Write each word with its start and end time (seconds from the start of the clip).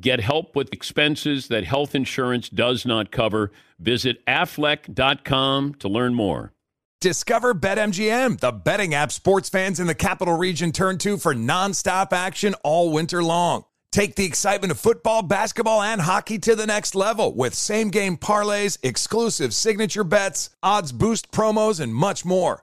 Get 0.00 0.20
help 0.20 0.56
with 0.56 0.72
expenses 0.72 1.48
that 1.48 1.64
health 1.64 1.94
insurance 1.94 2.48
does 2.48 2.86
not 2.86 3.10
cover. 3.10 3.52
Visit 3.78 4.24
aflac.com 4.26 5.74
to 5.74 5.88
learn 5.88 6.14
more. 6.14 6.52
Discover 7.00 7.54
BetMGM, 7.54 8.40
the 8.40 8.52
betting 8.52 8.94
app 8.94 9.10
sports 9.10 9.48
fans 9.48 9.80
in 9.80 9.86
the 9.86 9.94
capital 9.94 10.36
region 10.36 10.70
turn 10.70 10.98
to 10.98 11.16
for 11.16 11.34
nonstop 11.34 12.12
action 12.12 12.54
all 12.62 12.92
winter 12.92 13.22
long. 13.22 13.64
Take 13.90 14.14
the 14.14 14.24
excitement 14.24 14.70
of 14.70 14.78
football, 14.78 15.22
basketball, 15.22 15.82
and 15.82 16.00
hockey 16.00 16.38
to 16.40 16.54
the 16.54 16.66
next 16.66 16.94
level 16.94 17.34
with 17.34 17.54
same 17.54 17.88
game 17.90 18.16
parlays, 18.16 18.78
exclusive 18.82 19.52
signature 19.52 20.04
bets, 20.04 20.50
odds 20.62 20.92
boost 20.92 21.32
promos, 21.32 21.80
and 21.80 21.94
much 21.94 22.24
more. 22.24 22.62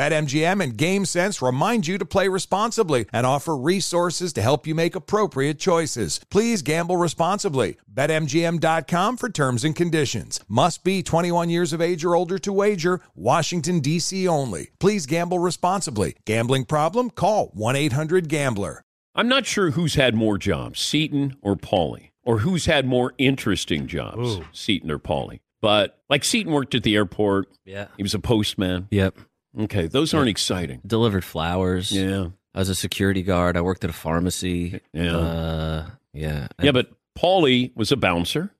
BetMGM 0.00 0.64
and 0.64 0.78
GameSense 0.78 1.44
remind 1.44 1.86
you 1.86 1.98
to 1.98 2.06
play 2.06 2.26
responsibly 2.26 3.04
and 3.12 3.26
offer 3.26 3.54
resources 3.54 4.32
to 4.32 4.40
help 4.40 4.66
you 4.66 4.74
make 4.74 4.94
appropriate 4.94 5.58
choices. 5.58 6.22
Please 6.30 6.62
gamble 6.62 6.96
responsibly. 6.96 7.76
BetMGM.com 7.92 9.18
for 9.18 9.28
terms 9.28 9.62
and 9.62 9.76
conditions. 9.76 10.40
Must 10.48 10.82
be 10.84 11.02
21 11.02 11.50
years 11.50 11.74
of 11.74 11.82
age 11.82 12.02
or 12.02 12.14
older 12.14 12.38
to 12.38 12.50
wager. 12.50 13.02
Washington, 13.14 13.80
D.C. 13.80 14.26
only. 14.26 14.70
Please 14.78 15.04
gamble 15.04 15.38
responsibly. 15.38 16.16
Gambling 16.24 16.64
problem? 16.64 17.10
Call 17.10 17.48
1 17.48 17.76
800 17.76 18.30
Gambler. 18.30 18.82
I'm 19.14 19.28
not 19.28 19.44
sure 19.44 19.72
who's 19.72 19.96
had 19.96 20.14
more 20.14 20.38
jobs, 20.38 20.80
Seton 20.80 21.36
or 21.42 21.56
Paulie, 21.56 22.12
or 22.24 22.38
who's 22.38 22.64
had 22.64 22.86
more 22.86 23.12
interesting 23.18 23.86
jobs, 23.86 24.36
Ooh. 24.36 24.44
Seton 24.52 24.90
or 24.90 24.98
Paulie. 24.98 25.40
But 25.60 25.98
like 26.08 26.24
Seton 26.24 26.54
worked 26.54 26.74
at 26.74 26.84
the 26.84 26.96
airport. 26.96 27.48
Yeah. 27.66 27.88
He 27.98 28.02
was 28.02 28.14
a 28.14 28.18
postman. 28.18 28.88
Yep. 28.90 29.18
Okay, 29.58 29.86
those 29.86 30.14
aren't 30.14 30.28
exciting. 30.28 30.80
Delivered 30.86 31.24
flowers. 31.24 31.90
Yeah. 31.92 32.28
I 32.54 32.58
was 32.58 32.68
a 32.68 32.74
security 32.74 33.22
guard. 33.22 33.56
I 33.56 33.60
worked 33.60 33.84
at 33.84 33.90
a 33.90 33.94
pharmacy. 33.94 34.80
Yeah. 34.92 35.16
Uh, 35.16 35.86
yeah. 36.12 36.48
Yeah, 36.60 36.72
but 36.72 36.90
Paulie 37.18 37.74
was 37.76 37.92
a 37.92 37.96
bouncer, 37.96 38.52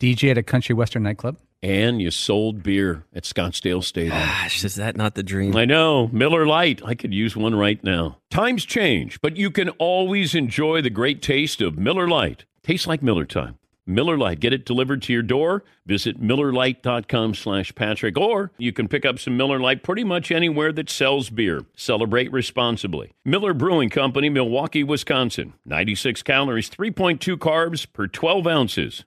DJ 0.00 0.30
at 0.30 0.38
a 0.38 0.42
country 0.42 0.74
western 0.74 1.02
nightclub. 1.02 1.36
and 1.62 2.00
you 2.00 2.10
sold 2.10 2.62
beer 2.62 3.04
at 3.14 3.24
Scottsdale 3.24 3.82
Stadium. 3.82 4.12
Gosh, 4.16 4.64
is 4.64 4.76
that 4.76 4.96
not 4.96 5.14
the 5.14 5.22
dream? 5.22 5.56
I 5.56 5.64
know. 5.64 6.08
Miller 6.12 6.46
Lite. 6.46 6.82
I 6.84 6.94
could 6.94 7.12
use 7.12 7.36
one 7.36 7.54
right 7.54 7.82
now. 7.82 8.18
Times 8.30 8.64
change, 8.64 9.20
but 9.20 9.36
you 9.36 9.50
can 9.50 9.70
always 9.70 10.34
enjoy 10.34 10.82
the 10.82 10.90
great 10.90 11.20
taste 11.22 11.60
of 11.60 11.76
Miller 11.78 12.08
Lite. 12.08 12.44
Tastes 12.62 12.86
like 12.86 13.02
Miller 13.02 13.24
time. 13.24 13.58
Miller 13.88 14.16
Lite. 14.16 14.40
Get 14.40 14.52
it 14.52 14.64
delivered 14.64 15.02
to 15.02 15.12
your 15.12 15.22
door. 15.22 15.64
Visit 15.86 16.20
MillerLite.com 16.20 17.34
slash 17.34 17.74
Patrick. 17.74 18.16
Or 18.16 18.52
you 18.58 18.72
can 18.72 18.86
pick 18.86 19.04
up 19.04 19.18
some 19.18 19.36
Miller 19.36 19.58
Lite 19.58 19.82
pretty 19.82 20.04
much 20.04 20.30
anywhere 20.30 20.72
that 20.72 20.90
sells 20.90 21.30
beer. 21.30 21.62
Celebrate 21.74 22.30
responsibly. 22.30 23.12
Miller 23.24 23.54
Brewing 23.54 23.90
Company, 23.90 24.28
Milwaukee, 24.28 24.84
Wisconsin. 24.84 25.54
96 25.64 26.22
calories, 26.22 26.70
3.2 26.70 27.36
carbs 27.36 27.86
per 27.92 28.06
12 28.06 28.46
ounces. 28.46 29.04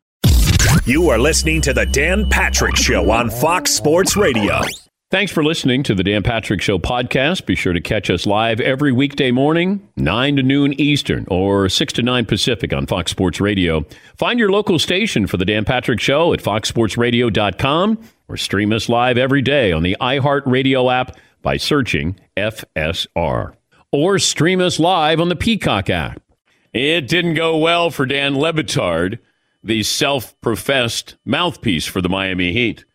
You 0.85 1.09
are 1.09 1.19
listening 1.19 1.61
to 1.61 1.73
the 1.73 1.85
Dan 1.85 2.29
Patrick 2.29 2.75
Show 2.75 3.11
on 3.11 3.29
Fox 3.29 3.71
Sports 3.71 4.17
Radio. 4.17 4.61
Thanks 5.11 5.33
for 5.33 5.43
listening 5.43 5.83
to 5.83 5.93
the 5.93 6.05
Dan 6.05 6.23
Patrick 6.23 6.61
Show 6.61 6.79
podcast. 6.79 7.45
Be 7.45 7.53
sure 7.53 7.73
to 7.73 7.81
catch 7.81 8.09
us 8.09 8.25
live 8.25 8.61
every 8.61 8.93
weekday 8.93 9.29
morning, 9.29 9.85
9 9.97 10.37
to 10.37 10.41
noon 10.41 10.73
Eastern 10.79 11.27
or 11.29 11.67
6 11.67 11.91
to 11.91 12.01
9 12.01 12.23
Pacific 12.23 12.71
on 12.71 12.87
Fox 12.87 13.11
Sports 13.11 13.41
Radio. 13.41 13.85
Find 14.15 14.39
your 14.39 14.53
local 14.53 14.79
station 14.79 15.27
for 15.27 15.35
the 15.35 15.43
Dan 15.43 15.65
Patrick 15.65 15.99
Show 15.99 16.31
at 16.31 16.39
foxsportsradio.com 16.39 17.99
or 18.29 18.37
stream 18.37 18.71
us 18.71 18.87
live 18.87 19.17
every 19.17 19.41
day 19.41 19.73
on 19.73 19.83
the 19.83 19.97
iHeartRadio 19.99 20.89
app 20.89 21.17
by 21.41 21.57
searching 21.57 22.17
FSR. 22.37 23.53
Or 23.91 24.17
stream 24.17 24.61
us 24.61 24.79
live 24.79 25.19
on 25.19 25.27
the 25.27 25.35
Peacock 25.35 25.89
app. 25.89 26.21
It 26.71 27.09
didn't 27.09 27.33
go 27.33 27.57
well 27.57 27.91
for 27.91 28.05
Dan 28.05 28.39
Le 28.39 28.53
Batard, 28.53 29.19
the 29.61 29.83
self 29.83 30.39
professed 30.39 31.17
mouthpiece 31.25 31.85
for 31.85 31.99
the 32.01 32.07
Miami 32.07 32.53
Heat. 32.53 32.85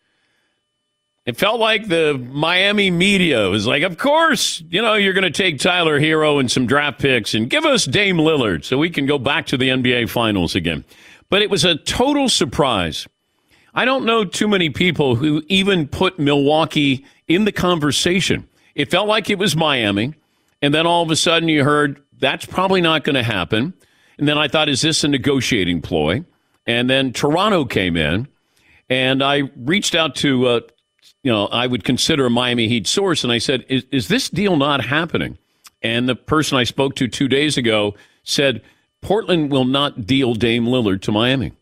It 1.27 1.35
felt 1.35 1.59
like 1.59 1.89
the 1.89 2.17
Miami 2.31 2.89
media 2.89 3.49
was 3.49 3.67
like, 3.67 3.83
of 3.83 3.97
course, 3.97 4.63
you 4.69 4.81
know, 4.81 4.93
you're 4.93 5.11
going 5.11 5.25
to 5.25 5.29
take 5.29 5.59
Tyler 5.59 5.99
Herro 5.99 6.39
and 6.39 6.49
some 6.49 6.65
draft 6.65 7.01
picks 7.01 7.33
and 7.33 7.49
give 7.49 7.65
us 7.65 7.83
Dame 7.83 8.15
Lillard 8.15 8.63
so 8.63 8.77
we 8.77 8.89
can 8.89 9.05
go 9.05 9.19
back 9.19 9.45
to 9.47 9.57
the 9.57 9.67
NBA 9.67 10.09
Finals 10.09 10.55
again. 10.55 10.85
But 11.29 11.41
it 11.41 11.49
was 11.49 11.65
a 11.65 11.75
total 11.75 12.29
surprise. 12.29 13.09
I 13.73 13.83
don't 13.83 14.05
know 14.05 14.23
too 14.23 14.47
many 14.47 14.69
people 14.69 15.15
who 15.15 15.43
even 15.49 15.89
put 15.89 16.17
Milwaukee 16.17 17.03
in 17.27 17.43
the 17.43 17.51
conversation. 17.51 18.47
It 18.73 18.89
felt 18.89 19.09
like 19.09 19.29
it 19.29 19.37
was 19.37 19.53
Miami. 19.53 20.13
And 20.61 20.73
then 20.73 20.87
all 20.87 21.03
of 21.03 21.11
a 21.11 21.17
sudden 21.17 21.49
you 21.49 21.65
heard 21.65 22.01
that's 22.19 22.45
probably 22.45 22.79
not 22.79 23.03
going 23.03 23.15
to 23.15 23.23
happen. 23.23 23.73
And 24.17 24.29
then 24.29 24.37
I 24.37 24.47
thought, 24.47 24.69
is 24.69 24.81
this 24.81 25.03
a 25.03 25.09
negotiating 25.09 25.81
ploy? 25.81 26.23
And 26.65 26.89
then 26.89 27.11
Toronto 27.11 27.65
came 27.65 27.97
in. 27.97 28.29
And 28.89 29.21
I 29.21 29.51
reached 29.57 29.93
out 29.93 30.15
to 30.15 30.47
uh, 30.47 30.59
you 31.23 31.31
know, 31.31 31.47
I 31.47 31.67
would 31.67 31.83
consider 31.83 32.25
a 32.25 32.29
Miami 32.29 32.67
Heat 32.67 32.87
source. 32.87 33.23
And 33.23 33.33
I 33.33 33.37
said, 33.37 33.65
is, 33.69 33.85
is 33.91 34.07
this 34.07 34.29
deal 34.29 34.55
not 34.55 34.85
happening? 34.85 35.37
And 35.81 36.07
the 36.07 36.15
person 36.15 36.57
I 36.57 36.63
spoke 36.63 36.95
to 36.95 37.07
two 37.07 37.27
days 37.27 37.57
ago 37.57 37.95
said, 38.23 38.61
Portland 39.01 39.51
will 39.51 39.65
not 39.65 40.05
deal 40.05 40.33
Dame 40.33 40.65
Lillard 40.65 41.01
to 41.03 41.11
Miami. 41.11 41.53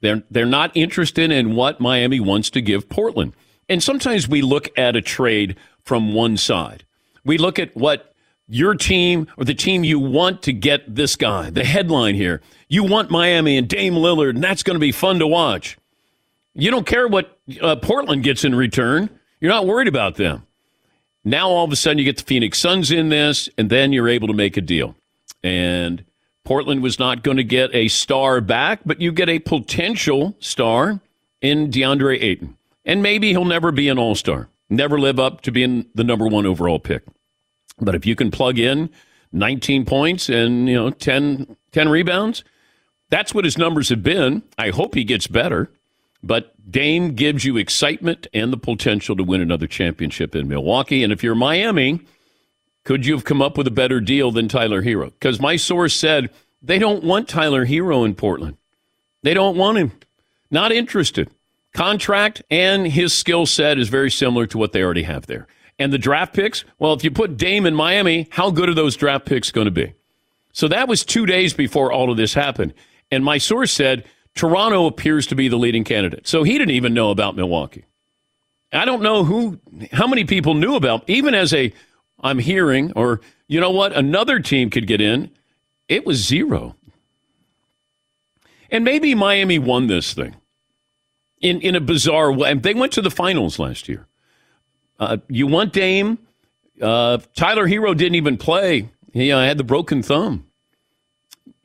They're, 0.00 0.22
they're 0.30 0.46
not 0.46 0.70
interested 0.74 1.30
in 1.30 1.56
what 1.56 1.80
Miami 1.80 2.20
wants 2.20 2.50
to 2.50 2.60
give 2.60 2.88
Portland. 2.88 3.34
And 3.68 3.82
sometimes 3.82 4.28
we 4.28 4.42
look 4.42 4.68
at 4.78 4.94
a 4.94 5.02
trade 5.02 5.56
from 5.82 6.14
one 6.14 6.36
side. 6.36 6.84
We 7.24 7.38
look 7.38 7.58
at 7.58 7.76
what 7.76 8.14
your 8.46 8.74
team 8.74 9.26
or 9.36 9.44
the 9.44 9.54
team 9.54 9.82
you 9.82 9.98
want 9.98 10.42
to 10.42 10.52
get 10.52 10.94
this 10.94 11.16
guy, 11.16 11.50
the 11.50 11.64
headline 11.64 12.14
here. 12.14 12.40
You 12.68 12.84
want 12.84 13.10
Miami 13.10 13.56
and 13.56 13.68
Dame 13.68 13.94
Lillard, 13.94 14.30
and 14.30 14.44
that's 14.44 14.62
going 14.62 14.76
to 14.76 14.80
be 14.80 14.92
fun 14.92 15.18
to 15.18 15.26
watch. 15.26 15.76
You 16.58 16.70
don't 16.70 16.86
care 16.86 17.06
what 17.06 17.38
uh, 17.60 17.76
Portland 17.76 18.22
gets 18.22 18.42
in 18.44 18.54
return. 18.54 19.10
You're 19.40 19.52
not 19.52 19.66
worried 19.66 19.88
about 19.88 20.14
them. 20.14 20.46
Now 21.22 21.50
all 21.50 21.64
of 21.64 21.72
a 21.72 21.76
sudden 21.76 21.98
you 21.98 22.04
get 22.04 22.16
the 22.16 22.22
Phoenix 22.22 22.58
Suns 22.58 22.90
in 22.90 23.10
this, 23.10 23.48
and 23.58 23.68
then 23.68 23.92
you're 23.92 24.08
able 24.08 24.28
to 24.28 24.34
make 24.34 24.56
a 24.56 24.62
deal. 24.62 24.94
And 25.42 26.04
Portland 26.44 26.82
was 26.82 26.98
not 26.98 27.22
going 27.22 27.36
to 27.36 27.44
get 27.44 27.74
a 27.74 27.88
star 27.88 28.40
back, 28.40 28.80
but 28.86 29.00
you 29.00 29.12
get 29.12 29.28
a 29.28 29.38
potential 29.38 30.34
star 30.38 31.00
in 31.42 31.70
DeAndre 31.70 32.22
Ayton. 32.22 32.56
And 32.84 33.02
maybe 33.02 33.30
he'll 33.30 33.44
never 33.44 33.70
be 33.70 33.88
an 33.88 33.98
all 33.98 34.14
star, 34.14 34.48
never 34.70 34.98
live 34.98 35.18
up 35.18 35.42
to 35.42 35.50
being 35.50 35.86
the 35.94 36.04
number 36.04 36.26
one 36.26 36.46
overall 36.46 36.78
pick. 36.78 37.02
But 37.78 37.94
if 37.94 38.06
you 38.06 38.14
can 38.14 38.30
plug 38.30 38.58
in 38.58 38.88
19 39.32 39.84
points 39.84 40.30
and 40.30 40.68
you 40.68 40.76
know 40.76 40.90
10, 40.90 41.56
10 41.72 41.88
rebounds, 41.88 42.44
that's 43.10 43.34
what 43.34 43.44
his 43.44 43.58
numbers 43.58 43.90
have 43.90 44.02
been. 44.02 44.42
I 44.56 44.70
hope 44.70 44.94
he 44.94 45.04
gets 45.04 45.26
better. 45.26 45.70
But 46.26 46.52
Dame 46.70 47.14
gives 47.14 47.44
you 47.44 47.56
excitement 47.56 48.26
and 48.34 48.52
the 48.52 48.56
potential 48.56 49.14
to 49.16 49.22
win 49.22 49.40
another 49.40 49.68
championship 49.68 50.34
in 50.34 50.48
Milwaukee. 50.48 51.04
And 51.04 51.12
if 51.12 51.22
you're 51.22 51.36
Miami, 51.36 52.00
could 52.84 53.06
you 53.06 53.14
have 53.14 53.24
come 53.24 53.40
up 53.40 53.56
with 53.56 53.68
a 53.68 53.72
better 53.72 54.00
deal 54.00 54.32
than 54.32 54.48
Tyler 54.48 54.82
Herro? 54.82 55.06
Because 55.06 55.40
my 55.40 55.54
source 55.56 55.94
said 55.94 56.30
they 56.60 56.78
don't 56.80 57.04
want 57.04 57.28
Tyler 57.28 57.64
Herro 57.66 58.04
in 58.04 58.16
Portland. 58.16 58.56
They 59.22 59.34
don't 59.34 59.56
want 59.56 59.78
him. 59.78 59.92
Not 60.50 60.72
interested. 60.72 61.30
Contract 61.72 62.42
and 62.50 62.86
his 62.86 63.14
skill 63.14 63.46
set 63.46 63.78
is 63.78 63.88
very 63.88 64.10
similar 64.10 64.46
to 64.46 64.58
what 64.58 64.72
they 64.72 64.82
already 64.82 65.04
have 65.04 65.26
there. 65.26 65.46
And 65.78 65.92
the 65.92 65.98
draft 65.98 66.34
picks, 66.34 66.64
well, 66.78 66.94
if 66.94 67.04
you 67.04 67.10
put 67.10 67.36
Dame 67.36 67.66
in 67.66 67.74
Miami, 67.74 68.28
how 68.30 68.50
good 68.50 68.68
are 68.68 68.74
those 68.74 68.96
draft 68.96 69.26
picks 69.26 69.52
going 69.52 69.66
to 69.66 69.70
be? 69.70 69.92
So 70.52 70.66
that 70.68 70.88
was 70.88 71.04
two 71.04 71.26
days 71.26 71.54
before 71.54 71.92
all 71.92 72.10
of 72.10 72.16
this 72.16 72.34
happened. 72.34 72.72
And 73.10 73.24
my 73.24 73.38
source 73.38 73.72
said 73.72 74.04
Toronto 74.36 74.86
appears 74.86 75.26
to 75.28 75.34
be 75.34 75.48
the 75.48 75.56
leading 75.56 75.82
candidate. 75.82 76.28
So 76.28 76.44
he 76.44 76.52
didn't 76.52 76.74
even 76.74 76.94
know 76.94 77.10
about 77.10 77.34
Milwaukee. 77.34 77.84
I 78.72 78.84
don't 78.84 79.02
know 79.02 79.24
who, 79.24 79.58
how 79.92 80.06
many 80.06 80.24
people 80.24 80.54
knew 80.54 80.76
about, 80.76 81.08
even 81.08 81.34
as 81.34 81.52
a, 81.54 81.72
I'm 82.20 82.38
hearing, 82.38 82.92
or 82.92 83.20
you 83.48 83.60
know 83.60 83.70
what, 83.70 83.92
another 83.92 84.38
team 84.38 84.70
could 84.70 84.86
get 84.86 85.00
in 85.00 85.30
It 85.88 86.04
was 86.04 86.24
zero. 86.24 86.76
And 88.70 88.84
maybe 88.84 89.14
Miami 89.14 89.58
won 89.58 89.86
this 89.86 90.12
thing 90.12 90.36
in, 91.40 91.60
in 91.60 91.74
a 91.74 91.80
bizarre 91.80 92.32
way. 92.32 92.52
They 92.54 92.74
went 92.74 92.92
to 92.92 93.02
the 93.02 93.10
finals 93.10 93.58
last 93.58 93.88
year. 93.88 94.06
Uh, 94.98 95.18
you 95.28 95.46
want 95.46 95.72
Dame? 95.72 96.18
Uh, 96.80 97.18
Tyler 97.34 97.66
Herro 97.66 97.96
didn't 97.96 98.16
even 98.16 98.36
play. 98.36 98.90
He 99.12 99.32
uh, 99.32 99.40
had 99.40 99.56
the 99.56 99.64
broken 99.64 100.02
thumb. 100.02 100.45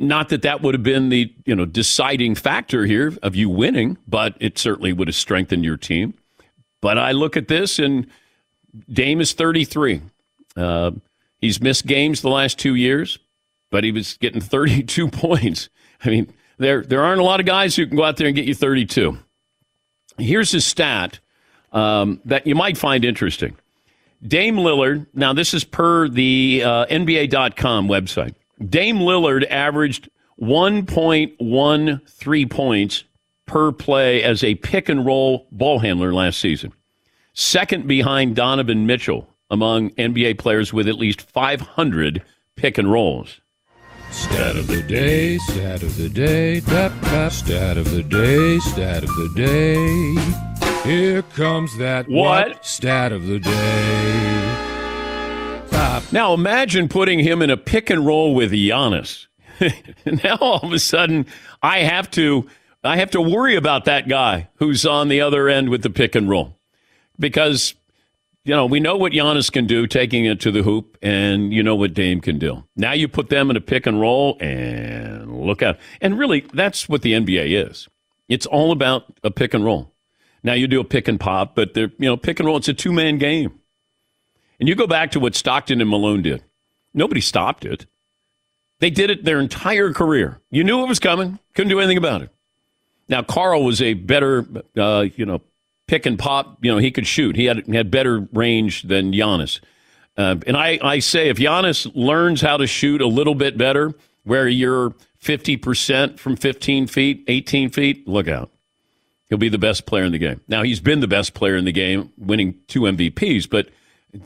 Not 0.01 0.30
that 0.30 0.42
that 0.42 0.63
would 0.63 0.74
have 0.74 0.81
been 0.81 1.09
the 1.09 1.31
you 1.45 1.56
know 1.56 1.65
deciding 1.65 2.33
factor 2.33 2.86
here 2.86 3.13
of 3.21 3.36
you 3.36 3.50
winning, 3.50 4.00
but 4.07 4.36
it 4.39 4.57
certainly 4.57 4.94
would 4.94 5.07
have 5.07 5.15
strengthened 5.15 5.63
your 5.63 5.77
team. 5.77 6.15
But 6.81 6.98
I 6.98 7.12
look 7.12 7.38
at 7.38 7.48
this 7.48 7.77
and 7.77 8.07
Dame 8.92 9.21
is 9.21 9.33
33. 9.33 10.01
Uh, 10.57 10.92
he's 11.39 11.62
missed 11.62 11.86
games 11.86 12.21
the 12.21 12.30
last 12.30 12.57
two 12.57 12.74
years, 12.74 13.19
but 13.69 13.83
he 13.83 13.92
was 13.92 14.18
getting 14.18 14.42
32 14.42 15.07
points. 15.12 15.69
I 16.04 16.09
mean, 16.09 16.33
there 16.57 16.81
there 16.81 17.04
aren't 17.04 17.21
a 17.21 17.24
lot 17.24 17.39
of 17.39 17.45
guys 17.45 17.75
who 17.75 17.86
can 17.86 17.95
go 17.95 18.04
out 18.04 18.18
there 18.18 18.25
and 18.25 18.36
get 18.36 18.45
you 18.45 18.56
32. 18.56 19.19
Here's 20.18 20.51
a 20.56 20.62
stat 20.62 21.19
um, 21.71 22.21
that 22.25 22.47
you 22.47 22.56
might 22.56 22.75
find 22.75 23.06
interesting. 23.06 23.56
Dame 24.27 24.56
Lillard, 24.56 25.06
now 25.13 25.33
this 25.33 25.54
is 25.54 25.63
per 25.63 26.07
the 26.07 26.63
uh, 26.65 26.86
NBA.com 26.88 27.88
website. 27.88 28.33
Dame 28.67 28.99
Lillard 28.99 29.49
averaged 29.49 30.09
1.13 30.39 32.49
points 32.49 33.03
per 33.45 33.71
play 33.71 34.23
as 34.23 34.43
a 34.43 34.55
pick 34.55 34.89
and 34.89 35.05
roll 35.05 35.47
ball 35.51 35.79
handler 35.79 36.13
last 36.13 36.39
season. 36.39 36.73
Second 37.33 37.87
behind 37.87 38.35
Donovan 38.35 38.85
Mitchell 38.85 39.27
among 39.49 39.91
NBA 39.91 40.37
players 40.37 40.73
with 40.73 40.87
at 40.87 40.95
least 40.95 41.21
500 41.21 42.23
pick 42.55 42.77
and 42.77 42.91
rolls. 42.91 43.41
Stat 44.11 44.57
of 44.57 44.67
the 44.67 44.83
day, 44.83 45.37
stat 45.37 45.83
of 45.83 45.95
the 45.97 46.09
day, 46.09 46.59
tap 46.61 46.91
tap, 47.01 47.31
stat 47.31 47.77
of 47.77 47.91
the 47.91 48.03
day, 48.03 48.59
stat 48.59 49.03
of 49.03 49.09
the 49.09 49.31
day. 49.35 50.15
Here 50.83 51.21
comes 51.21 51.77
that 51.77 52.09
What? 52.09 52.65
stat 52.65 53.11
of 53.11 53.27
the 53.27 53.39
day. 53.39 54.70
Now 56.11 56.33
imagine 56.33 56.89
putting 56.89 57.19
him 57.19 57.41
in 57.41 57.49
a 57.49 57.57
pick 57.57 57.89
and 57.89 58.05
roll 58.05 58.35
with 58.35 58.51
Giannis. 58.51 59.27
now 60.23 60.37
all 60.41 60.59
of 60.61 60.73
a 60.73 60.79
sudden 60.79 61.25
I 61.61 61.79
have 61.79 62.11
to 62.11 62.47
I 62.83 62.97
have 62.97 63.11
to 63.11 63.21
worry 63.21 63.55
about 63.55 63.85
that 63.85 64.07
guy 64.07 64.49
who's 64.55 64.85
on 64.85 65.07
the 65.07 65.21
other 65.21 65.47
end 65.47 65.69
with 65.69 65.83
the 65.83 65.89
pick 65.89 66.15
and 66.15 66.29
roll. 66.29 66.57
Because 67.19 67.75
you 68.43 68.55
know, 68.55 68.65
we 68.65 68.79
know 68.79 68.97
what 68.97 69.13
Giannis 69.13 69.51
can 69.51 69.67
do 69.67 69.85
taking 69.85 70.25
it 70.25 70.39
to 70.41 70.51
the 70.51 70.63
hoop, 70.63 70.97
and 71.01 71.53
you 71.53 71.61
know 71.61 71.75
what 71.75 71.93
Dame 71.93 72.21
can 72.21 72.39
do. 72.39 72.63
Now 72.75 72.93
you 72.93 73.07
put 73.07 73.29
them 73.29 73.51
in 73.51 73.55
a 73.55 73.61
pick 73.61 73.85
and 73.85 74.01
roll, 74.01 74.35
and 74.39 75.45
look 75.45 75.61
out. 75.61 75.77
And 76.01 76.17
really, 76.17 76.47
that's 76.51 76.89
what 76.89 77.03
the 77.03 77.13
NBA 77.13 77.69
is. 77.69 77.87
It's 78.27 78.47
all 78.47 78.71
about 78.71 79.03
a 79.23 79.29
pick 79.29 79.53
and 79.53 79.63
roll. 79.63 79.93
Now 80.43 80.53
you 80.53 80.67
do 80.67 80.79
a 80.79 80.83
pick 80.83 81.07
and 81.07 81.19
pop, 81.19 81.53
but 81.55 81.75
they're, 81.75 81.91
you 81.99 82.09
know, 82.09 82.17
pick 82.17 82.39
and 82.39 82.47
roll, 82.47 82.57
it's 82.57 82.67
a 82.67 82.73
two 82.73 82.91
man 82.91 83.19
game. 83.19 83.60
And 84.61 84.69
you 84.69 84.75
go 84.75 84.85
back 84.85 85.11
to 85.11 85.19
what 85.19 85.33
Stockton 85.33 85.81
and 85.81 85.89
Malone 85.89 86.21
did. 86.21 86.43
Nobody 86.93 87.19
stopped 87.19 87.65
it. 87.65 87.87
They 88.79 88.91
did 88.91 89.09
it 89.09 89.23
their 89.23 89.39
entire 89.39 89.91
career. 89.91 90.39
You 90.51 90.63
knew 90.63 90.83
it 90.83 90.87
was 90.87 90.99
coming, 90.99 91.39
couldn't 91.55 91.69
do 91.69 91.79
anything 91.79 91.97
about 91.97 92.21
it. 92.21 92.29
Now, 93.09 93.23
Karl 93.23 93.63
was 93.63 93.81
a 93.81 93.95
better, 93.95 94.45
uh, 94.77 95.07
you 95.15 95.25
know, 95.25 95.41
pick 95.87 96.05
and 96.05 96.17
pop. 96.17 96.59
You 96.61 96.71
know, 96.71 96.77
he 96.77 96.91
could 96.91 97.07
shoot. 97.07 97.35
He 97.35 97.45
had, 97.45 97.65
had 97.67 97.89
better 97.89 98.27
range 98.33 98.83
than 98.83 99.11
Giannis. 99.11 99.59
Uh, 100.15 100.35
and 100.45 100.55
I, 100.55 100.77
I 100.83 100.99
say 100.99 101.29
if 101.29 101.37
Giannis 101.37 101.91
learns 101.95 102.41
how 102.41 102.57
to 102.57 102.67
shoot 102.67 103.01
a 103.01 103.07
little 103.07 103.35
bit 103.35 103.57
better, 103.57 103.95
where 104.25 104.47
you're 104.47 104.93
50% 105.23 106.19
from 106.19 106.35
15 106.35 106.85
feet, 106.85 107.23
18 107.27 107.71
feet, 107.71 108.07
look 108.07 108.27
out. 108.27 108.51
He'll 109.27 109.39
be 109.39 109.49
the 109.49 109.57
best 109.57 109.87
player 109.87 110.03
in 110.03 110.11
the 110.11 110.19
game. 110.19 110.41
Now, 110.47 110.61
he's 110.61 110.79
been 110.79 110.99
the 110.99 111.07
best 111.07 111.33
player 111.33 111.55
in 111.55 111.65
the 111.65 111.71
game, 111.71 112.11
winning 112.17 112.59
two 112.67 112.81
MVPs, 112.81 113.49
but 113.49 113.69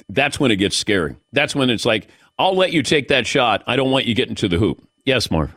that's 0.10 0.40
when 0.40 0.52
it 0.52 0.56
gets 0.58 0.76
scary. 0.78 1.16
That's 1.32 1.56
when 1.56 1.70
it's 1.70 1.86
like, 1.86 2.08
I'll 2.38 2.56
let 2.56 2.72
you 2.74 2.84
take 2.84 3.08
that 3.10 3.26
shot. 3.28 3.64
I 3.68 3.76
don't 3.76 3.92
want 3.92 4.06
you 4.06 4.16
getting 4.16 4.36
to 4.36 4.48
the 4.48 4.58
hoop. 4.58 4.86
Yes, 5.06 5.30
Marv. 5.32 5.56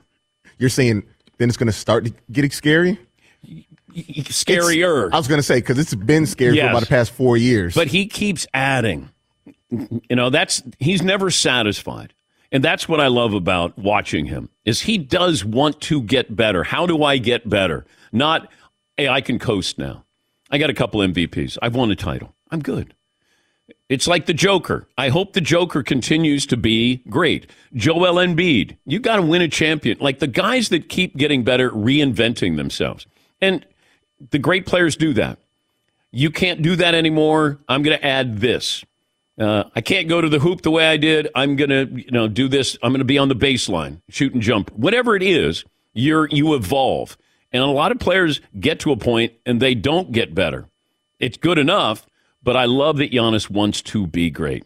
You're 0.58 0.68
saying 0.70 1.04
then 1.38 1.48
it's 1.48 1.56
going 1.56 1.66
to 1.68 1.72
start 1.72 2.08
getting 2.30 2.50
scary? 2.50 2.98
Scarier. 3.94 5.06
It's- 5.06 5.14
I 5.14 5.16
was 5.16 5.28
going 5.28 5.38
to 5.38 5.42
say 5.42 5.56
because 5.56 5.78
it's 5.78 5.94
been 5.94 6.26
scary 6.26 6.56
Yes. 6.56 6.66
for 6.66 6.70
about 6.70 6.80
the 6.80 6.86
past 6.86 7.12
four 7.12 7.36
years. 7.36 7.74
But 7.74 7.88
he 7.88 8.06
keeps 8.06 8.46
adding. 8.54 9.10
You 9.70 10.16
know, 10.16 10.30
that's 10.30 10.62
he's 10.78 11.02
never 11.02 11.30
satisfied. 11.30 12.14
And 12.50 12.64
that's 12.64 12.88
what 12.88 13.00
I 13.00 13.08
love 13.08 13.34
about 13.34 13.76
watching 13.78 14.24
him 14.24 14.48
is 14.64 14.80
he 14.80 14.96
does 14.96 15.44
want 15.44 15.80
to 15.82 16.00
get 16.00 16.34
better. 16.34 16.64
How 16.64 16.86
do 16.86 17.02
I 17.02 17.18
get 17.18 17.46
better? 17.48 17.84
Not, 18.10 18.48
hey, 18.96 19.08
I 19.08 19.20
can 19.20 19.38
coast 19.38 19.78
now. 19.78 20.04
I 20.50 20.56
got 20.56 20.70
a 20.70 20.74
couple 20.74 21.00
MVPs. 21.00 21.58
I've 21.60 21.74
won 21.74 21.90
a 21.90 21.96
title. 21.96 22.34
I'm 22.50 22.60
good. 22.60 22.94
It's 23.88 24.06
like 24.06 24.26
the 24.26 24.34
Joker. 24.34 24.86
I 24.98 25.08
hope 25.08 25.32
the 25.32 25.40
Joker 25.40 25.82
continues 25.82 26.44
to 26.46 26.56
be 26.56 27.02
great. 27.08 27.50
Joel 27.74 28.16
Embiid, 28.16 28.76
you 28.84 28.98
got 28.98 29.16
to 29.16 29.22
win 29.22 29.40
a 29.40 29.48
champion. 29.48 29.96
Like 29.98 30.18
the 30.18 30.26
guys 30.26 30.68
that 30.68 30.88
keep 30.88 31.16
getting 31.16 31.42
better, 31.42 31.70
reinventing 31.70 32.56
themselves. 32.56 33.06
And 33.40 33.64
the 34.30 34.38
great 34.38 34.66
players 34.66 34.96
do 34.96 35.14
that. 35.14 35.38
You 36.10 36.30
can't 36.30 36.60
do 36.60 36.76
that 36.76 36.94
anymore. 36.94 37.58
I'm 37.68 37.82
going 37.82 37.96
to 37.98 38.04
add 38.04 38.38
this. 38.38 38.84
Uh, 39.38 39.64
I 39.74 39.80
can't 39.80 40.08
go 40.08 40.20
to 40.20 40.28
the 40.28 40.40
hoop 40.40 40.62
the 40.62 40.70
way 40.70 40.86
I 40.86 40.96
did. 40.96 41.28
I'm 41.34 41.56
going 41.56 41.70
to, 41.70 41.86
you 41.90 42.10
know, 42.10 42.28
do 42.28 42.48
this. 42.48 42.76
I'm 42.82 42.90
going 42.90 42.98
to 42.98 43.04
be 43.04 43.18
on 43.18 43.28
the 43.28 43.36
baseline, 43.36 44.00
shoot 44.08 44.34
and 44.34 44.42
jump. 44.42 44.70
Whatever 44.72 45.14
it 45.14 45.22
is, 45.22 45.64
you're 45.92 46.28
you 46.28 46.54
evolve. 46.54 47.16
And 47.52 47.62
a 47.62 47.66
lot 47.66 47.92
of 47.92 47.98
players 47.98 48.40
get 48.58 48.80
to 48.80 48.92
a 48.92 48.96
point 48.96 49.32
and 49.46 49.60
they 49.60 49.74
don't 49.74 50.12
get 50.12 50.34
better. 50.34 50.68
It's 51.18 51.36
good 51.36 51.58
enough, 51.58 52.06
but 52.42 52.56
I 52.56 52.64
love 52.64 52.98
that 52.98 53.12
Giannis 53.12 53.50
wants 53.50 53.82
to 53.82 54.06
be 54.06 54.30
great. 54.30 54.64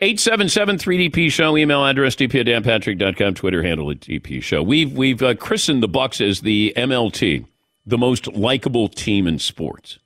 877-3DP 0.00 1.30
Show, 1.30 1.56
email 1.56 1.84
address 1.84 2.16
dp 2.16 2.40
at 2.40 2.46
danpatrick.com, 2.46 3.34
Twitter 3.34 3.62
handle 3.62 3.90
at 3.90 4.00
DP 4.00 4.42
Show. 4.42 4.62
We've, 4.62 4.92
we've 4.92 5.22
uh, 5.22 5.34
christened 5.34 5.82
the 5.82 5.88
Bucks 5.88 6.20
as 6.20 6.40
the 6.40 6.72
MLT, 6.76 7.46
the 7.86 7.98
most 7.98 8.26
likable 8.32 8.88
team 8.88 9.26
in 9.26 9.38
sports. 9.38 9.98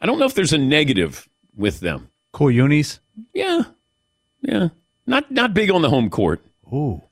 I 0.00 0.06
don't 0.06 0.18
know 0.18 0.26
if 0.26 0.34
there's 0.34 0.52
a 0.52 0.58
negative 0.58 1.28
with 1.56 1.80
them. 1.80 2.10
Cool 2.32 2.50
unis. 2.50 3.00
Yeah, 3.32 3.62
yeah. 4.42 4.68
Not 5.06 5.30
not 5.30 5.54
big 5.54 5.70
on 5.70 5.82
the 5.82 5.90
home 5.90 6.10
court. 6.10 6.44
Ooh. 6.72 7.02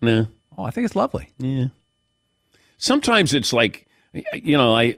Nah. 0.00 0.26
Oh, 0.56 0.64
I 0.64 0.70
think 0.70 0.84
it's 0.84 0.96
lovely. 0.96 1.30
Yeah. 1.38 1.66
Sometimes 2.76 3.34
it's 3.34 3.52
like, 3.52 3.86
you 4.34 4.56
know, 4.56 4.74
I 4.74 4.96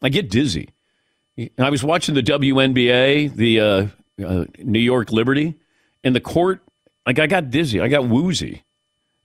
I 0.00 0.08
get 0.08 0.30
dizzy. 0.30 0.70
I 1.58 1.70
was 1.70 1.82
watching 1.82 2.14
the 2.14 2.22
WNBA, 2.22 3.34
the 3.34 3.60
uh, 3.60 3.86
uh, 4.24 4.44
New 4.58 4.78
York 4.80 5.10
Liberty, 5.12 5.54
and 6.04 6.14
the 6.14 6.20
court. 6.20 6.60
Like 7.06 7.18
I 7.18 7.26
got 7.26 7.50
dizzy. 7.50 7.80
I 7.80 7.88
got 7.88 8.06
woozy, 8.08 8.62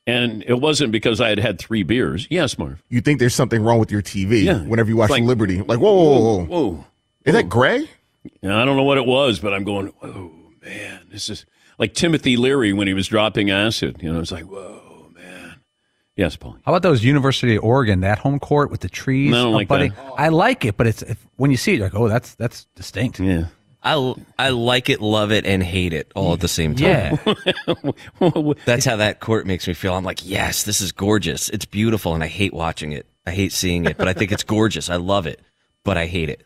and 0.08 0.44
it 0.48 0.56
wasn't 0.60 0.92
because 0.92 1.22
I 1.22 1.30
had 1.30 1.38
had 1.40 1.60
three 1.60 1.84
beers. 1.84 2.26
Yes, 2.30 2.58
Marv. 2.58 2.82
you 2.90 3.02
think 3.02 3.20
there's 3.20 3.36
something 3.36 3.62
wrong 3.62 3.78
with 3.80 3.92
your 3.92 4.02
TV 4.02 4.44
Yeah. 4.44 4.62
whenever 4.62 4.90
you 4.90 4.98
watch 4.98 5.10
Like- 5.12 5.24
Liberty. 5.24 5.62
Like, 5.62 5.80
whoa, 5.80 5.94
whoa, 5.94 6.10
whoa, 6.20 6.20
whoa. 6.20 6.46
Whoa. 6.46 6.86
Is 7.26 7.34
that 7.34 7.50
gray? 7.50 7.88
I 8.44 8.66
don't 8.66 8.78
know 8.78 8.84
what 8.84 8.98
it 8.98 9.06
was, 9.06 9.40
but 9.40 9.54
I'm 9.54 9.64
going, 9.64 9.94
Oh 10.02 10.32
man, 10.66 11.02
this 11.12 11.30
is 11.30 11.46
like 11.78 11.94
Timothy 11.94 12.36
Leary 12.38 12.74
when 12.74 12.88
he 12.88 12.94
was 12.94 13.08
dropping 13.08 13.52
acid. 13.52 13.98
You 14.02 14.12
know, 14.14 14.20
it's 14.22 14.32
like, 14.32 14.46
whoa. 14.46 14.82
Yes, 16.18 16.36
Paul. 16.36 16.58
How 16.66 16.72
about 16.74 16.82
those 16.82 17.04
University 17.04 17.56
of 17.56 17.64
Oregon, 17.64 18.02
that 18.02 18.18
home 18.20 18.40
court 18.40 18.72
with 18.72 18.82
the 18.82 18.90
trees? 18.90 19.34
I 19.34 19.38
don't 19.38 19.48
Oh, 19.48 19.52
like 19.52 19.68
buddy, 19.68 19.90
that. 19.90 20.14
I 20.18 20.30
like 20.30 20.66
it, 20.66 20.76
but 20.76 20.88
it's 20.88 21.04
if, 21.04 21.26
when 21.38 21.52
you 21.52 21.58
see 21.58 21.74
it, 21.74 21.78
you're 21.78 21.86
like, 21.86 21.96
oh, 21.96 22.10
that's 22.10 22.34
that's 22.36 22.66
distinct. 22.76 23.20
Yeah. 23.20 23.46
I, 23.84 24.16
I 24.38 24.50
like 24.50 24.90
it, 24.90 25.00
love 25.00 25.32
it, 25.32 25.46
and 25.46 25.62
hate 25.64 25.94
it 25.94 26.12
all 26.16 26.34
at 26.34 26.40
the 26.42 26.48
same 26.50 26.76
time. 26.76 27.20
Yeah. 27.26 27.92
That's 28.66 28.84
how 28.84 28.98
that 28.98 29.20
court 29.22 29.46
makes 29.46 29.66
me 29.68 29.76
feel. 29.76 29.94
I'm 29.94 30.04
like, 30.04 30.28
yes, 30.28 30.64
this 30.64 30.82
is 30.82 30.92
gorgeous. 30.92 31.48
It's 31.50 31.64
beautiful, 31.64 32.14
and 32.14 32.22
I 32.24 32.28
hate 32.28 32.54
watching 32.54 32.92
it. 32.92 33.06
I 33.26 33.32
hate 33.32 33.54
seeing 33.54 33.86
it, 33.86 33.96
but 33.98 34.08
I 34.10 34.14
think 34.14 34.32
it's 34.34 34.44
gorgeous. 34.44 34.90
I 34.90 34.96
love 34.98 35.26
it, 35.28 35.40
but 35.86 35.96
I 35.96 36.08
hate 36.08 36.30
it. 36.30 36.44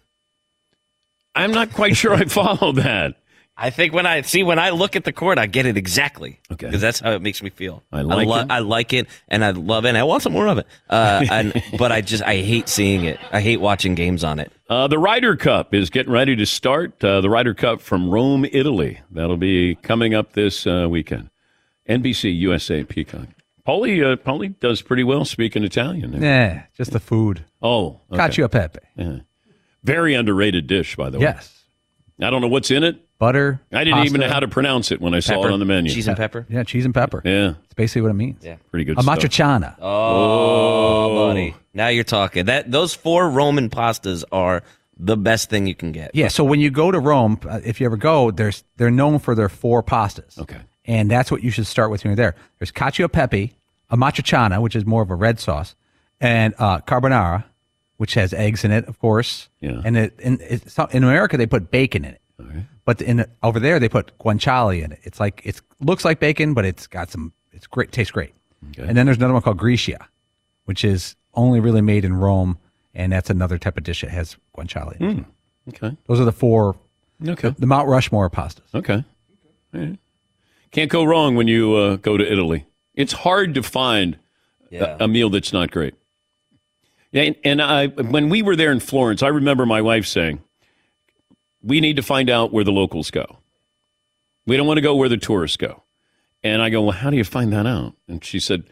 I'm 1.34 1.52
not 1.52 1.74
quite 1.74 1.96
sure 1.96 2.14
I 2.14 2.26
follow 2.26 2.74
that. 2.74 3.16
I 3.58 3.70
think 3.70 3.94
when 3.94 4.06
I 4.06 4.22
see 4.22 4.44
when 4.44 4.58
I 4.58 4.70
look 4.72 4.96
at 4.96 5.04
the 5.04 5.14
court, 5.14 5.38
I 5.38 5.46
get 5.46 5.66
it 5.66 5.78
exactly. 5.78 6.40
Okay. 6.52 6.66
because 6.68 6.82
that's 6.82 7.00
how 7.00 7.12
it 7.12 7.22
makes 7.22 7.44
me 7.44 7.50
feel. 7.50 7.84
I 7.92 8.02
like 8.02 8.28
lo- 8.28 8.40
it. 8.40 8.48
I 8.50 8.60
like 8.60 8.92
it, 8.94 9.08
and 9.28 9.46
I 9.46 9.52
love 9.52 9.86
it. 9.86 9.90
and 9.90 9.98
I 9.98 10.04
want 10.04 10.24
some 10.24 10.34
more 10.34 10.48
of 10.48 10.58
it. 10.58 10.66
Uh, 10.90 11.26
and, 11.30 11.64
but 11.78 11.92
I 11.92 12.02
just 12.02 12.24
I 12.24 12.38
hate 12.38 12.68
seeing 12.70 13.04
it. 13.04 13.20
I 13.32 13.42
hate 13.42 13.58
watching 13.58 13.94
games 13.94 14.24
on 14.24 14.40
it. 14.40 14.52
Uh, 14.70 14.88
the 14.88 14.98
Ryder 14.98 15.36
Cup 15.36 15.74
is 15.76 15.90
getting 15.90 16.12
ready 16.12 16.36
to 16.36 16.46
start. 16.46 17.04
Uh, 17.04 17.22
the 17.22 17.30
Ryder 17.30 17.54
Cup 17.54 17.82
from 17.82 18.10
Rome, 18.10 18.46
Italy. 18.52 19.02
That'll 19.12 19.38
be 19.38 19.76
coming 19.76 20.14
up 20.16 20.34
this 20.34 20.66
uh, 20.66 20.88
weekend. 20.90 21.30
NBC, 21.88 22.36
USA, 22.40 22.84
Peacock. 22.84 23.28
Paulie, 23.68 24.04
uh, 24.04 24.16
Paulie 24.16 24.58
does 24.60 24.82
pretty 24.82 25.04
well 25.04 25.24
speaking 25.26 25.64
Italian. 25.64 26.20
yeah, 26.22 26.64
just 26.76 26.92
the 26.94 27.00
food. 27.00 27.46
Oh, 27.62 28.02
okay. 28.12 28.22
Cacio 28.24 28.46
e 28.46 28.48
pepe. 28.48 28.80
Very 29.84 30.16
underrated 30.16 30.68
dish, 30.68 30.96
by 30.96 31.10
the 31.10 31.20
way. 31.20 31.26
Yes. 31.26 31.64
I 32.22 32.30
don't 32.30 32.42
know 32.42 32.48
what's 32.48 32.72
in 32.72 32.84
it, 32.84 33.04
butter. 33.22 33.62
I 33.72 33.84
didn't 33.84 34.04
even 34.06 34.20
know 34.20 34.28
how 34.30 34.40
to 34.40 34.48
pronounce 34.48 34.92
it 34.92 35.00
when 35.00 35.14
I 35.14 35.20
saw 35.20 35.36
Pepper. 35.36 35.50
it 35.50 35.54
on 35.54 35.60
the 35.60 35.66
menu. 35.66 35.92
Cheese 35.92 36.08
and 36.08 36.18
pepper. 36.18 36.46
Yeah, 36.50 36.64
cheese 36.64 36.86
and 36.86 36.94
pepper. 36.94 37.22
Yeah, 37.24 37.54
It's 37.66 37.74
basically 37.76 38.02
what 38.02 38.10
it 38.10 38.16
means. 38.16 38.44
Yeah. 38.44 38.56
pretty 38.72 38.84
good 38.84 38.98
A 38.98 39.04
stuff. 39.04 39.20
matriciana. 39.20 39.76
Oh, 39.80 41.28
buddy. 41.28 41.54
Now 41.74 41.90
you're 41.90 42.04
talking. 42.04 42.46
That 42.46 42.72
those 42.72 42.94
four 42.96 43.30
Roman 43.30 43.70
pastas 43.70 44.24
are 44.32 44.64
the 44.98 45.16
best 45.16 45.50
thing 45.52 45.68
you 45.68 45.76
can 45.76 45.92
get. 45.92 46.12
Yeah, 46.16 46.28
so 46.30 46.44
when 46.44 46.60
you 46.60 46.72
go 46.72 46.90
to 46.92 47.00
Rome, 47.00 47.40
uh, 47.48 47.60
if 47.64 47.80
you 47.80 47.86
ever 47.86 47.98
go, 47.98 48.32
there's 48.32 48.64
they're 48.78 48.92
known 48.92 49.20
for 49.20 49.36
their 49.36 49.50
four 49.50 49.84
pastas. 49.84 50.38
Okay. 50.40 50.58
And 50.86 51.10
that's 51.12 51.30
what 51.32 51.44
you 51.44 51.52
should 51.52 51.68
start 51.68 51.92
with 51.92 52.04
when 52.04 52.10
you're 52.12 52.16
there. 52.16 52.36
There's 52.60 52.72
cacio 52.72 53.06
e 53.06 53.08
pepe, 53.08 53.54
a 53.92 53.98
matriciana, 53.98 54.62
which 54.62 54.76
is 54.76 54.84
more 54.86 55.04
of 55.04 55.12
a 55.12 55.16
red 55.16 55.40
sauce, 55.40 55.76
and 56.20 56.56
uh, 56.58 56.80
carbonara, 56.80 57.44
which 57.98 58.16
has 58.16 58.34
eggs 58.34 58.64
in 58.66 58.72
it, 58.72 58.86
of 58.88 58.98
course. 59.00 59.48
Yeah. 59.60 59.80
And 59.86 59.96
it, 59.96 60.20
in, 60.20 60.40
it's, 60.42 60.78
in 60.92 61.04
America, 61.04 61.38
they 61.38 61.46
put 61.46 61.70
bacon 61.70 62.04
in 62.06 62.14
it. 62.16 62.22
But 62.86 63.02
in 63.02 63.26
over 63.44 63.60
there, 63.60 63.80
they 63.80 63.90
put 63.90 64.18
guanciale 64.20 64.82
in 64.84 64.92
it. 64.92 65.00
It's 65.04 65.20
like 65.20 65.42
it's 65.44 65.62
looks 65.80 66.04
like 66.04 66.20
bacon, 66.20 66.54
but 66.54 66.66
it's 66.66 66.88
got 66.88 67.12
some. 67.12 67.34
It's 67.52 67.68
great. 67.68 67.92
Tastes 67.92 68.12
great. 68.12 68.34
And 68.78 68.96
then 68.98 69.06
there's 69.06 69.18
another 69.18 69.34
one 69.34 69.42
called 69.42 69.58
Gricia, 69.58 70.08
which 70.66 70.84
is 70.84 71.16
only 71.34 71.60
really 71.60 71.82
made 71.82 72.06
in 72.06 72.14
Rome, 72.14 72.58
and 72.94 73.12
that's 73.12 73.30
another 73.30 73.58
type 73.58 73.78
of 73.78 73.84
dish 73.84 74.02
that 74.02 74.10
has 74.12 74.36
guanciale. 74.56 75.00
In 75.00 75.20
it. 75.20 75.26
Okay. 75.76 75.96
Those 76.08 76.20
are 76.20 76.26
the 76.26 76.32
four, 76.32 76.76
Okay. 77.28 77.54
the 77.58 77.66
Mount 77.68 77.88
Rushmore 77.88 78.30
pastas. 78.30 78.74
Okay. 78.74 79.04
Right. 79.74 79.98
Can't 80.72 80.90
go 80.92 81.04
wrong 81.04 81.36
when 81.36 81.48
you 81.48 81.74
uh, 81.76 81.96
go 81.98 82.18
to 82.18 82.32
Italy. 82.32 82.66
It's 82.96 83.14
hard 83.14 83.54
to 83.56 83.64
find 83.64 84.18
Yeah. 84.70 84.96
a, 85.00 85.06
a 85.06 85.08
meal 85.08 85.30
that's 85.30 85.54
not 85.54 85.70
great. 85.72 85.94
Yeah, 87.12 87.24
and, 87.24 87.36
and 87.44 87.62
I 87.62 87.88
when 87.88 88.30
we 88.30 88.42
were 88.42 88.56
there 88.56 88.72
in 88.72 88.80
Florence, 88.80 89.22
I 89.24 89.28
remember 89.28 89.66
my 89.66 89.82
wife 89.82 90.06
saying, 90.08 90.42
"We 91.64 91.82
need 91.82 91.96
to 91.96 92.04
find 92.04 92.30
out 92.30 92.52
where 92.52 92.64
the 92.64 92.72
locals 92.72 93.12
go. 93.12 93.40
We 94.46 94.58
don't 94.58 94.68
want 94.68 94.78
to 94.78 94.82
go 94.82 94.96
where 94.96 95.10
the 95.10 95.18
tourists 95.18 95.58
go." 95.58 95.84
And 96.44 96.62
I 96.62 96.70
go, 96.70 96.82
"Well, 96.82 96.92
how 96.92 97.10
do 97.10 97.18
you 97.18 97.24
find 97.24 97.54
that 97.54 97.68
out?" 97.68 97.96
And 98.08 98.24
she 98.24 98.40
said, 98.40 98.64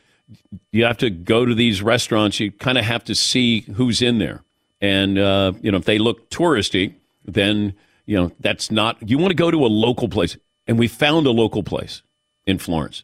"You 0.72 0.86
have 0.86 0.98
to 0.98 1.10
go 1.10 1.46
to 1.46 1.54
these 1.54 1.82
restaurants. 1.82 2.40
You 2.40 2.52
kind 2.52 2.78
of 2.78 2.86
have 2.86 3.04
to 3.06 3.16
see 3.16 3.62
who's 3.62 4.02
in 4.02 4.18
there, 4.18 4.44
and 4.82 5.18
uh, 5.18 5.54
you 5.62 5.72
know 5.72 5.78
if 5.78 5.86
they 5.86 6.00
look 6.00 6.30
touristy, 6.30 6.96
then 7.26 7.74
you 8.06 8.18
know 8.18 8.32
that's 8.40 8.72
not. 8.72 8.98
You 9.08 9.18
want 9.18 9.32
to 9.32 9.36
go 9.36 9.52
to 9.52 9.66
a 9.66 9.68
local 9.68 10.10
place." 10.10 10.38
And 10.68 10.78
we 10.78 10.88
found 10.88 11.26
a 11.26 11.32
local 11.32 11.64
place 11.64 12.04
in 12.46 12.60
Florence. 12.60 13.04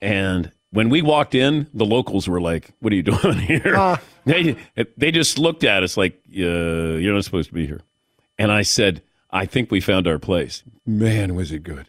And 0.00 0.52
when 0.70 0.88
we 0.88 1.02
walked 1.02 1.34
in, 1.34 1.66
the 1.74 1.84
locals 1.84 2.28
were 2.28 2.40
like, 2.40 2.70
"What 2.80 2.92
are 2.92 2.96
you 2.96 3.02
doing 3.22 3.38
here?" 3.38 3.76
They 4.24 4.56
they 4.96 5.10
just 5.10 5.38
looked 5.38 5.64
at 5.64 5.82
us 5.82 5.96
like, 5.96 6.20
uh, 6.28 6.96
"You're 7.00 7.14
not 7.14 7.24
supposed 7.24 7.48
to 7.48 7.54
be 7.54 7.66
here." 7.66 7.80
And 8.38 8.52
I 8.52 8.62
said, 8.62 9.02
"I 9.30 9.46
think 9.46 9.70
we 9.70 9.80
found 9.80 10.06
our 10.06 10.18
place." 10.18 10.62
Man, 10.86 11.34
was 11.34 11.52
it 11.52 11.62
good? 11.62 11.88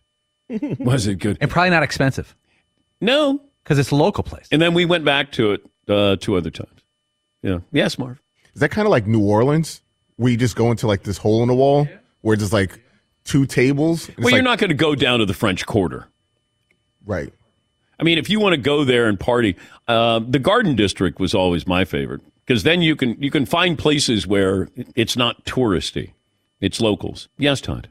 was 0.79 1.08
it 1.08 1.15
good? 1.15 1.38
And 1.41 1.50
probably 1.50 1.70
not 1.70 1.84
expensive 1.84 2.36
No. 3.01 3.39
because 3.63 3.77
it's 3.77 3.91
a 3.91 3.96
local 3.96 4.24
place. 4.24 4.48
And 4.51 4.60
then 4.62 4.74
we 4.74 4.84
went 4.86 5.06
back 5.06 5.32
to 5.34 5.51
it 5.51 5.62
uh, 5.88 6.15
two 6.15 6.36
other 6.36 6.50
times. 6.50 6.82
Yeah. 7.44 7.60
Yes, 7.72 8.00
Marv. 8.00 8.20
Is 8.56 8.62
that 8.62 8.70
kind 8.72 8.88
of 8.88 8.89
like 8.91 9.06
New 9.06 9.22
Orleans, 9.24 9.82
where 10.18 10.32
you 10.32 10.38
just 10.38 10.56
go 10.56 10.72
into 10.72 10.88
like 10.88 11.03
this 11.03 11.18
hole 11.20 11.41
in 11.44 11.48
the 11.50 11.56
wall 11.56 11.88
where 12.22 12.36
there's 12.36 12.51
like 12.51 12.79
two 13.25 13.46
tables? 13.46 14.10
Well, 14.18 14.29
you're 14.32 14.39
like- 14.39 14.44
not 14.44 14.58
going 14.60 14.70
to 14.70 14.74
go 14.75 14.96
down 14.96 15.20
to 15.20 15.25
the 15.25 15.34
French 15.36 15.65
Quarter. 15.65 16.08
right. 17.06 17.32
I 18.00 18.03
mean, 18.03 18.18
if 18.18 18.29
you 18.29 18.39
want 18.39 18.53
to 18.53 18.58
go 18.62 18.86
there 18.86 19.08
and 19.10 19.20
party, 19.20 19.58
uh, 19.89 20.20
the 20.25 20.39
Garden 20.39 20.74
District 20.77 21.20
was 21.20 21.36
always 21.36 21.68
my 21.68 21.84
favorite 21.84 22.22
because 22.46 22.63
then 22.63 22.82
you 22.82 22.96
can 22.96 23.22
you 23.22 23.29
can 23.29 23.46
find 23.46 23.77
places 23.77 24.25
where 24.25 24.70
it's 24.96 25.18
not 25.18 25.44
touristy, 25.44 26.13
it's 26.61 26.81
locals. 26.81 27.29
Yes, 27.37 27.61
Todd. 27.61 27.89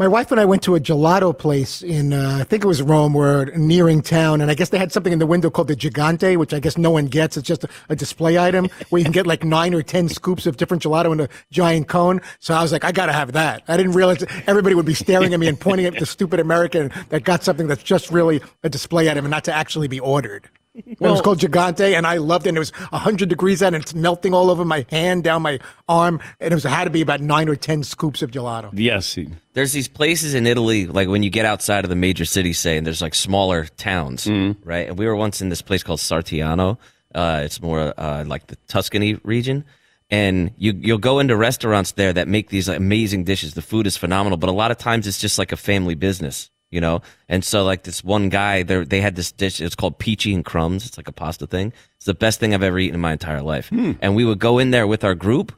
My 0.00 0.08
wife 0.08 0.30
and 0.30 0.40
I 0.40 0.46
went 0.46 0.62
to 0.62 0.76
a 0.76 0.80
gelato 0.80 1.36
place 1.36 1.82
in, 1.82 2.14
uh, 2.14 2.38
I 2.40 2.44
think 2.44 2.64
it 2.64 2.66
was 2.66 2.80
Rome, 2.80 3.12
where 3.12 3.44
nearing 3.54 4.00
town, 4.00 4.40
and 4.40 4.50
I 4.50 4.54
guess 4.54 4.70
they 4.70 4.78
had 4.78 4.92
something 4.92 5.12
in 5.12 5.18
the 5.18 5.26
window 5.26 5.50
called 5.50 5.68
the 5.68 5.76
Gigante, 5.76 6.38
which 6.38 6.54
I 6.54 6.58
guess 6.58 6.78
no 6.78 6.90
one 6.90 7.04
gets. 7.04 7.36
It's 7.36 7.46
just 7.46 7.64
a, 7.64 7.68
a 7.90 7.96
display 7.96 8.38
item 8.38 8.70
where 8.88 8.98
you 8.98 9.04
can 9.04 9.12
get 9.12 9.26
like 9.26 9.44
nine 9.44 9.74
or 9.74 9.82
ten 9.82 10.08
scoops 10.08 10.46
of 10.46 10.56
different 10.56 10.82
gelato 10.82 11.12
in 11.12 11.20
a 11.20 11.28
giant 11.50 11.88
cone. 11.88 12.22
So 12.38 12.54
I 12.54 12.62
was 12.62 12.72
like, 12.72 12.82
I 12.82 12.92
gotta 12.92 13.12
have 13.12 13.32
that. 13.32 13.62
I 13.68 13.76
didn't 13.76 13.92
realize 13.92 14.24
everybody 14.46 14.74
would 14.74 14.86
be 14.86 14.94
staring 14.94 15.34
at 15.34 15.38
me 15.38 15.48
and 15.48 15.60
pointing 15.60 15.84
at 15.84 15.98
the 15.98 16.06
stupid 16.06 16.40
American 16.40 16.90
that 17.10 17.24
got 17.24 17.44
something 17.44 17.66
that's 17.66 17.82
just 17.82 18.10
really 18.10 18.40
a 18.62 18.70
display 18.70 19.10
item 19.10 19.26
and 19.26 19.30
not 19.30 19.44
to 19.44 19.52
actually 19.52 19.88
be 19.88 20.00
ordered. 20.00 20.48
It 20.86 21.00
was 21.00 21.20
called 21.20 21.38
Gigante, 21.38 21.96
and 21.96 22.06
I 22.06 22.16
loved 22.18 22.46
it. 22.46 22.50
And 22.50 22.56
it 22.56 22.60
was 22.60 22.70
100 22.90 23.28
degrees 23.28 23.62
out, 23.62 23.74
and 23.74 23.82
it's 23.82 23.94
melting 23.94 24.34
all 24.34 24.50
over 24.50 24.64
my 24.64 24.84
hand, 24.90 25.24
down 25.24 25.42
my 25.42 25.58
arm. 25.88 26.20
And 26.40 26.52
it 26.52 26.54
was 26.54 26.64
had 26.64 26.84
to 26.84 26.90
be 26.90 27.00
about 27.00 27.20
nine 27.20 27.48
or 27.48 27.56
10 27.56 27.82
scoops 27.84 28.22
of 28.22 28.30
gelato. 28.30 28.70
Yes. 28.72 29.14
he- 29.14 29.28
There's 29.54 29.72
these 29.72 29.88
places 29.88 30.34
in 30.34 30.46
Italy, 30.46 30.86
like 30.86 31.08
when 31.08 31.22
you 31.22 31.30
get 31.30 31.44
outside 31.46 31.84
of 31.84 31.88
the 31.90 31.96
major 31.96 32.24
cities, 32.24 32.58
say, 32.58 32.76
and 32.76 32.86
there's 32.86 33.02
like 33.02 33.14
smaller 33.14 33.64
towns, 33.76 34.26
right? 34.64 34.88
And 34.88 34.98
we 34.98 35.06
were 35.06 35.16
once 35.16 35.40
in 35.42 35.48
this 35.48 35.62
place 35.62 35.82
called 35.82 36.00
Sarteano. 36.00 36.78
Uh, 37.14 37.40
it's 37.44 37.60
more 37.60 37.92
uh, 37.98 38.24
like 38.24 38.46
the 38.46 38.56
Tuscany 38.68 39.14
region. 39.24 39.64
And 40.12 40.50
you, 40.58 40.72
you'll 40.76 40.98
go 40.98 41.20
into 41.20 41.36
restaurants 41.36 41.92
there 41.92 42.12
that 42.12 42.26
make 42.26 42.48
these 42.48 42.68
like, 42.68 42.78
amazing 42.78 43.24
dishes. 43.24 43.54
The 43.54 43.62
food 43.62 43.86
is 43.86 43.96
phenomenal, 43.96 44.38
but 44.38 44.48
a 44.48 44.52
lot 44.52 44.72
of 44.72 44.78
times 44.78 45.06
it's 45.06 45.18
just 45.20 45.38
like 45.38 45.52
a 45.52 45.56
family 45.56 45.94
business, 45.94 46.50
you 46.70 46.80
know? 46.80 47.02
And 47.28 47.44
so, 47.44 47.64
like, 47.64 47.82
this 47.84 48.02
one 48.02 48.28
guy, 48.28 48.62
they 48.62 48.84
they 48.84 49.00
had 49.00 49.16
this 49.16 49.32
dish, 49.32 49.60
it's 49.60 49.74
called 49.74 49.98
Peachy 49.98 50.34
and 50.34 50.44
Crumbs. 50.44 50.86
It's 50.86 50.96
like 50.96 51.08
a 51.08 51.12
pasta 51.12 51.46
thing. 51.46 51.72
It's 51.96 52.06
the 52.06 52.14
best 52.14 52.40
thing 52.40 52.54
I've 52.54 52.62
ever 52.62 52.78
eaten 52.78 52.94
in 52.94 53.00
my 53.00 53.12
entire 53.12 53.42
life. 53.42 53.70
And 53.70 54.14
we 54.16 54.24
would 54.24 54.38
go 54.38 54.58
in 54.58 54.70
there 54.70 54.86
with 54.86 55.04
our 55.04 55.14
group 55.14 55.52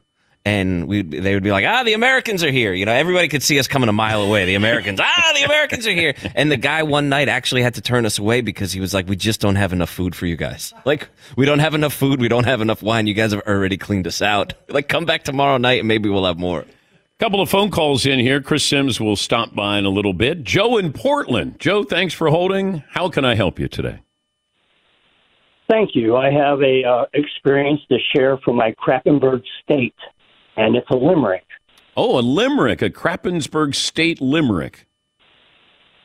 and 0.45 0.87
we 0.89 1.01
they 1.03 1.33
would 1.33 1.43
be 1.43 1.51
like, 1.51 1.65
ah, 1.65 1.83
the 1.83 1.93
Americans 1.93 2.43
are 2.43 2.51
here. 2.51 2.73
You 2.73 2.85
know, 2.85 2.91
everybody 2.91 3.29
could 3.29 3.43
see 3.43 3.57
us 3.59 3.67
coming 3.67 3.87
a 3.87 3.93
mile 3.93 4.21
away. 4.21 4.45
The 4.45 4.55
Americans, 4.55 4.99
ah, 5.01 5.31
the 5.35 5.43
Americans 5.43 5.87
are 5.87 5.93
here. 5.93 6.15
And 6.35 6.51
the 6.51 6.57
guy 6.57 6.83
one 6.83 7.07
night 7.07 7.29
actually 7.29 7.61
had 7.61 7.75
to 7.75 7.81
turn 7.81 8.05
us 8.05 8.19
away 8.19 8.41
because 8.41 8.73
he 8.73 8.81
was 8.81 8.93
like, 8.93 9.07
we 9.07 9.15
just 9.15 9.39
don't 9.39 9.55
have 9.55 9.71
enough 9.71 9.89
food 9.89 10.15
for 10.15 10.25
you 10.25 10.35
guys. 10.35 10.73
Like, 10.83 11.07
we 11.37 11.45
don't 11.45 11.59
have 11.59 11.75
enough 11.75 11.93
food. 11.93 12.19
We 12.19 12.27
don't 12.27 12.43
have 12.43 12.59
enough 12.59 12.83
wine. 12.83 13.07
You 13.07 13.13
guys 13.13 13.31
have 13.31 13.41
already 13.47 13.77
cleaned 13.77 14.05
us 14.05 14.21
out. 14.21 14.53
Like, 14.67 14.89
come 14.89 15.05
back 15.05 15.23
tomorrow 15.23 15.57
night 15.57 15.79
and 15.79 15.87
maybe 15.87 16.09
we'll 16.09 16.25
have 16.25 16.37
more. 16.37 16.65
Couple 17.23 17.39
of 17.39 17.49
phone 17.49 17.71
calls 17.71 18.05
in 18.05 18.19
here. 18.19 18.41
Chris 18.41 18.65
Simms 18.65 18.99
will 18.99 19.15
stop 19.15 19.55
by 19.55 19.77
in 19.77 19.85
a 19.85 19.89
little 19.89 20.11
bit. 20.11 20.43
Joe 20.43 20.77
in 20.77 20.91
Portland. 20.91 21.57
Joe, 21.57 21.85
thanks 21.85 22.13
for 22.13 22.27
holding. 22.27 22.83
How 22.89 23.07
can 23.07 23.23
I 23.23 23.35
help 23.35 23.59
you 23.59 23.69
today? 23.69 24.01
Thank 25.69 25.91
you. 25.95 26.17
I 26.17 26.29
have 26.31 26.61
a 26.61 26.83
uh, 26.83 27.05
experience 27.13 27.79
to 27.87 27.97
share 28.13 28.39
from 28.39 28.57
my 28.57 28.73
Krappenburg 28.73 29.41
state, 29.63 29.95
and 30.57 30.75
it's 30.75 30.89
a 30.89 30.97
limerick. 30.97 31.45
Oh, 31.95 32.19
a 32.19 32.21
limerick, 32.21 32.81
a 32.81 32.89
Krappensburg 32.89 33.73
State 33.73 34.19
limerick. 34.19 34.85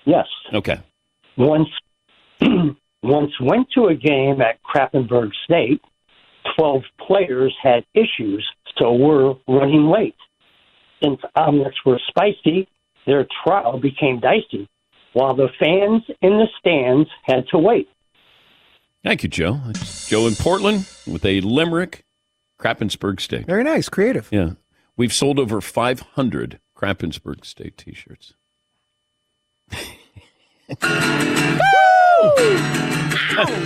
Yes. 0.04 0.26
Okay. 0.54 0.78
Once, 1.36 1.68
once 3.02 3.32
went 3.40 3.66
to 3.74 3.86
a 3.86 3.94
game 3.96 4.40
at 4.40 4.60
Krappenburg 4.62 5.32
State. 5.42 5.82
Twelve 6.56 6.84
players 7.04 7.56
had 7.60 7.84
issues, 7.92 8.48
so 8.78 8.94
were 8.94 9.34
running 9.48 9.88
late. 9.88 10.14
Since 11.02 11.20
omelets 11.36 11.76
were 11.84 12.00
spicy, 12.08 12.68
their 13.06 13.26
trial 13.44 13.78
became 13.78 14.20
dicey, 14.20 14.68
while 15.12 15.34
the 15.34 15.48
fans 15.58 16.02
in 16.20 16.38
the 16.38 16.46
stands 16.58 17.08
had 17.22 17.46
to 17.52 17.58
wait. 17.58 17.88
Thank 19.04 19.22
you, 19.22 19.28
Joe. 19.28 19.60
Joe 20.06 20.26
in 20.26 20.34
Portland 20.34 20.88
with 21.06 21.24
a 21.24 21.40
limerick, 21.40 22.04
Krappensburg 22.60 23.20
State. 23.20 23.46
Very 23.46 23.62
nice, 23.64 23.88
creative. 23.88 24.28
Yeah. 24.32 24.52
We've 24.96 25.12
sold 25.12 25.38
over 25.38 25.60
500 25.60 26.58
Krappensburg 26.76 27.44
State 27.44 27.76
t 27.76 27.94
shirts. 27.94 28.34
Woo! 29.70 30.76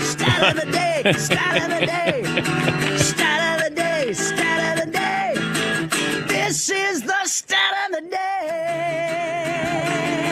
Stat 0.01 0.57
of 0.57 0.65
the 0.65 0.71
day, 0.71 1.13
stat 1.17 1.63
of 1.63 1.81
the 1.81 1.87
day, 1.87 2.23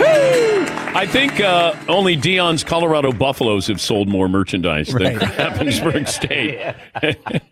I 0.02 1.06
think 1.06 1.40
uh, 1.40 1.74
only 1.88 2.16
Deion's 2.16 2.64
Colorado 2.64 3.12
Buffaloes 3.12 3.66
have 3.68 3.80
sold 3.80 4.08
more 4.08 4.28
merchandise 4.28 4.88
than 4.88 5.18
Krappensburg 5.18 6.08
State. 6.08 6.74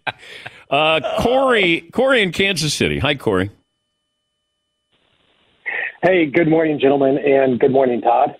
uh, 0.70 1.20
Corey, 1.22 1.82
Corey 1.92 2.22
in 2.22 2.32
Kansas 2.32 2.74
City. 2.74 2.98
Hi, 2.98 3.14
Corey. 3.14 3.50
Hey, 6.02 6.26
good 6.26 6.48
morning, 6.48 6.78
gentlemen, 6.80 7.18
and 7.18 7.58
good 7.58 7.72
morning, 7.72 8.00
Todd. 8.00 8.30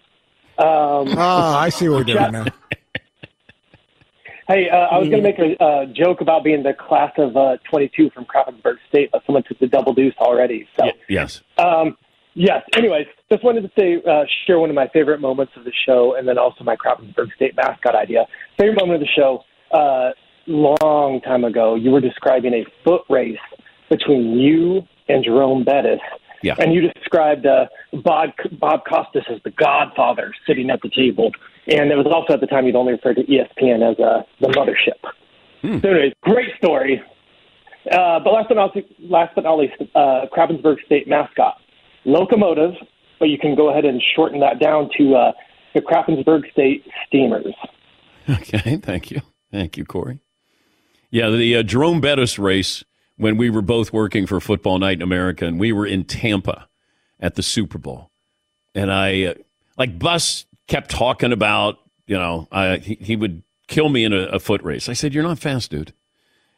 Um, 0.59 1.09
Oh, 1.17 1.55
I 1.57 1.69
see 1.71 1.89
what 1.89 1.99
we're 1.99 2.05
doing 2.15 2.33
now. 2.33 2.45
hey, 4.49 4.71
uh, 4.71 4.77
I 4.77 4.99
was 4.99 5.09
going 5.09 5.23
to 5.23 5.29
make 5.29 5.39
a 5.39 5.63
uh, 5.63 5.87
joke 5.87 6.21
about 6.21 6.45
being 6.45 6.63
the 6.63 6.73
class 6.73 7.13
of 7.19 7.37
uh, 7.37 7.57
22 7.71 8.11
from 8.11 8.25
Krappensburg 8.27 8.77
State, 8.89 9.11
but 9.13 9.23
someone 9.27 9.43
took 9.43 9.59
the 9.59 9.67
double 9.67 9.93
deuce 9.93 10.15
already. 10.19 10.69
So, 10.79 10.91
Yes. 11.09 11.43
um, 11.59 11.97
yes. 12.39 12.63
Anyways, 12.77 13.07
just 13.31 13.45
wanted 13.45 13.63
to 13.63 13.71
say, 13.79 14.03
uh, 14.09 14.25
share 14.47 14.59
one 14.59 14.71
of 14.71 14.77
my 14.77 14.89
favorite 14.89 15.21
moments 15.21 15.53
of 15.57 15.65
the 15.65 15.73
show, 15.87 16.15
and 16.17 16.27
then 16.27 16.39
also 16.39 16.65
my 16.65 16.77
Krappensburg 16.77 17.35
State 17.35 17.55
mascot 17.57 17.95
idea. 17.95 18.27
Favorite 18.59 18.81
moment 18.81 19.03
of 19.03 19.09
the 19.09 19.13
show. 19.15 19.45
Uh, 19.71 20.11
long 20.47 21.21
time 21.21 21.45
ago, 21.45 21.75
you 21.75 21.91
were 21.91 22.01
describing 22.01 22.55
a 22.55 22.65
foot 22.85 23.03
race 23.11 23.37
between 23.91 24.39
you 24.39 24.83
and 25.09 25.25
Jerome 25.25 25.65
Bettis, 25.65 26.01
Yeah. 26.43 26.55
And 26.59 26.73
you 26.73 26.91
described 26.93 27.47
uh, 27.47 27.67
Bob 28.05 28.31
Bob 28.53 28.81
Costas 28.89 29.25
as 29.29 29.41
the 29.45 29.51
Godfather 29.51 30.33
sitting 30.47 30.71
at 30.71 30.81
the 30.83 30.91
table, 30.91 31.33
and 31.67 31.91
it 31.91 31.97
was 31.97 32.07
also 32.07 32.35
at 32.35 32.41
the 32.41 32.47
time 32.47 32.67
you'd 32.67 32.77
only 32.77 32.93
referred 32.93 33.17
to 33.17 33.25
ESPN 33.25 33.91
as 33.91 33.99
uh, 33.99 34.23
the 34.41 34.49
mothership. 34.49 35.01
So, 35.83 35.89
anyways, 35.89 36.13
great 36.23 36.55
story. 36.57 37.03
Uh, 37.91 38.21
but 38.21 38.33
last 38.33 38.49
but 38.49 38.55
not 38.55 38.77
last 39.01 39.35
but 39.35 39.45
not 39.45 39.59
least, 39.59 39.75
uh, 39.95 40.27
Krabbensburg 40.33 40.77
State 40.87 41.09
mascot, 41.09 41.57
locomotive, 42.09 42.73
but 43.19 43.27
you 43.27 43.39
can 43.39 43.55
go 43.55 43.71
ahead 43.71 43.85
and 43.85 44.03
shorten 44.17 44.41
that 44.41 44.59
down 44.59 44.91
to 44.99 45.15
uh, 45.15 45.33
the 45.75 45.81
Krabbensburg 45.81 46.51
State 46.53 46.85
Steamers. 47.07 47.55
Okay, 48.29 48.77
thank 48.77 49.11
you. 49.11 49.23
Thank 49.51 49.77
you, 49.77 49.85
Corey. 49.85 50.21
Yeah, 51.11 51.31
the 51.31 51.57
uh, 51.57 51.63
Jerome 51.63 52.01
Bettis 52.01 52.39
race 52.39 52.85
when 53.17 53.37
we 53.37 53.49
were 53.49 53.63
both 53.63 53.93
working 53.93 54.27
for 54.27 54.41
Football 54.41 54.79
Night 54.79 54.99
in 54.99 55.03
America, 55.03 55.47
and 55.47 55.59
we 55.59 55.73
were 55.73 55.87
in 55.87 56.05
Tampa 56.05 56.69
at 57.19 57.35
the 57.35 57.43
Super 57.43 57.79
Bowl. 57.79 58.11
And 58.75 58.93
I, 58.93 59.25
uh, 59.25 59.35
like, 59.77 59.99
Bus 59.99 60.47
kept 60.67 60.91
talking 60.91 61.33
about, 61.33 61.79
you 62.07 62.17
know, 62.17 62.47
uh, 62.53 62.77
he, 62.79 62.97
he 63.01 63.17
would 63.17 63.43
kill 63.67 63.89
me 63.89 64.05
in 64.05 64.13
a, 64.13 64.27
a 64.27 64.39
foot 64.39 64.63
race. 64.63 64.89
I 64.89 64.93
said, 64.93 65.15
You're 65.15 65.25
not 65.25 65.39
fast, 65.39 65.71
dude. 65.71 65.93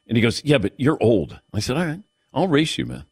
And 0.07 0.17
he 0.17 0.23
goes, 0.23 0.45
Yeah, 0.45 0.59
but 0.59 0.73
you're 0.77 0.99
old. 1.01 1.39
I 1.55 1.61
said, 1.61 1.77
All 1.77 1.87
right, 1.87 2.03
I'll 2.35 2.49
race 2.49 2.77
you, 2.79 2.87
man. 2.87 3.05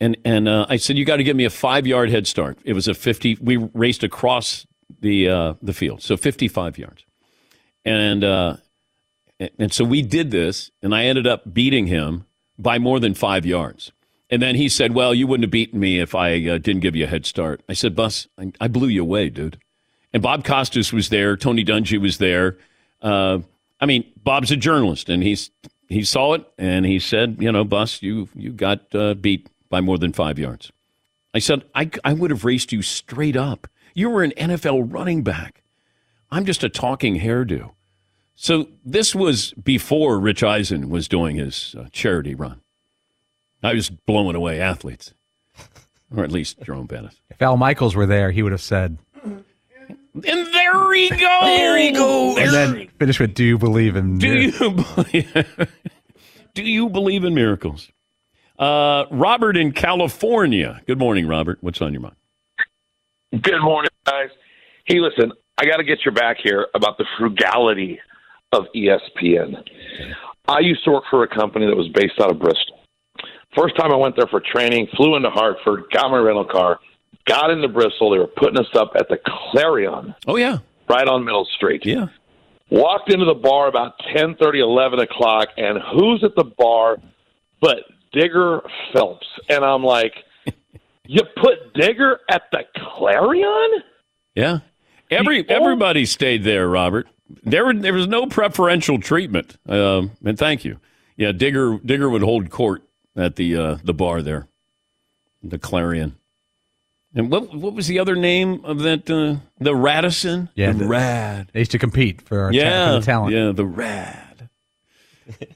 And 0.00 0.16
and 0.24 0.46
uh, 0.48 0.66
I 0.68 0.76
said, 0.76 0.98
You 0.98 1.04
got 1.04 1.16
to 1.16 1.24
give 1.24 1.36
me 1.36 1.44
a 1.44 1.50
five 1.50 1.86
yard 1.86 2.10
head 2.10 2.26
start. 2.26 2.58
It 2.64 2.74
was 2.74 2.86
a 2.88 2.94
50, 2.94 3.38
we 3.40 3.56
raced 3.56 4.02
across 4.02 4.66
the, 5.00 5.28
uh, 5.28 5.54
the 5.62 5.72
field, 5.72 6.02
so 6.02 6.16
55 6.16 6.78
yards. 6.78 7.04
And, 7.84 8.22
uh, 8.24 8.56
and- 9.40 9.50
and 9.58 9.72
so 9.72 9.84
we 9.84 10.00
did 10.02 10.30
this, 10.30 10.70
and 10.82 10.94
I 10.94 11.04
ended 11.04 11.26
up 11.26 11.52
beating 11.52 11.86
him 11.88 12.24
by 12.58 12.78
more 12.78 12.98
than 13.00 13.12
five 13.14 13.44
yards. 13.44 13.92
And 14.30 14.40
then 14.40 14.54
he 14.54 14.68
said, 14.68 14.94
Well, 14.94 15.14
you 15.14 15.26
wouldn't 15.26 15.44
have 15.44 15.50
beaten 15.50 15.78
me 15.78 16.00
if 16.00 16.14
I 16.14 16.34
uh, 16.46 16.58
didn't 16.58 16.80
give 16.80 16.96
you 16.96 17.04
a 17.04 17.08
head 17.08 17.26
start. 17.26 17.62
I 17.68 17.74
said, 17.74 17.94
Bus, 17.94 18.28
I, 18.38 18.52
I 18.60 18.68
blew 18.68 18.88
you 18.88 19.02
away, 19.02 19.28
dude. 19.28 19.58
And 20.12 20.22
Bob 20.22 20.44
Costas 20.44 20.92
was 20.92 21.10
there. 21.10 21.36
Tony 21.36 21.64
Dungy 21.64 22.00
was 22.00 22.18
there. 22.18 22.56
Uh, 23.02 23.40
I 23.80 23.86
mean, 23.86 24.10
Bob's 24.24 24.50
a 24.50 24.56
journalist, 24.56 25.08
and 25.10 25.22
he's 25.22 25.50
he 25.88 26.02
saw 26.02 26.32
it, 26.34 26.44
and 26.58 26.84
he 26.86 26.98
said, 26.98 27.36
You 27.38 27.52
know, 27.52 27.62
Bus, 27.64 28.02
you, 28.02 28.28
you 28.34 28.50
got 28.52 28.92
uh, 28.94 29.14
beat 29.14 29.48
by 29.68 29.80
more 29.80 29.98
than 29.98 30.12
five 30.12 30.38
yards. 30.38 30.72
I 31.34 31.38
said, 31.38 31.64
I, 31.74 31.90
I 32.04 32.12
would 32.12 32.30
have 32.30 32.44
raced 32.44 32.72
you 32.72 32.82
straight 32.82 33.36
up. 33.36 33.66
You 33.94 34.10
were 34.10 34.22
an 34.22 34.32
NFL 34.36 34.92
running 34.92 35.22
back. 35.22 35.62
I'm 36.30 36.44
just 36.44 36.64
a 36.64 36.68
talking 36.68 37.20
hairdo. 37.20 37.72
So 38.34 38.68
this 38.84 39.14
was 39.14 39.52
before 39.52 40.18
Rich 40.18 40.42
Eisen 40.42 40.88
was 40.90 41.08
doing 41.08 41.36
his 41.36 41.74
uh, 41.78 41.86
charity 41.92 42.34
run. 42.34 42.60
I 43.62 43.72
was 43.74 43.88
blowing 43.90 44.36
away 44.36 44.60
athletes, 44.60 45.14
or 46.14 46.22
at 46.22 46.30
least 46.30 46.60
Jerome 46.62 46.86
Bettis. 46.86 47.20
If 47.30 47.40
Al 47.40 47.56
Michaels 47.56 47.96
were 47.96 48.06
there, 48.06 48.30
he 48.30 48.42
would 48.42 48.52
have 48.52 48.60
said, 48.60 48.98
And 49.24 49.44
there 50.14 50.92
he 50.94 51.08
goes. 51.10 51.18
There 51.18 51.78
he 51.78 51.90
goes. 51.92 52.38
and 52.38 52.50
then 52.52 52.88
finish 52.98 53.18
with, 53.20 53.34
"Do 53.34 53.44
you 53.44 53.58
believe 53.58 53.96
in?" 53.96 54.18
Do 54.18 54.28
you 54.28 54.52
believe, 54.52 55.68
do 56.54 56.62
you 56.62 56.88
believe 56.88 57.24
in 57.24 57.34
miracles? 57.34 57.90
Uh, 58.58 59.04
Robert 59.10 59.56
in 59.56 59.72
California. 59.72 60.80
Good 60.86 60.98
morning, 60.98 61.26
Robert. 61.26 61.58
What's 61.60 61.82
on 61.82 61.92
your 61.92 62.02
mind? 62.02 62.16
Good 63.42 63.60
morning, 63.60 63.90
guys. 64.06 64.30
Hey, 64.84 64.98
listen, 64.98 65.32
I 65.58 65.66
got 65.66 65.76
to 65.76 65.84
get 65.84 66.04
your 66.04 66.14
back 66.14 66.38
here 66.42 66.68
about 66.74 66.96
the 66.96 67.04
frugality 67.18 68.00
of 68.52 68.64
ESPN. 68.74 69.62
I 70.48 70.60
used 70.60 70.84
to 70.84 70.92
work 70.92 71.04
for 71.10 71.22
a 71.22 71.28
company 71.28 71.66
that 71.66 71.76
was 71.76 71.88
based 71.88 72.20
out 72.20 72.30
of 72.30 72.38
Bristol. 72.38 72.80
First 73.54 73.76
time 73.76 73.92
I 73.92 73.96
went 73.96 74.16
there 74.16 74.28
for 74.28 74.40
training, 74.40 74.88
flew 74.96 75.16
into 75.16 75.30
Hartford, 75.30 75.84
got 75.92 76.10
my 76.10 76.18
rental 76.18 76.44
car, 76.44 76.78
got 77.26 77.50
into 77.50 77.68
Bristol. 77.68 78.10
They 78.10 78.18
were 78.18 78.26
putting 78.26 78.58
us 78.58 78.68
up 78.74 78.92
at 78.96 79.08
the 79.08 79.18
Clarion. 79.26 80.14
Oh 80.26 80.36
yeah, 80.36 80.58
right 80.88 81.08
on 81.08 81.24
Middle 81.24 81.46
Street. 81.56 81.84
Yeah. 81.84 82.06
Walked 82.70 83.12
into 83.12 83.24
the 83.24 83.34
bar 83.34 83.68
about 83.68 83.94
ten 84.14 84.34
thirty, 84.36 84.60
eleven 84.60 85.00
o'clock, 85.00 85.48
and 85.56 85.78
who's 85.92 86.22
at 86.22 86.34
the 86.36 86.44
bar 86.44 86.98
but 87.60 87.78
Digger 88.16 88.62
Phelps? 88.92 89.26
And 89.48 89.64
I'm 89.64 89.84
like, 89.84 90.14
you 91.06 91.22
put 91.36 91.74
Digger 91.74 92.20
at 92.30 92.42
the 92.50 92.64
Clarion? 92.76 93.82
Yeah. 94.34 94.58
Every 95.10 95.48
everybody 95.48 96.04
stayed 96.06 96.42
there, 96.44 96.66
Robert. 96.68 97.06
There 97.44 97.64
were, 97.66 97.74
there 97.74 97.92
was 97.92 98.06
no 98.08 98.26
preferential 98.26 98.98
treatment. 99.00 99.56
Um, 99.68 100.12
and 100.24 100.36
thank 100.38 100.64
you. 100.64 100.78
Yeah, 101.16 101.32
Digger 101.32 101.78
Digger 101.84 102.10
would 102.10 102.22
hold 102.22 102.50
court 102.50 102.82
at 103.16 103.36
the 103.36 103.56
uh, 103.56 103.78
the 103.84 103.94
bar 103.94 104.20
there, 104.22 104.48
the 105.42 105.58
Clarion. 105.58 106.16
And 107.14 107.30
what 107.30 107.54
what 107.54 107.72
was 107.74 107.86
the 107.86 107.98
other 108.00 108.16
name 108.16 108.64
of 108.64 108.80
that? 108.80 109.08
Uh, 109.08 109.36
the 109.58 109.74
Radisson. 109.74 110.48
Yeah, 110.56 110.72
the, 110.72 110.78
the- 110.80 110.86
Rad. 110.88 111.50
They 111.52 111.60
used 111.60 111.70
to 111.70 111.78
compete 111.78 112.20
for, 112.22 112.52
Yeah, 112.52 112.98
for 112.98 113.04
talent. 113.06 113.32
yeah, 113.34 113.52
the 113.52 113.64
Rad. 113.64 114.48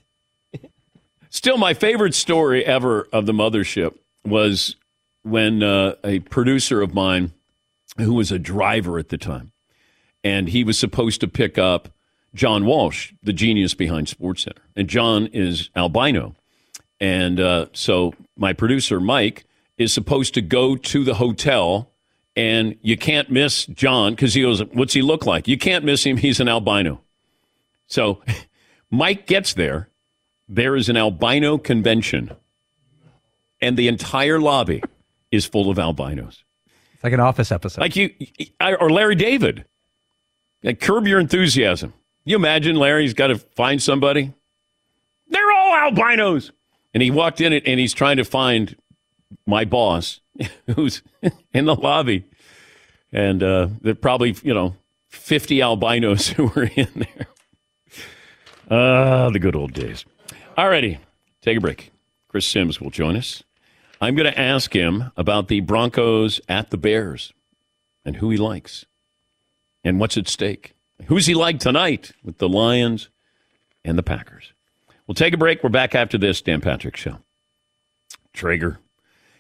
Still, 1.41 1.57
my 1.57 1.73
favorite 1.73 2.15
story 2.15 2.67
ever 2.67 3.09
of 3.15 3.25
the 3.25 3.33
mothership 3.33 3.97
was 4.27 4.77
when 5.23 5.63
uh, 5.63 5.95
a 6.05 6.19
producer 6.19 6.83
of 6.83 6.93
mine, 6.93 7.33
who 7.97 8.13
was 8.13 8.31
a 8.31 8.39
driver 8.39 8.99
at 8.99 9.09
the 9.09 9.17
time, 9.17 9.51
and 10.23 10.51
he 10.51 10.65
was 10.65 10.79
supposed 10.79 11.19
to 11.23 11.27
pick 11.27 11.57
up 11.57 11.89
John 12.35 12.67
Walsh, 12.67 13.15
the 13.23 13.33
genius 13.33 13.73
behind 13.73 14.07
SportsCenter, 14.09 14.59
and 14.77 14.87
John 14.87 15.29
is 15.29 15.71
albino, 15.75 16.35
and 17.01 17.41
uh, 17.41 17.69
so 17.73 18.13
my 18.37 18.53
producer 18.53 19.01
Mike 19.01 19.47
is 19.79 19.95
supposed 19.95 20.35
to 20.35 20.43
go 20.43 20.77
to 20.77 21.05
the 21.05 21.15
hotel, 21.15 21.91
and 22.37 22.77
you 22.83 22.99
can't 22.99 23.31
miss 23.31 23.65
John 23.65 24.13
because 24.13 24.35
he 24.35 24.43
goes, 24.43 24.61
"What's 24.75 24.93
he 24.93 25.01
look 25.01 25.25
like?" 25.25 25.49
You 25.49 25.57
can't 25.57 25.87
miss 25.87 26.05
him; 26.05 26.19
he's 26.19 26.39
an 26.39 26.49
albino. 26.49 27.01
So 27.87 28.21
Mike 28.91 29.27
gets 29.27 29.55
there. 29.55 29.90
There 30.53 30.75
is 30.75 30.89
an 30.89 30.97
albino 30.97 31.59
convention, 31.59 32.33
and 33.61 33.77
the 33.77 33.87
entire 33.87 34.41
lobby 34.41 34.83
is 35.31 35.47
full 35.47 35.71
of 35.71 35.79
albinos. 35.79 36.43
It's 36.95 37.05
like 37.05 37.13
an 37.13 37.21
office 37.21 37.53
episode. 37.53 37.81
Like 37.81 37.95
you, 37.95 38.11
I- 38.59 38.75
or 38.75 38.91
Larry 38.91 39.15
David. 39.15 39.65
Like, 40.65 40.81
curb 40.81 41.07
your 41.07 41.21
enthusiasm. 41.21 41.95
You 42.25 42.35
imagine 42.37 42.75
Larry's 42.77 43.15
got 43.15 43.29
to 43.29 43.39
find 43.39 43.81
somebody? 43.81 44.35
They're 45.29 45.51
all 45.53 45.73
albinos. 45.75 46.51
And 46.93 47.03
he 47.03 47.11
walked 47.11 47.41
in 47.41 47.53
it 47.53 47.63
and 47.67 47.79
he's 47.81 47.95
trying 47.95 48.17
to 48.19 48.25
find 48.25 48.77
my 49.47 49.65
boss 49.65 50.21
who's 50.75 51.01
in 51.55 51.65
the 51.67 51.75
lobby. 51.77 52.25
And 53.13 53.43
uh, 53.43 53.69
there 53.81 53.93
are 53.93 53.95
probably, 53.95 54.37
you 54.43 54.53
know, 54.53 54.75
50 55.09 55.63
albinos 55.63 56.27
who 56.37 56.49
were 56.49 56.65
in 56.65 56.89
there. 56.97 57.27
Ah, 58.71 59.31
the 59.31 59.39
good 59.39 59.57
old 59.57 59.73
days. 59.73 60.05
All 60.61 60.69
righty, 60.69 60.99
take 61.41 61.57
a 61.57 61.61
break. 61.63 61.91
Chris 62.29 62.47
Simms 62.47 62.83
will 62.83 62.91
join 62.91 63.17
us. 63.17 63.43
I'm 63.99 64.15
going 64.15 64.31
to 64.31 64.39
ask 64.39 64.77
him 64.77 65.11
about 65.17 65.49
the 65.49 65.61
Broncos 65.61 66.39
at 66.51 66.69
the 66.69 66.77
Bears 66.77 67.33
and 68.05 68.17
who 68.17 68.29
he 68.29 68.37
likes 68.37 68.85
and 69.83 69.99
what's 69.99 70.19
at 70.19 70.29
stake. 70.29 70.75
Who's 71.07 71.25
he 71.25 71.33
like 71.33 71.61
tonight 71.61 72.13
with 72.23 72.37
the 72.37 72.47
Lions 72.47 73.09
and 73.87 73.97
the 73.97 74.03
Packers? 74.03 74.53
We'll 75.07 75.15
take 75.15 75.33
a 75.33 75.39
break. 75.39 75.65
We're 75.65 75.71
back 75.71 75.95
after 75.95 76.19
this 76.19 76.43
Dan 76.43 76.61
Patrick 76.61 76.99
Show. 76.99 77.17
Traeger. 78.35 78.81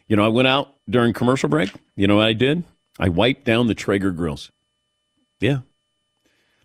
You 0.06 0.16
know, 0.16 0.24
I 0.24 0.28
went 0.28 0.48
out 0.48 0.74
during 0.88 1.12
commercial 1.12 1.50
break. 1.50 1.70
You 1.96 2.06
know 2.06 2.16
what 2.16 2.28
I 2.28 2.32
did? 2.32 2.64
I 2.98 3.10
wiped 3.10 3.44
down 3.44 3.66
the 3.66 3.74
Traeger 3.74 4.12
grills. 4.12 4.50
Yeah. 5.38 5.58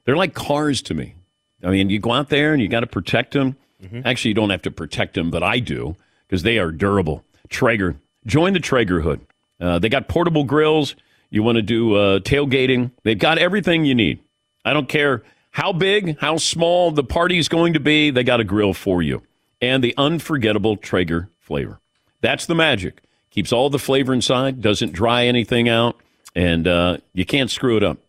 They're 0.06 0.16
like 0.16 0.34
cars 0.34 0.82
to 0.84 0.94
me. 0.94 1.16
I 1.62 1.72
mean, 1.72 1.90
you 1.90 2.00
go 2.00 2.14
out 2.14 2.30
there 2.30 2.54
and 2.54 2.62
you 2.62 2.70
got 2.70 2.80
to 2.80 2.88
protect 2.88 3.34
them. 3.34 3.58
Actually, 4.04 4.30
you 4.30 4.36
don't 4.36 4.50
have 4.50 4.64
to 4.64 4.72
protect 4.72 5.14
them, 5.14 5.30
but 5.30 5.44
I 5.44 5.60
do 5.60 5.96
because 6.28 6.44
they 6.44 6.58
are 6.58 6.72
durable. 6.72 7.24
Traeger. 7.50 7.96
Join 8.26 8.54
the 8.54 8.60
Traeger 8.60 9.02
hood. 9.02 9.22
Uh, 9.60 9.80
they 9.80 9.90
got 9.90 10.08
portable 10.08 10.44
grills. 10.44 10.96
You 11.30 11.44
want 11.44 11.58
to 11.58 11.62
do 11.62 11.96
uh, 11.96 12.20
tailgating. 12.20 12.92
They've 13.04 13.20
got 13.20 13.38
everything 13.38 13.86
you 13.86 13.96
need. 13.96 14.20
I 14.64 14.74
don't 14.74 14.90
care 14.90 15.24
how 15.52 15.72
big, 15.72 16.20
how 16.20 16.38
small 16.38 16.92
the 16.92 17.04
party's 17.04 17.48
going 17.48 17.74
to 17.74 17.80
be, 17.80 18.10
they 18.10 18.24
got 18.24 18.42
a 18.42 18.44
grill 18.44 18.74
for 18.74 19.02
you. 19.02 19.22
And 19.62 19.84
the 19.84 19.94
unforgettable 19.98 20.76
Traeger 20.76 21.30
flavor. 21.40 21.80
That's 22.22 22.46
the 22.46 22.56
magic. 22.56 23.02
Keeps 23.30 23.54
all 23.54 23.70
the 23.70 23.80
flavor 23.80 24.14
inside, 24.14 24.62
doesn't 24.62 24.92
dry 24.92 25.26
anything 25.26 25.70
out, 25.70 26.02
and 26.36 26.68
uh, 26.68 26.98
you 27.14 27.26
can't 27.26 27.52
screw 27.52 27.78
it 27.78 27.84
up. 27.84 28.00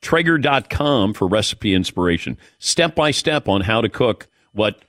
Traeger.com 0.00 1.14
for 1.14 1.26
recipe 1.26 1.74
inspiration, 1.74 2.38
step 2.58 2.94
by 2.94 3.10
step 3.10 3.48
on 3.48 3.62
how 3.62 3.80
to 3.80 3.88
cook 3.88 4.28
what 4.52 4.80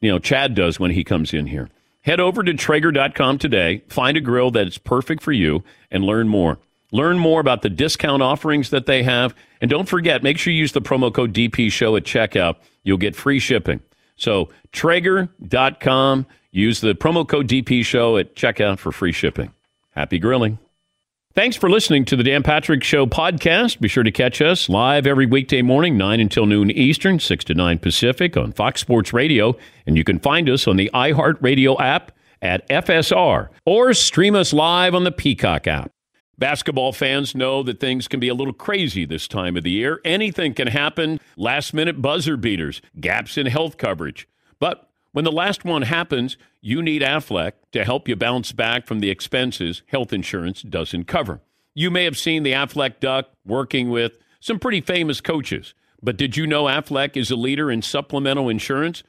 you 0.00 0.10
know 0.10 0.18
Chad 0.18 0.54
does 0.54 0.78
when 0.80 0.90
he 0.90 1.04
comes 1.04 1.32
in 1.32 1.46
here. 1.46 1.68
Head 2.02 2.20
over 2.20 2.42
to 2.42 2.54
Traeger.com 2.54 3.38
today, 3.38 3.82
find 3.88 4.16
a 4.16 4.20
grill 4.20 4.50
that's 4.50 4.78
perfect 4.78 5.22
for 5.22 5.32
you, 5.32 5.62
and 5.90 6.02
learn 6.02 6.28
more. 6.28 6.58
Learn 6.92 7.18
more 7.18 7.40
about 7.40 7.62
the 7.62 7.70
discount 7.70 8.22
offerings 8.22 8.70
that 8.70 8.86
they 8.86 9.02
have. 9.02 9.34
And 9.60 9.70
don't 9.70 9.88
forget, 9.88 10.22
make 10.22 10.38
sure 10.38 10.52
you 10.52 10.58
use 10.58 10.72
the 10.72 10.80
promo 10.80 11.12
code 11.12 11.32
DP 11.32 11.70
Show 11.70 11.94
at 11.96 12.04
checkout. 12.04 12.56
You'll 12.82 12.96
get 12.98 13.14
free 13.14 13.38
shipping. 13.38 13.80
So, 14.16 14.48
Traeger.com, 14.72 16.26
use 16.50 16.80
the 16.80 16.94
promo 16.94 17.26
code 17.28 17.48
DP 17.48 17.84
Show 17.84 18.16
at 18.16 18.34
checkout 18.34 18.78
for 18.78 18.92
free 18.92 19.12
shipping. 19.12 19.52
Happy 19.90 20.18
grilling. 20.18 20.58
Thanks 21.32 21.56
for 21.56 21.70
listening 21.70 22.04
to 22.06 22.16
the 22.16 22.24
Dan 22.24 22.42
Patrick 22.42 22.82
Show 22.82 23.06
podcast. 23.06 23.78
Be 23.78 23.86
sure 23.86 24.02
to 24.02 24.10
catch 24.10 24.42
us 24.42 24.68
live 24.68 25.06
every 25.06 25.26
weekday 25.26 25.62
morning, 25.62 25.96
9 25.96 26.18
until 26.18 26.44
noon 26.44 26.72
Eastern, 26.72 27.20
6 27.20 27.44
to 27.44 27.54
9 27.54 27.78
Pacific 27.78 28.36
on 28.36 28.50
Fox 28.50 28.80
Sports 28.80 29.12
Radio. 29.12 29.56
And 29.86 29.96
you 29.96 30.02
can 30.02 30.18
find 30.18 30.50
us 30.50 30.66
on 30.66 30.76
the 30.76 30.90
iHeartRadio 30.92 31.80
app 31.80 32.10
at 32.42 32.68
FSR 32.68 33.48
or 33.64 33.94
stream 33.94 34.34
us 34.34 34.52
live 34.52 34.92
on 34.92 35.04
the 35.04 35.12
Peacock 35.12 35.68
app. 35.68 35.92
Basketball 36.36 36.92
fans 36.92 37.32
know 37.32 37.62
that 37.62 37.78
things 37.78 38.08
can 38.08 38.18
be 38.18 38.28
a 38.28 38.34
little 38.34 38.52
crazy 38.52 39.04
this 39.04 39.28
time 39.28 39.56
of 39.56 39.62
the 39.62 39.70
year. 39.70 40.00
Anything 40.04 40.52
can 40.52 40.66
happen 40.66 41.20
last 41.36 41.72
minute 41.72 42.02
buzzer 42.02 42.36
beaters, 42.36 42.82
gaps 43.00 43.38
in 43.38 43.46
health 43.46 43.76
coverage. 43.76 44.26
When 45.12 45.24
the 45.24 45.32
last 45.32 45.64
one 45.64 45.82
happens, 45.82 46.36
you 46.60 46.82
need 46.82 47.02
Aflac 47.02 47.52
to 47.72 47.84
help 47.84 48.08
you 48.08 48.14
bounce 48.14 48.52
back 48.52 48.86
from 48.86 49.00
the 49.00 49.10
expenses 49.10 49.82
health 49.86 50.12
insurance 50.12 50.62
doesn't 50.62 51.04
cover. 51.04 51.40
You 51.74 51.90
may 51.90 52.04
have 52.04 52.16
seen 52.16 52.44
the 52.44 52.52
Aflac 52.52 53.00
Duck 53.00 53.30
working 53.44 53.90
with 53.90 54.18
some 54.40 54.58
pretty 54.58 54.80
famous 54.80 55.20
coaches, 55.20 55.74
but 56.00 56.16
did 56.16 56.36
you 56.36 56.46
know 56.46 56.64
Aflac 56.64 57.16
is 57.16 57.30
a 57.30 57.36
leader 57.36 57.70
in 57.70 57.82
supplemental 57.82 58.48
insurance? 58.48 59.02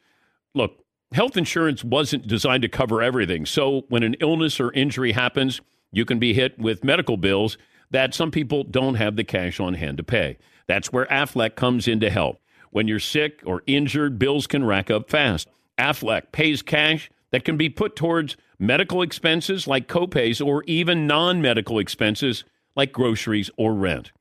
Look, 0.55 0.83
health 1.11 1.37
insurance 1.37 1.83
wasn't 1.83 2.27
designed 2.27 2.63
to 2.63 2.69
cover 2.69 3.03
everything. 3.03 3.45
So 3.45 3.83
when 3.89 4.03
an 4.03 4.15
illness 4.19 4.59
or 4.59 4.73
injury 4.73 5.11
happens, 5.11 5.61
you 5.91 6.05
can 6.05 6.17
be 6.17 6.33
hit 6.33 6.57
with 6.57 6.83
medical 6.83 7.17
bills 7.17 7.57
that 7.91 8.15
some 8.15 8.31
people 8.31 8.63
don't 8.63 8.95
have 8.95 9.17
the 9.17 9.23
cash 9.23 9.59
on 9.59 9.75
hand 9.75 9.97
to 9.97 10.03
pay. 10.03 10.37
That's 10.65 10.91
where 10.91 11.05
Aflac 11.07 11.55
comes 11.55 11.87
in 11.87 11.99
to 11.99 12.09
help. 12.09 12.39
When 12.71 12.87
you're 12.87 12.99
sick 12.99 13.41
or 13.45 13.61
injured, 13.67 14.17
bills 14.17 14.47
can 14.47 14.63
rack 14.63 14.89
up 14.89 15.09
fast. 15.09 15.47
Aflac 15.77 16.31
pays 16.31 16.62
cash 16.62 17.10
that 17.31 17.45
can 17.45 17.57
be 17.57 17.69
put 17.69 17.95
towards 17.95 18.38
medical 18.60 19.01
expenses 19.01 19.67
like 19.67 19.88
copays 19.88 20.45
or 20.45 20.63
even 20.65 21.07
non 21.07 21.41
medical 21.41 21.79
expenses 21.79 22.43
like 22.75 22.91
groceries 22.91 23.49
or 23.57 23.73
rent. 23.73 24.12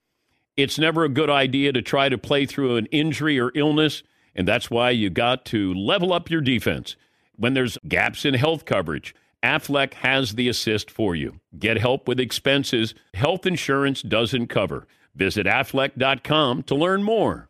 It's 0.56 0.78
never 0.78 1.04
a 1.04 1.08
good 1.08 1.30
idea 1.30 1.72
to 1.72 1.82
try 1.82 2.08
to 2.08 2.18
play 2.18 2.46
through 2.46 2.76
an 2.76 2.86
injury 2.86 3.38
or 3.38 3.52
illness, 3.54 4.02
and 4.34 4.46
that's 4.46 4.70
why 4.70 4.90
you 4.90 5.10
got 5.10 5.44
to 5.46 5.74
level 5.74 6.12
up 6.12 6.30
your 6.30 6.40
defense. 6.40 6.96
When 7.36 7.54
there's 7.54 7.78
gaps 7.88 8.24
in 8.24 8.34
health 8.34 8.64
coverage, 8.64 9.14
Aflac 9.42 9.94
has 9.94 10.34
the 10.34 10.48
assist 10.48 10.90
for 10.90 11.14
you. 11.14 11.40
Get 11.58 11.78
help 11.78 12.06
with 12.06 12.20
expenses 12.20 12.94
health 13.14 13.46
insurance 13.46 14.02
doesn't 14.02 14.48
cover. 14.48 14.86
Visit 15.14 15.46
aflac.com 15.46 16.62
to 16.64 16.74
learn 16.74 17.02
more. 17.02 17.49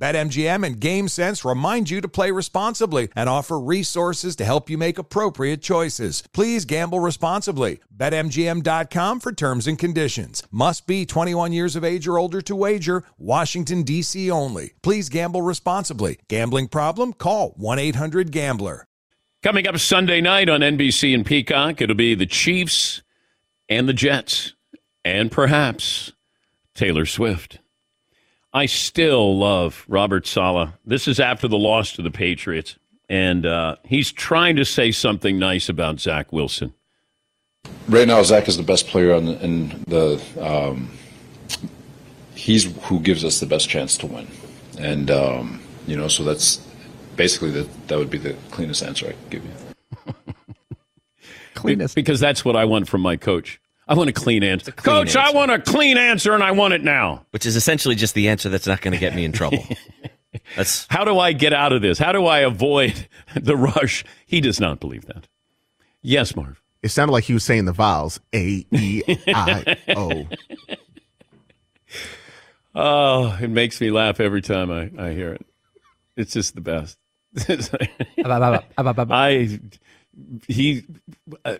BetMGM 0.00 0.66
and 0.66 0.80
GameSense 0.80 1.48
remind 1.48 1.90
you 1.90 2.00
to 2.00 2.08
play 2.08 2.30
responsibly 2.30 3.10
and 3.14 3.28
offer 3.28 3.60
resources 3.60 4.34
to 4.36 4.44
help 4.46 4.70
you 4.70 4.78
make 4.78 4.96
appropriate 4.96 5.60
choices. 5.60 6.24
Please 6.32 6.64
gamble 6.64 7.00
responsibly. 7.00 7.80
BetMGM.com 7.94 9.20
for 9.20 9.32
terms 9.32 9.66
and 9.66 9.78
conditions. 9.78 10.42
Must 10.50 10.86
be 10.86 11.04
21 11.04 11.52
years 11.52 11.76
of 11.76 11.84
age 11.84 12.08
or 12.08 12.18
older 12.18 12.40
to 12.40 12.56
wager. 12.56 13.04
Washington, 13.18 13.82
D.C. 13.82 14.30
only. 14.30 14.72
Please 14.82 15.10
gamble 15.10 15.42
responsibly. 15.42 16.18
Gambling 16.28 16.68
problem? 16.68 17.12
Call 17.12 17.50
1 17.56 17.78
800 17.78 18.32
Gambler. 18.32 18.86
Coming 19.42 19.66
up 19.66 19.78
Sunday 19.78 20.20
night 20.20 20.48
on 20.48 20.60
NBC 20.60 21.14
and 21.14 21.24
Peacock, 21.24 21.80
it'll 21.80 21.94
be 21.94 22.14
the 22.14 22.26
Chiefs 22.26 23.02
and 23.70 23.88
the 23.88 23.94
Jets, 23.94 24.54
and 25.04 25.30
perhaps 25.30 26.12
Taylor 26.74 27.06
Swift. 27.06 27.58
I 28.52 28.66
still 28.66 29.38
love 29.38 29.84
Robert 29.88 30.26
Saleh. 30.26 30.70
This 30.84 31.06
is 31.06 31.20
after 31.20 31.46
the 31.46 31.58
loss 31.58 31.92
to 31.94 32.02
the 32.02 32.10
Patriots, 32.10 32.76
and 33.08 33.46
uh, 33.46 33.76
he's 33.84 34.10
trying 34.10 34.56
to 34.56 34.64
say 34.64 34.90
something 34.90 35.38
nice 35.38 35.68
about 35.68 36.00
Zach 36.00 36.32
Wilson. 36.32 36.74
Right 37.88 38.08
now, 38.08 38.22
Zach 38.22 38.48
is 38.48 38.56
the 38.56 38.62
best 38.62 38.88
player 38.88 39.14
on 39.14 39.26
the, 39.26 39.44
in 39.44 39.68
the. 39.86 40.22
Um, 40.40 40.90
he's 42.34 42.64
who 42.86 42.98
gives 43.00 43.24
us 43.24 43.38
the 43.40 43.46
best 43.46 43.68
chance 43.68 43.96
to 43.98 44.06
win, 44.06 44.26
and 44.78 45.10
um, 45.10 45.60
you 45.86 45.96
know, 45.96 46.08
so 46.08 46.24
that's 46.24 46.66
basically 47.16 47.50
the, 47.50 47.68
that 47.86 47.98
would 47.98 48.10
be 48.10 48.18
the 48.18 48.34
cleanest 48.50 48.82
answer 48.82 49.06
I 49.06 49.12
could 49.12 49.30
give 49.30 49.44
you. 49.44 50.14
Cleanest. 51.54 51.94
Because 51.94 52.18
that's 52.20 52.44
what 52.44 52.56
I 52.56 52.64
want 52.64 52.88
from 52.88 53.02
my 53.02 53.16
coach. 53.16 53.60
I 53.90 53.94
want 53.94 54.08
a 54.08 54.12
clean 54.12 54.44
answer. 54.44 54.70
coach, 54.70 55.16
I 55.16 55.32
want 55.32 55.50
a 55.50 55.58
clean 55.58 55.98
answer, 55.98 56.32
and 56.32 56.44
I 56.44 56.52
want 56.52 56.74
it 56.74 56.84
now. 56.84 57.26
Which 57.30 57.44
is 57.44 57.56
essentially 57.56 57.96
just 57.96 58.14
the 58.14 58.28
answer 58.28 58.48
that's 58.48 58.68
not 58.68 58.82
going 58.82 58.92
to 58.92 59.00
get 59.00 59.16
me 59.16 59.24
in 59.24 59.32
trouble. 59.32 59.66
That's 60.56 60.86
How 60.88 61.04
do 61.04 61.18
I 61.18 61.32
get 61.32 61.52
out 61.52 61.72
of 61.72 61.82
this? 61.82 61.98
How 61.98 62.12
do 62.12 62.24
I 62.24 62.40
avoid 62.40 63.08
the 63.34 63.56
rush? 63.56 64.04
He 64.26 64.40
does 64.40 64.60
not 64.60 64.78
believe 64.78 65.06
that. 65.06 65.26
Yes, 66.02 66.36
Marv. 66.36 66.62
It 66.84 66.90
sounded 66.90 67.12
like 67.12 67.24
he 67.24 67.34
was 67.34 67.42
saying 67.42 67.64
the 67.64 67.72
vowels 67.72 68.20
A 68.32 68.64
E 68.70 69.02
I 69.26 69.76
O. 69.96 70.26
Oh, 72.72 73.36
it 73.42 73.50
makes 73.50 73.80
me 73.80 73.90
laugh 73.90 74.20
every 74.20 74.40
time 74.40 74.70
I, 74.70 74.92
I 74.96 75.12
hear 75.12 75.32
it. 75.32 75.44
It's 76.16 76.32
just 76.32 76.54
the 76.54 76.60
best. 76.60 76.96
I 79.10 79.58
he 80.46 80.84
uh, 81.44 81.56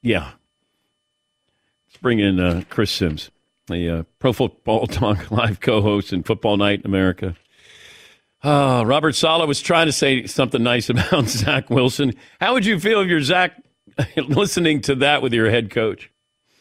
yeah. 0.00 0.30
Bring 2.06 2.20
in 2.20 2.38
uh, 2.38 2.62
Chris 2.70 2.92
Simms, 2.92 3.32
the 3.66 3.90
uh, 3.90 4.02
Pro 4.20 4.32
Football 4.32 4.86
Talk 4.86 5.28
live 5.32 5.58
co-host 5.58 6.12
in 6.12 6.22
Football 6.22 6.56
Night 6.56 6.78
in 6.78 6.86
America. 6.86 7.34
Uh, 8.44 8.84
Robert 8.86 9.16
Saleh 9.16 9.48
was 9.48 9.60
trying 9.60 9.86
to 9.86 9.92
say 9.92 10.24
something 10.28 10.62
nice 10.62 10.88
about 10.88 11.26
Zach 11.26 11.68
Wilson. 11.68 12.14
How 12.40 12.52
would 12.52 12.64
you 12.64 12.78
feel 12.78 13.00
if 13.00 13.08
you're 13.08 13.22
Zach 13.22 13.60
listening 14.16 14.82
to 14.82 14.94
that 14.94 15.20
with 15.20 15.32
your 15.32 15.50
head 15.50 15.70
coach? 15.70 16.08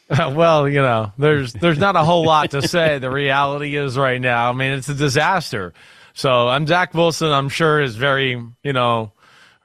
well, 0.09 0.67
you 0.67 0.81
know, 0.81 1.13
there's 1.19 1.53
there's 1.53 1.77
not 1.77 1.95
a 1.95 2.03
whole 2.03 2.25
lot 2.25 2.49
to 2.49 2.67
say. 2.67 2.97
The 2.97 3.11
reality 3.11 3.75
is 3.75 3.99
right 3.99 4.19
now, 4.19 4.49
I 4.49 4.53
mean, 4.53 4.71
it's 4.71 4.89
a 4.89 4.95
disaster. 4.95 5.75
So 6.15 6.47
I'm 6.47 6.65
Zach 6.65 6.95
Wilson. 6.95 7.31
I'm 7.31 7.49
sure 7.49 7.79
is 7.79 7.95
very, 7.95 8.31
you 8.63 8.73
know, 8.73 9.11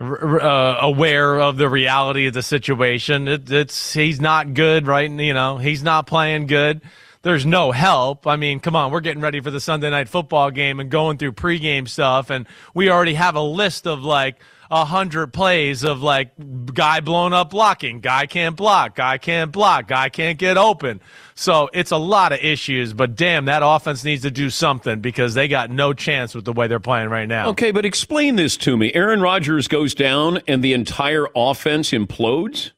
uh, 0.00 0.78
aware 0.80 1.38
of 1.38 1.56
the 1.56 1.68
reality 1.68 2.26
of 2.26 2.34
the 2.34 2.42
situation. 2.42 3.28
It, 3.28 3.50
it's 3.50 3.92
he's 3.92 4.20
not 4.20 4.54
good, 4.54 4.86
right? 4.86 5.10
You 5.10 5.34
know, 5.34 5.58
he's 5.58 5.82
not 5.82 6.06
playing 6.06 6.46
good. 6.46 6.80
There's 7.22 7.44
no 7.44 7.70
help. 7.72 8.26
I 8.26 8.36
mean, 8.36 8.60
come 8.60 8.76
on, 8.76 8.90
we're 8.90 9.00
getting 9.00 9.22
ready 9.22 9.40
for 9.40 9.50
the 9.50 9.60
Sunday 9.60 9.90
night 9.90 10.08
football 10.08 10.50
game 10.50 10.80
and 10.80 10.90
going 10.90 11.18
through 11.18 11.32
pregame 11.32 11.88
stuff, 11.88 12.30
and 12.30 12.46
we 12.74 12.90
already 12.90 13.14
have 13.14 13.34
a 13.34 13.42
list 13.42 13.86
of 13.86 14.02
like 14.02 14.40
a 14.70 14.84
hundred 14.84 15.32
plays 15.32 15.82
of 15.82 16.00
like 16.00 16.30
guy 16.72 17.00
blown 17.00 17.32
up 17.32 17.50
blocking, 17.50 18.00
guy 18.00 18.26
can't 18.26 18.56
block, 18.56 18.94
guy 18.94 19.18
can't 19.18 19.50
block, 19.50 19.88
guy 19.88 20.08
can't 20.08 20.38
get 20.38 20.56
open. 20.56 21.00
So 21.34 21.68
it's 21.72 21.90
a 21.90 21.96
lot 21.96 22.32
of 22.32 22.38
issues, 22.38 22.92
but 22.92 23.16
damn, 23.16 23.46
that 23.46 23.62
offense 23.64 24.04
needs 24.04 24.22
to 24.22 24.30
do 24.30 24.48
something 24.48 25.00
because 25.00 25.34
they 25.34 25.48
got 25.48 25.70
no 25.70 25.92
chance 25.92 26.34
with 26.34 26.44
the 26.44 26.52
way 26.52 26.68
they're 26.68 26.78
playing 26.78 27.08
right 27.08 27.26
now. 27.26 27.48
Okay, 27.48 27.72
but 27.72 27.84
explain 27.84 28.36
this 28.36 28.56
to 28.58 28.76
me. 28.76 28.92
Aaron 28.94 29.20
Rodgers 29.20 29.66
goes 29.66 29.94
down 29.94 30.40
and 30.46 30.62
the 30.62 30.72
entire 30.72 31.26
offense 31.34 31.90
implodes? 31.90 32.70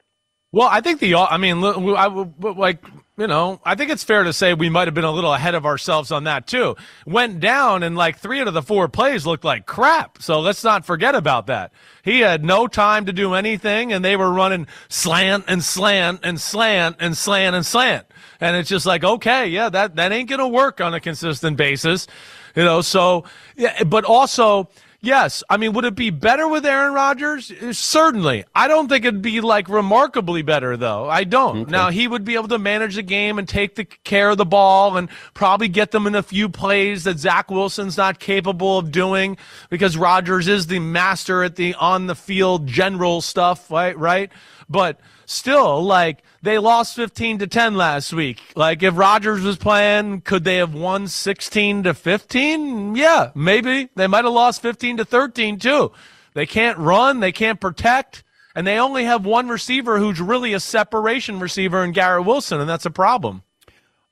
Well, 0.50 0.68
I 0.70 0.80
think 0.80 1.00
the, 1.00 1.14
I 1.14 1.36
mean, 1.36 1.62
I, 1.62 2.06
like, 2.40 2.84
you 3.22 3.28
know, 3.28 3.60
I 3.64 3.76
think 3.76 3.92
it's 3.92 4.02
fair 4.02 4.24
to 4.24 4.32
say 4.32 4.52
we 4.52 4.68
might 4.68 4.88
have 4.88 4.94
been 4.94 5.04
a 5.04 5.12
little 5.12 5.32
ahead 5.32 5.54
of 5.54 5.64
ourselves 5.64 6.10
on 6.10 6.24
that 6.24 6.48
too. 6.48 6.74
Went 7.06 7.38
down 7.38 7.84
and 7.84 7.96
like 7.96 8.18
three 8.18 8.40
out 8.40 8.48
of 8.48 8.54
the 8.54 8.62
four 8.62 8.88
plays 8.88 9.24
looked 9.24 9.44
like 9.44 9.64
crap. 9.64 10.20
So 10.20 10.40
let's 10.40 10.64
not 10.64 10.84
forget 10.84 11.14
about 11.14 11.46
that. 11.46 11.70
He 12.02 12.18
had 12.18 12.44
no 12.44 12.66
time 12.66 13.06
to 13.06 13.12
do 13.12 13.34
anything 13.34 13.92
and 13.92 14.04
they 14.04 14.16
were 14.16 14.32
running 14.32 14.66
slant 14.88 15.44
and 15.46 15.62
slant 15.62 16.18
and 16.24 16.40
slant 16.40 16.96
and 16.98 17.16
slant 17.16 17.54
and 17.54 17.64
slant. 17.64 18.08
And 18.40 18.56
it's 18.56 18.68
just 18.68 18.86
like, 18.86 19.04
okay, 19.04 19.46
yeah, 19.46 19.68
that, 19.68 19.94
that 19.94 20.10
ain't 20.10 20.28
going 20.28 20.40
to 20.40 20.48
work 20.48 20.80
on 20.80 20.92
a 20.92 20.98
consistent 20.98 21.56
basis. 21.56 22.08
You 22.56 22.64
know, 22.64 22.80
so, 22.80 23.22
yeah, 23.54 23.84
but 23.84 24.04
also, 24.04 24.68
Yes. 25.04 25.42
I 25.50 25.56
mean, 25.56 25.72
would 25.72 25.84
it 25.84 25.96
be 25.96 26.10
better 26.10 26.46
with 26.46 26.64
Aaron 26.64 26.94
Rodgers? 26.94 27.52
Certainly. 27.76 28.44
I 28.54 28.68
don't 28.68 28.86
think 28.86 29.04
it'd 29.04 29.20
be 29.20 29.40
like 29.40 29.68
remarkably 29.68 30.42
better, 30.42 30.76
though. 30.76 31.10
I 31.10 31.24
don't. 31.24 31.68
Now, 31.68 31.90
he 31.90 32.06
would 32.06 32.24
be 32.24 32.36
able 32.36 32.46
to 32.48 32.58
manage 32.58 32.94
the 32.94 33.02
game 33.02 33.36
and 33.36 33.48
take 33.48 33.74
the 33.74 33.84
care 33.84 34.30
of 34.30 34.38
the 34.38 34.44
ball 34.44 34.96
and 34.96 35.08
probably 35.34 35.66
get 35.66 35.90
them 35.90 36.06
in 36.06 36.14
a 36.14 36.22
few 36.22 36.48
plays 36.48 37.02
that 37.02 37.18
Zach 37.18 37.50
Wilson's 37.50 37.96
not 37.96 38.20
capable 38.20 38.78
of 38.78 38.92
doing 38.92 39.36
because 39.70 39.96
Rodgers 39.96 40.46
is 40.46 40.68
the 40.68 40.78
master 40.78 41.42
at 41.42 41.56
the 41.56 41.74
on 41.74 42.06
the 42.06 42.14
field 42.14 42.68
general 42.68 43.20
stuff, 43.20 43.72
right? 43.72 43.98
Right. 43.98 44.30
But 44.68 45.00
still, 45.26 45.82
like, 45.82 46.22
they 46.42 46.58
lost 46.58 46.96
15 46.96 47.38
to 47.38 47.46
10 47.46 47.74
last 47.74 48.12
week. 48.12 48.40
Like, 48.56 48.82
if 48.82 48.96
Rodgers 48.96 49.42
was 49.42 49.56
playing, 49.56 50.22
could 50.22 50.44
they 50.44 50.56
have 50.56 50.74
won 50.74 51.08
16 51.08 51.84
to 51.84 51.94
15? 51.94 52.96
Yeah, 52.96 53.30
maybe. 53.34 53.88
They 53.94 54.06
might 54.06 54.24
have 54.24 54.34
lost 54.34 54.60
15 54.60 54.98
to 54.98 55.04
13 55.04 55.58
too. 55.58 55.92
They 56.34 56.46
can't 56.46 56.78
run, 56.78 57.20
they 57.20 57.32
can't 57.32 57.60
protect, 57.60 58.24
and 58.54 58.66
they 58.66 58.78
only 58.78 59.04
have 59.04 59.24
one 59.24 59.48
receiver 59.48 59.98
who's 59.98 60.20
really 60.20 60.52
a 60.52 60.60
separation 60.60 61.38
receiver 61.40 61.84
in 61.84 61.92
Garrett 61.92 62.24
Wilson, 62.24 62.60
and 62.60 62.68
that's 62.68 62.86
a 62.86 62.90
problem. 62.90 63.42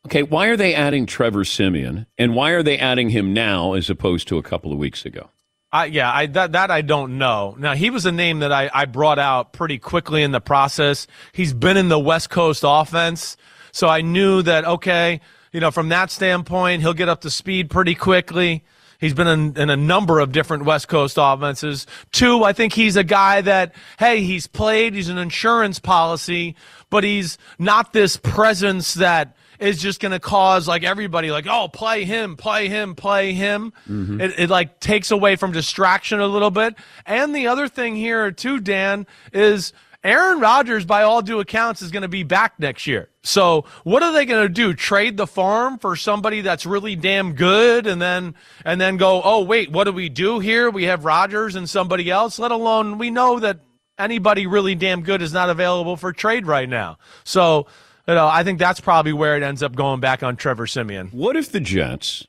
Okay, 0.06 0.22
why 0.22 0.46
are 0.46 0.56
they 0.56 0.74
adding 0.74 1.04
Trevor 1.06 1.44
Siemian 1.44 2.06
and 2.16 2.34
why 2.34 2.52
are 2.52 2.62
they 2.62 2.78
adding 2.78 3.10
him 3.10 3.34
now 3.34 3.74
as 3.74 3.90
opposed 3.90 4.28
to 4.28 4.38
a 4.38 4.42
couple 4.42 4.72
of 4.72 4.78
weeks 4.78 5.04
ago? 5.04 5.30
I, 5.72 5.84
yeah, 5.86 6.12
I, 6.12 6.26
that, 6.26 6.52
that 6.52 6.70
I 6.70 6.82
don't 6.82 7.18
know. 7.18 7.54
Now, 7.58 7.74
he 7.74 7.90
was 7.90 8.04
a 8.04 8.12
name 8.12 8.40
that 8.40 8.50
I, 8.50 8.70
I 8.74 8.86
brought 8.86 9.20
out 9.20 9.52
pretty 9.52 9.78
quickly 9.78 10.22
in 10.22 10.32
the 10.32 10.40
process. 10.40 11.06
He's 11.32 11.52
been 11.52 11.76
in 11.76 11.88
the 11.88 11.98
West 11.98 12.28
Coast 12.28 12.64
offense. 12.66 13.36
So 13.72 13.88
I 13.88 14.00
knew 14.00 14.42
that, 14.42 14.64
okay, 14.64 15.20
you 15.52 15.60
know, 15.60 15.70
from 15.70 15.90
that 15.90 16.10
standpoint, 16.10 16.82
he'll 16.82 16.92
get 16.92 17.08
up 17.08 17.20
to 17.20 17.30
speed 17.30 17.70
pretty 17.70 17.94
quickly. 17.94 18.64
He's 18.98 19.14
been 19.14 19.28
in, 19.28 19.56
in 19.56 19.70
a 19.70 19.76
number 19.76 20.18
of 20.18 20.32
different 20.32 20.64
West 20.64 20.88
Coast 20.88 21.16
offenses. 21.18 21.86
Two, 22.12 22.44
I 22.44 22.52
think 22.52 22.72
he's 22.72 22.96
a 22.96 23.04
guy 23.04 23.40
that, 23.40 23.74
hey, 23.98 24.22
he's 24.22 24.46
played, 24.46 24.94
he's 24.94 25.08
an 25.08 25.18
insurance 25.18 25.78
policy, 25.78 26.56
but 26.90 27.04
he's 27.04 27.38
not 27.58 27.92
this 27.92 28.16
presence 28.16 28.94
that 28.94 29.36
is 29.60 29.80
just 29.80 30.00
going 30.00 30.12
to 30.12 30.18
cause 30.18 30.66
like 30.66 30.82
everybody 30.82 31.30
like, 31.30 31.46
oh, 31.48 31.68
play 31.68 32.04
him, 32.04 32.36
play 32.36 32.68
him, 32.68 32.94
play 32.94 33.32
him. 33.32 33.72
Mm-hmm. 33.88 34.20
It, 34.20 34.38
it 34.38 34.50
like 34.50 34.80
takes 34.80 35.10
away 35.10 35.36
from 35.36 35.52
distraction 35.52 36.20
a 36.20 36.26
little 36.26 36.50
bit. 36.50 36.74
And 37.06 37.34
the 37.34 37.46
other 37.46 37.68
thing 37.68 37.94
here 37.94 38.30
too, 38.32 38.58
Dan, 38.60 39.06
is 39.32 39.72
Aaron 40.02 40.40
Rodgers, 40.40 40.86
by 40.86 41.02
all 41.02 41.20
due 41.20 41.40
accounts, 41.40 41.82
is 41.82 41.90
going 41.90 42.02
to 42.02 42.08
be 42.08 42.22
back 42.22 42.58
next 42.58 42.86
year. 42.86 43.10
So 43.22 43.66
what 43.84 44.02
are 44.02 44.14
they 44.14 44.24
going 44.24 44.42
to 44.46 44.48
do? 44.48 44.72
Trade 44.72 45.18
the 45.18 45.26
farm 45.26 45.78
for 45.78 45.94
somebody 45.94 46.40
that's 46.40 46.64
really 46.64 46.96
damn 46.96 47.34
good, 47.34 47.86
and 47.86 48.00
then 48.00 48.34
and 48.64 48.80
then 48.80 48.96
go, 48.96 49.20
oh 49.22 49.44
wait, 49.44 49.70
what 49.70 49.84
do 49.84 49.92
we 49.92 50.08
do 50.08 50.38
here? 50.38 50.70
We 50.70 50.84
have 50.84 51.04
Rodgers 51.04 51.54
and 51.54 51.68
somebody 51.68 52.10
else. 52.10 52.38
Let 52.38 52.50
alone 52.50 52.96
we 52.96 53.10
know 53.10 53.40
that 53.40 53.60
anybody 53.98 54.46
really 54.46 54.74
damn 54.74 55.02
good 55.02 55.20
is 55.20 55.34
not 55.34 55.50
available 55.50 55.98
for 55.98 56.14
trade 56.14 56.46
right 56.46 56.68
now. 56.68 56.96
So 57.24 57.66
you 58.10 58.16
know, 58.16 58.26
I 58.26 58.42
think 58.42 58.58
that's 58.58 58.80
probably 58.80 59.12
where 59.12 59.36
it 59.36 59.44
ends 59.44 59.62
up 59.62 59.76
going 59.76 60.00
back 60.00 60.24
on 60.24 60.34
Trevor 60.34 60.66
Siemian. 60.66 61.10
What 61.12 61.36
if 61.36 61.52
the 61.52 61.60
Jets 61.60 62.26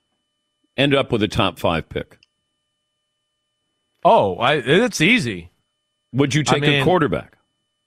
end 0.78 0.94
up 0.94 1.12
with 1.12 1.24
a 1.24 1.28
top 1.28 1.58
five 1.58 1.90
pick? 1.90 2.20
Oh, 4.06 4.36
I, 4.36 4.58
it's 4.58 5.02
easy. 5.02 5.50
Would 6.14 6.36
you 6.36 6.42
I 6.42 6.44
take 6.44 6.62
mean, 6.62 6.82
a 6.82 6.84
quarterback? 6.84 7.36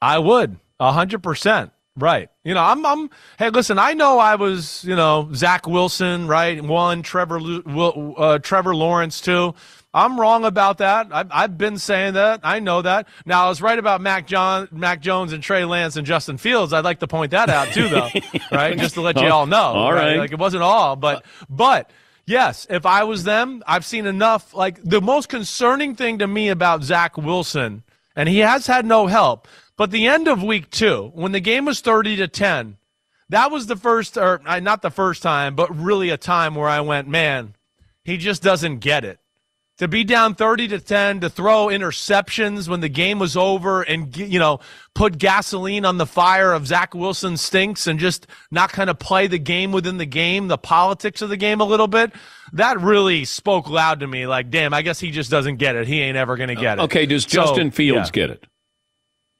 I 0.02 0.18
would, 0.18 0.59
a 0.80 0.90
hundred 0.90 1.22
percent. 1.22 1.70
Right. 1.96 2.28
You 2.42 2.54
know, 2.54 2.64
I'm, 2.64 2.85
I'm, 2.85 3.11
hey, 3.38 3.50
listen, 3.50 3.78
I 3.78 3.94
know 3.94 4.18
I 4.18 4.35
was, 4.35 4.83
you 4.83 4.96
know, 4.96 5.30
Zach 5.33 5.68
Wilson, 5.68 6.26
right? 6.26 6.61
One, 6.61 7.02
Trevor, 7.02 7.38
uh, 7.38 8.40
Trevor 8.40 8.74
Lawrence, 8.74 9.20
two. 9.20 9.54
I'm 9.94 10.20
wrong 10.20 10.44
about 10.44 10.78
that. 10.78 11.09
I've, 11.12 11.28
I've 11.30 11.57
been 11.57 11.78
saying 11.78 12.14
that. 12.14 12.40
I 12.42 12.59
know 12.59 12.83
that. 12.83 13.07
Now, 13.24 13.46
I 13.46 13.48
was 13.48 13.62
right 13.62 13.78
about 13.78 14.00
Mac 14.00 14.26
John, 14.26 14.68
Mac 14.72 15.00
Jones 15.00 15.33
and 15.33 15.42
Trey 15.42 15.64
Lance 15.64 15.96
and 15.96 16.04
Justin 16.07 16.37
Fields. 16.37 16.72
I'd 16.72 16.85
like 16.85 16.98
to 16.98 17.07
point 17.07 17.30
that 17.30 17.48
out 17.48 17.68
too, 17.68 17.88
though, 17.88 18.09
right? 18.52 18.76
Just 18.76 18.94
to 18.94 19.00
let 19.00 19.16
you 19.20 19.28
oh, 19.28 19.33
all 19.33 19.46
know. 19.46 19.57
All 19.57 19.92
right. 19.92 20.18
Like 20.18 20.33
it 20.33 20.38
wasn't 20.38 20.64
all, 20.64 20.96
but, 20.96 21.24
but, 21.48 21.90
Yes, 22.26 22.66
if 22.70 22.87
I 22.87 23.04
was 23.04 23.24
them, 23.24 23.62
I've 23.66 23.85
seen 23.85 24.07
enough. 24.07 24.54
Like 24.54 24.83
the 24.83 25.02
most 25.02 25.28
concerning 25.28 25.94
thing 25.94 26.20
to 26.20 26.26
me 26.26 26.48
about 26.48 26.83
Zach 26.83 27.18
Wilson, 27.18 27.83
and 28.16 28.28
he 28.28 28.38
has 28.38 28.66
had 28.66 28.87
no 28.87 29.07
help, 29.09 29.46
but 29.76 29.90
the 29.90 30.07
end 30.07 30.28
of 30.28 30.42
week 30.42 30.70
two, 30.70 31.11
when 31.14 31.33
the 31.33 31.40
game 31.40 31.66
was 31.66 31.80
30 31.80 32.16
to 32.16 32.28
10, 32.28 32.78
that 33.28 33.50
was 33.50 33.66
the 33.66 33.76
first, 33.76 34.16
or 34.16 34.40
not 34.44 34.83
the 34.83 34.90
first 34.90 35.22
time, 35.22 35.54
but 35.54 35.74
really 35.74 36.11
a 36.11 36.16
time 36.16 36.54
where 36.54 36.68
I 36.68 36.80
went, 36.80 37.09
man, 37.09 37.54
he 38.04 38.16
just 38.16 38.42
doesn't 38.42 38.78
get 38.78 39.04
it. 39.04 39.18
To 39.78 39.88
be 39.88 40.04
down 40.04 40.37
30 40.37 40.68
to 40.68 40.78
10, 40.78 41.20
to 41.20 41.28
throw 41.28 41.66
interceptions 41.66 42.68
when 42.68 42.78
the 42.78 42.88
game 42.88 43.18
was 43.18 43.37
over 43.37 43.82
and, 43.82 44.16
you 44.16 44.38
know, 44.38 44.60
put 44.94 45.18
gasoline 45.18 45.84
on 45.84 45.98
the 45.98 46.06
fire 46.06 46.52
of 46.52 46.68
Zach 46.68 46.94
Wilson 46.94 47.37
stinks 47.37 47.88
and 47.88 47.98
just 47.98 48.28
not 48.52 48.70
kind 48.70 48.88
of 48.88 49.00
play 49.00 49.26
the 49.26 49.38
game 49.38 49.72
within 49.72 49.96
the 49.96 50.06
game, 50.06 50.46
the 50.46 50.58
politics 50.58 51.22
of 51.22 51.28
the 51.28 51.37
game 51.37 51.60
a 51.60 51.64
little 51.64 51.88
bit. 51.88 52.12
That 52.52 52.80
really 52.80 53.24
spoke 53.24 53.68
loud 53.68 53.98
to 54.00 54.06
me. 54.06 54.28
Like, 54.28 54.48
damn, 54.48 54.72
I 54.72 54.82
guess 54.82 55.00
he 55.00 55.10
just 55.10 55.28
doesn't 55.28 55.56
get 55.56 55.74
it. 55.74 55.88
He 55.88 56.00
ain't 56.00 56.16
ever 56.16 56.37
going 56.37 56.50
to 56.50 56.54
get 56.54 56.78
it. 56.78 56.82
Okay, 56.82 57.04
does 57.04 57.24
So, 57.24 57.30
Justin 57.30 57.72
Fields 57.72 58.10
yeah. 58.10 58.12
get 58.12 58.30
it? 58.30 58.46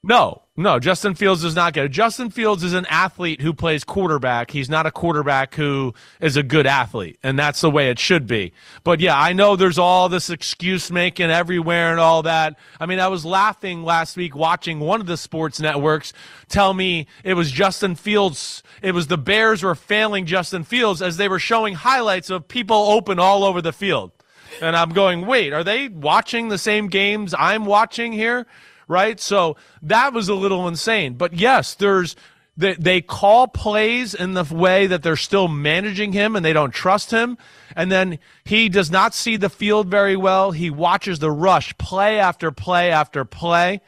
No, 0.03 0.43
no, 0.57 0.79
Justin 0.79 1.17
Fields 1.17 1.43
does 1.43 1.57
not 1.57 1.73
get 1.73 1.87
it. 1.87 1.89
Justin 1.89 2.31
Fields 2.31 2.63
is 2.63 2.75
an 2.75 2.87
athlete 2.89 3.41
who 3.41 3.53
plays 3.53 3.83
quarterback. 3.83 4.53
He's 4.53 4.71
not 4.71 4.87
a 4.87 4.93
quarterback 4.93 5.57
who 5.57 5.95
is 6.21 6.37
a 6.37 6.45
good 6.45 6.65
athlete, 6.65 7.19
and 7.25 7.37
that's 7.37 7.61
the 7.61 7.71
way 7.71 7.91
it 7.91 7.99
should 7.99 8.29
be. 8.29 8.53
But 8.85 9.01
yeah, 9.01 9.19
I 9.19 9.33
know 9.33 9.57
there's 9.57 9.81
all 9.81 10.09
this 10.09 10.31
excuse 10.31 10.93
making 10.93 11.29
everywhere 11.29 11.91
and 11.91 11.99
all 11.99 12.23
that. 12.23 12.57
I 12.79 12.87
mean, 12.87 13.01
I 13.01 13.09
was 13.09 13.25
laughing 13.25 13.83
last 13.83 14.17
week 14.17 14.37
watching 14.37 14.79
one 14.79 15.01
of 15.01 15.09
the 15.09 15.17
sports 15.17 15.59
networks 15.59 16.13
tell 16.49 16.73
me 16.73 17.09
it 17.25 17.35
was 17.35 17.51
Justin 17.51 17.97
Fields. 17.97 18.63
It 18.81 18.93
was 18.93 19.09
the 19.09 19.19
Bears 19.19 19.65
were 19.65 19.75
failing 19.75 20.25
Justin 20.25 20.63
Fields 20.63 21.03
as 21.03 21.17
they 21.17 21.27
were 21.27 21.41
showing 21.41 21.75
highlights 21.75 22.31
of 22.31 22.47
people 22.47 22.77
open 22.77 23.19
all 23.19 23.43
over 23.43 23.61
the 23.61 23.73
field. 23.73 24.13
And 24.63 24.77
I'm 24.77 24.91
going, 24.91 25.27
wait, 25.27 25.53
are 25.53 25.65
they 25.65 25.89
watching 25.89 26.49
the 26.49 26.59
same 26.59 26.87
games 26.87 27.35
I'm 27.37 27.65
watching 27.65 28.13
here? 28.13 28.47
Right. 28.89 29.19
So 29.19 29.57
that 29.83 30.13
was 30.13 30.29
a 30.29 30.35
little 30.35 30.69
insane. 30.69 31.15
But 31.15 31.33
yes, 31.35 31.75
there's, 31.75 32.17
they, 32.57 32.75
they 32.75 33.01
call 33.01 33.49
plays 33.49 34.15
in 34.15 34.35
the 34.35 34.45
way 34.45 34.87
that 34.87 35.03
they're 35.03 35.17
still 35.17 35.49
managing 35.49 36.13
him 36.13 36.37
and 36.37 36.45
they 36.45 36.53
don't 36.53 36.73
trust 36.73 37.11
him. 37.11 37.39
And 37.75 37.91
then 37.91 38.19
he 38.45 38.69
does 38.69 38.91
not 38.91 39.15
see 39.15 39.37
the 39.37 39.49
field 39.51 39.89
very 39.89 40.17
well. 40.17 40.51
He 40.53 40.71
watches 40.71 41.19
the 41.19 41.31
rush 41.31 41.77
play 41.79 42.19
after 42.19 42.51
play 42.53 42.91
after 42.91 43.25
play. 43.25 43.81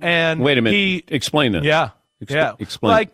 And 0.00 0.40
Wait 0.40 0.58
a 0.58 0.62
minute. 0.62 0.76
He, 0.76 1.04
Explain 1.08 1.52
that. 1.52 1.64
yeah. 1.64 1.90
Ex- 2.22 2.32
yeah. 2.32 2.52
explain. 2.58 2.92
Like 2.92 3.10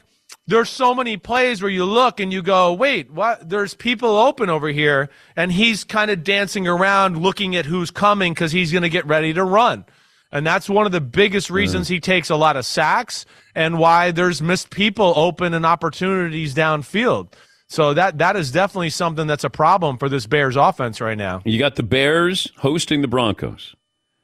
there's 0.47 0.69
so 0.69 0.95
many 0.95 1.17
plays 1.17 1.63
where 1.63 1.71
you 1.71 1.85
look 1.85 2.21
and 2.21 2.33
you 2.33 2.43
go, 2.43 2.73
wait, 2.73 3.11
what? 3.11 3.49
There's 3.49 3.75
people 3.75 4.17
open 4.17 4.51
over 4.51 4.69
here, 4.69 5.09
and 5.37 5.53
he's 5.53 5.85
kind 5.85 6.11
of 6.11 6.25
dancing 6.25 6.67
around 6.67 7.23
looking 7.23 7.55
at 7.57 7.67
who's 7.67 7.91
coming 7.91 8.35
because 8.35 8.53
he's 8.53 8.73
going 8.73 8.83
to 8.83 8.89
get 8.89 9.07
ready 9.07 9.33
to 9.33 9.45
run. 9.45 9.85
And 10.33 10.47
that's 10.47 10.69
one 10.71 10.87
of 10.87 10.93
the 10.93 11.01
biggest 11.01 11.51
reasons 11.51 11.89
he 11.89 11.99
takes 12.01 12.31
a 12.31 12.37
lot 12.37 12.57
of 12.57 12.65
sacks 12.65 13.27
and 13.55 13.79
why 13.79 14.11
there's 14.13 14.41
missed 14.41 14.71
people 14.71 15.13
open 15.17 15.55
and 15.55 15.67
opportunities 15.67 16.55
downfield. 16.55 17.33
So 17.69 17.95
that 17.95 18.19
that 18.19 18.37
is 18.37 18.51
definitely 18.53 18.91
something 18.91 19.27
that's 19.27 19.45
a 19.45 19.51
problem 19.51 19.99
for 19.99 20.09
this 20.09 20.27
Bears 20.27 20.57
offense 20.57 21.01
right 21.01 21.19
now. 21.19 21.43
You 21.45 21.59
got 21.59 21.77
the 21.77 21.83
Bears 21.83 22.51
hosting 22.59 23.01
the 23.03 23.09
Broncos. 23.09 23.75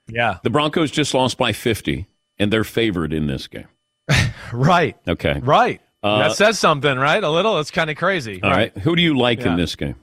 Yeah. 0.08 0.38
The 0.44 0.50
Broncos 0.50 0.90
just 0.92 1.12
lost 1.14 1.36
by 1.38 1.52
50, 1.52 2.06
and 2.38 2.52
they're 2.52 2.62
favored 2.64 3.12
in 3.12 3.26
this 3.26 3.46
game. 3.48 3.66
Right. 4.52 4.96
Okay. 5.08 5.40
Right. 5.42 5.80
Uh, 6.04 6.18
that 6.18 6.36
says 6.36 6.56
something, 6.56 6.96
right? 6.96 7.22
A 7.24 7.28
little. 7.28 7.58
It's 7.58 7.72
kind 7.72 7.90
of 7.90 7.96
crazy. 7.96 8.40
all 8.44 8.50
right. 8.50 8.76
Who 8.78 8.94
do 8.94 9.02
you 9.02 9.18
like 9.18 9.40
Yeah. 9.40 9.50
in 9.52 9.56
this 9.56 9.74
game? 9.74 9.96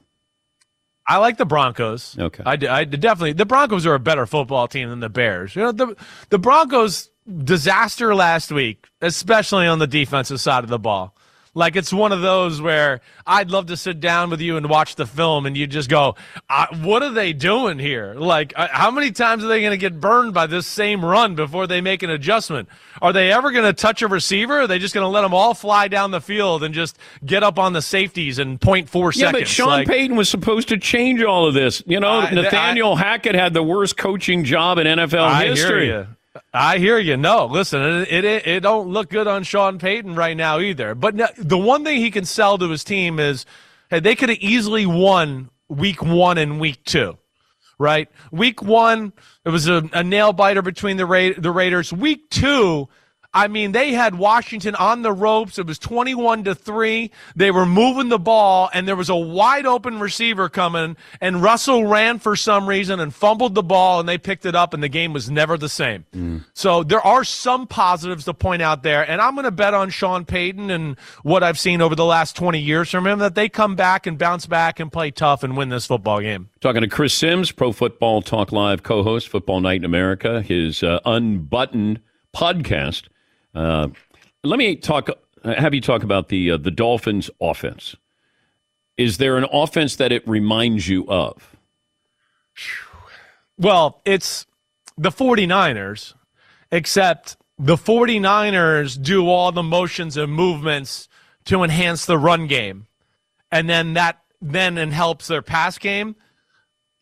I 1.06 1.18
like 1.18 1.36
the 1.36 1.44
Broncos. 1.44 2.16
Okay. 2.18 2.42
I 2.44 2.84
definitely 2.84 3.32
the 3.32 3.44
Broncos 3.44 3.86
are 3.86 3.94
a 3.94 4.00
better 4.00 4.26
football 4.26 4.68
team 4.68 4.88
than 4.88 5.00
the 5.00 5.08
Bears. 5.08 5.54
You 5.54 5.62
know 5.62 5.72
the 5.72 5.96
the 6.30 6.38
Broncos 6.38 7.10
disaster 7.44 8.14
last 8.14 8.50
week, 8.52 8.86
especially 9.00 9.66
on 9.66 9.78
the 9.78 9.86
defensive 9.86 10.40
side 10.40 10.64
of 10.64 10.70
the 10.70 10.78
ball. 10.78 11.14
Like 11.54 11.76
it's 11.76 11.92
one 11.92 12.10
of 12.12 12.20
those 12.20 12.60
where 12.60 13.00
I'd 13.26 13.50
love 13.50 13.66
to 13.66 13.76
sit 13.76 14.00
down 14.00 14.28
with 14.30 14.40
you 14.40 14.56
and 14.56 14.68
watch 14.68 14.96
the 14.96 15.06
film, 15.06 15.46
and 15.46 15.56
you 15.56 15.66
just 15.68 15.88
go, 15.88 16.16
"What 16.82 17.02
are 17.04 17.12
they 17.12 17.32
doing 17.32 17.78
here? 17.78 18.14
Like, 18.16 18.52
uh, 18.56 18.68
how 18.72 18.90
many 18.90 19.12
times 19.12 19.44
are 19.44 19.46
they 19.46 19.60
going 19.60 19.70
to 19.70 19.76
get 19.76 20.00
burned 20.00 20.34
by 20.34 20.46
this 20.46 20.66
same 20.66 21.04
run 21.04 21.34
before 21.36 21.66
they 21.66 21.80
make 21.80 22.02
an 22.02 22.10
adjustment? 22.10 22.68
Are 23.00 23.12
they 23.12 23.30
ever 23.32 23.52
going 23.52 23.64
to 23.64 23.72
touch 23.72 24.02
a 24.02 24.08
receiver? 24.08 24.62
Are 24.62 24.66
they 24.66 24.78
just 24.78 24.94
going 24.94 25.04
to 25.04 25.08
let 25.08 25.22
them 25.22 25.32
all 25.32 25.54
fly 25.54 25.86
down 25.88 26.10
the 26.10 26.20
field 26.20 26.62
and 26.64 26.74
just 26.74 26.98
get 27.24 27.42
up 27.42 27.58
on 27.58 27.72
the 27.72 27.82
safeties 27.82 28.38
in 28.38 28.58
0.4 28.58 29.14
Yeah, 29.14 29.26
seconds? 29.26 29.42
but 29.42 29.48
Sean 29.48 29.66
Like- 29.68 29.88
Payton 29.88 30.16
was 30.16 30.28
supposed 30.28 30.68
to 30.68 30.76
change 30.78 31.22
all 31.22 31.46
of 31.46 31.54
this. 31.54 31.82
You 31.86 32.00
know, 32.00 32.18
I- 32.20 32.30
Nathaniel 32.30 32.96
Hackett 32.96 33.34
had 33.36 33.54
the 33.54 33.62
worst 33.62 33.96
coaching 33.96 34.44
job 34.44 34.78
in 34.78 34.86
NFL 34.86 35.22
I 35.24 35.46
history. 35.46 36.04
I 36.52 36.78
hear 36.78 36.98
you. 36.98 37.16
No, 37.16 37.46
listen, 37.46 37.82
it, 37.82 38.08
it 38.10 38.24
it 38.24 38.46
it 38.46 38.60
don't 38.60 38.88
look 38.88 39.10
good 39.10 39.26
on 39.26 39.44
Sean 39.44 39.78
Payton 39.78 40.14
right 40.16 40.36
now 40.36 40.58
either. 40.58 40.94
But 40.94 41.14
no, 41.14 41.28
the 41.38 41.58
one 41.58 41.84
thing 41.84 41.98
he 41.98 42.10
can 42.10 42.24
sell 42.24 42.58
to 42.58 42.68
his 42.70 42.84
team 42.84 43.18
is, 43.20 43.46
hey, 43.90 44.00
they 44.00 44.16
could 44.16 44.28
have 44.30 44.38
easily 44.38 44.86
won 44.86 45.50
week 45.68 46.02
one 46.02 46.38
and 46.38 46.60
week 46.60 46.84
two, 46.84 47.18
right? 47.78 48.08
Week 48.32 48.62
one, 48.62 49.12
it 49.44 49.50
was 49.50 49.68
a, 49.68 49.88
a 49.92 50.02
nail 50.02 50.32
biter 50.32 50.62
between 50.62 50.96
the 50.96 51.06
Ra- 51.06 51.34
the 51.38 51.50
Raiders. 51.52 51.92
Week 51.92 52.28
two. 52.30 52.88
I 53.34 53.48
mean, 53.48 53.72
they 53.72 53.92
had 53.92 54.14
Washington 54.14 54.76
on 54.76 55.02
the 55.02 55.12
ropes. 55.12 55.58
It 55.58 55.66
was 55.66 55.78
21 55.78 56.44
to 56.44 56.54
3. 56.54 57.10
They 57.34 57.50
were 57.50 57.66
moving 57.66 58.08
the 58.08 58.18
ball, 58.18 58.70
and 58.72 58.86
there 58.86 58.94
was 58.94 59.08
a 59.08 59.16
wide 59.16 59.66
open 59.66 59.98
receiver 59.98 60.48
coming, 60.48 60.96
and 61.20 61.42
Russell 61.42 61.84
ran 61.84 62.20
for 62.20 62.36
some 62.36 62.68
reason 62.68 63.00
and 63.00 63.12
fumbled 63.12 63.56
the 63.56 63.62
ball, 63.62 63.98
and 63.98 64.08
they 64.08 64.18
picked 64.18 64.46
it 64.46 64.54
up, 64.54 64.72
and 64.72 64.82
the 64.82 64.88
game 64.88 65.12
was 65.12 65.28
never 65.28 65.58
the 65.58 65.68
same. 65.68 66.04
So 66.54 66.84
there 66.84 67.00
are 67.00 67.24
some 67.24 67.66
positives 67.66 68.24
to 68.26 68.34
point 68.34 68.62
out 68.62 68.84
there, 68.84 69.08
and 69.08 69.20
I'm 69.20 69.34
going 69.34 69.44
to 69.44 69.50
bet 69.50 69.74
on 69.74 69.90
Sean 69.90 70.24
Payton 70.24 70.70
and 70.70 70.96
what 71.22 71.42
I've 71.42 71.58
seen 71.58 71.80
over 71.80 71.96
the 71.96 72.04
last 72.04 72.36
20 72.36 72.60
years 72.60 72.88
from 72.90 73.06
him 73.06 73.18
that 73.18 73.34
they 73.34 73.48
come 73.48 73.74
back 73.74 74.06
and 74.06 74.16
bounce 74.16 74.46
back 74.46 74.78
and 74.78 74.92
play 74.92 75.10
tough 75.10 75.42
and 75.42 75.56
win 75.56 75.70
this 75.70 75.86
football 75.86 76.20
game. 76.20 76.50
Talking 76.60 76.82
to 76.82 76.88
Chris 76.88 77.14
Simms, 77.14 77.50
Pro 77.50 77.72
Football 77.72 78.22
Talk 78.22 78.52
Live 78.52 78.82
co-host, 78.84 79.28
Football 79.28 79.60
Night 79.60 79.78
in 79.78 79.84
America, 79.84 80.40
his 80.40 80.82
uh, 80.82 81.00
unbuttoned 81.04 82.00
podcast. 82.34 83.04
Uh, 83.54 83.88
let 84.42 84.58
me 84.58 84.76
talk. 84.76 85.08
Have 85.44 85.74
you 85.74 85.80
talk 85.80 86.02
about 86.02 86.28
the 86.28 86.52
uh, 86.52 86.56
the 86.56 86.70
Dolphins' 86.70 87.30
offense? 87.40 87.96
Is 88.96 89.18
there 89.18 89.36
an 89.36 89.46
offense 89.52 89.96
that 89.96 90.12
it 90.12 90.26
reminds 90.28 90.88
you 90.88 91.06
of? 91.08 91.56
Well, 93.58 94.00
it's 94.04 94.46
the 94.96 95.10
49ers, 95.10 96.14
except 96.70 97.36
the 97.58 97.76
49ers 97.76 99.00
do 99.00 99.28
all 99.28 99.52
the 99.52 99.62
motions 99.62 100.16
and 100.16 100.32
movements 100.32 101.08
to 101.46 101.62
enhance 101.62 102.06
the 102.06 102.18
run 102.18 102.46
game. 102.46 102.86
And 103.50 103.68
then 103.68 103.94
that 103.94 104.20
then 104.40 104.76
and 104.78 104.92
helps 104.92 105.26
their 105.26 105.42
pass 105.42 105.78
game. 105.78 106.16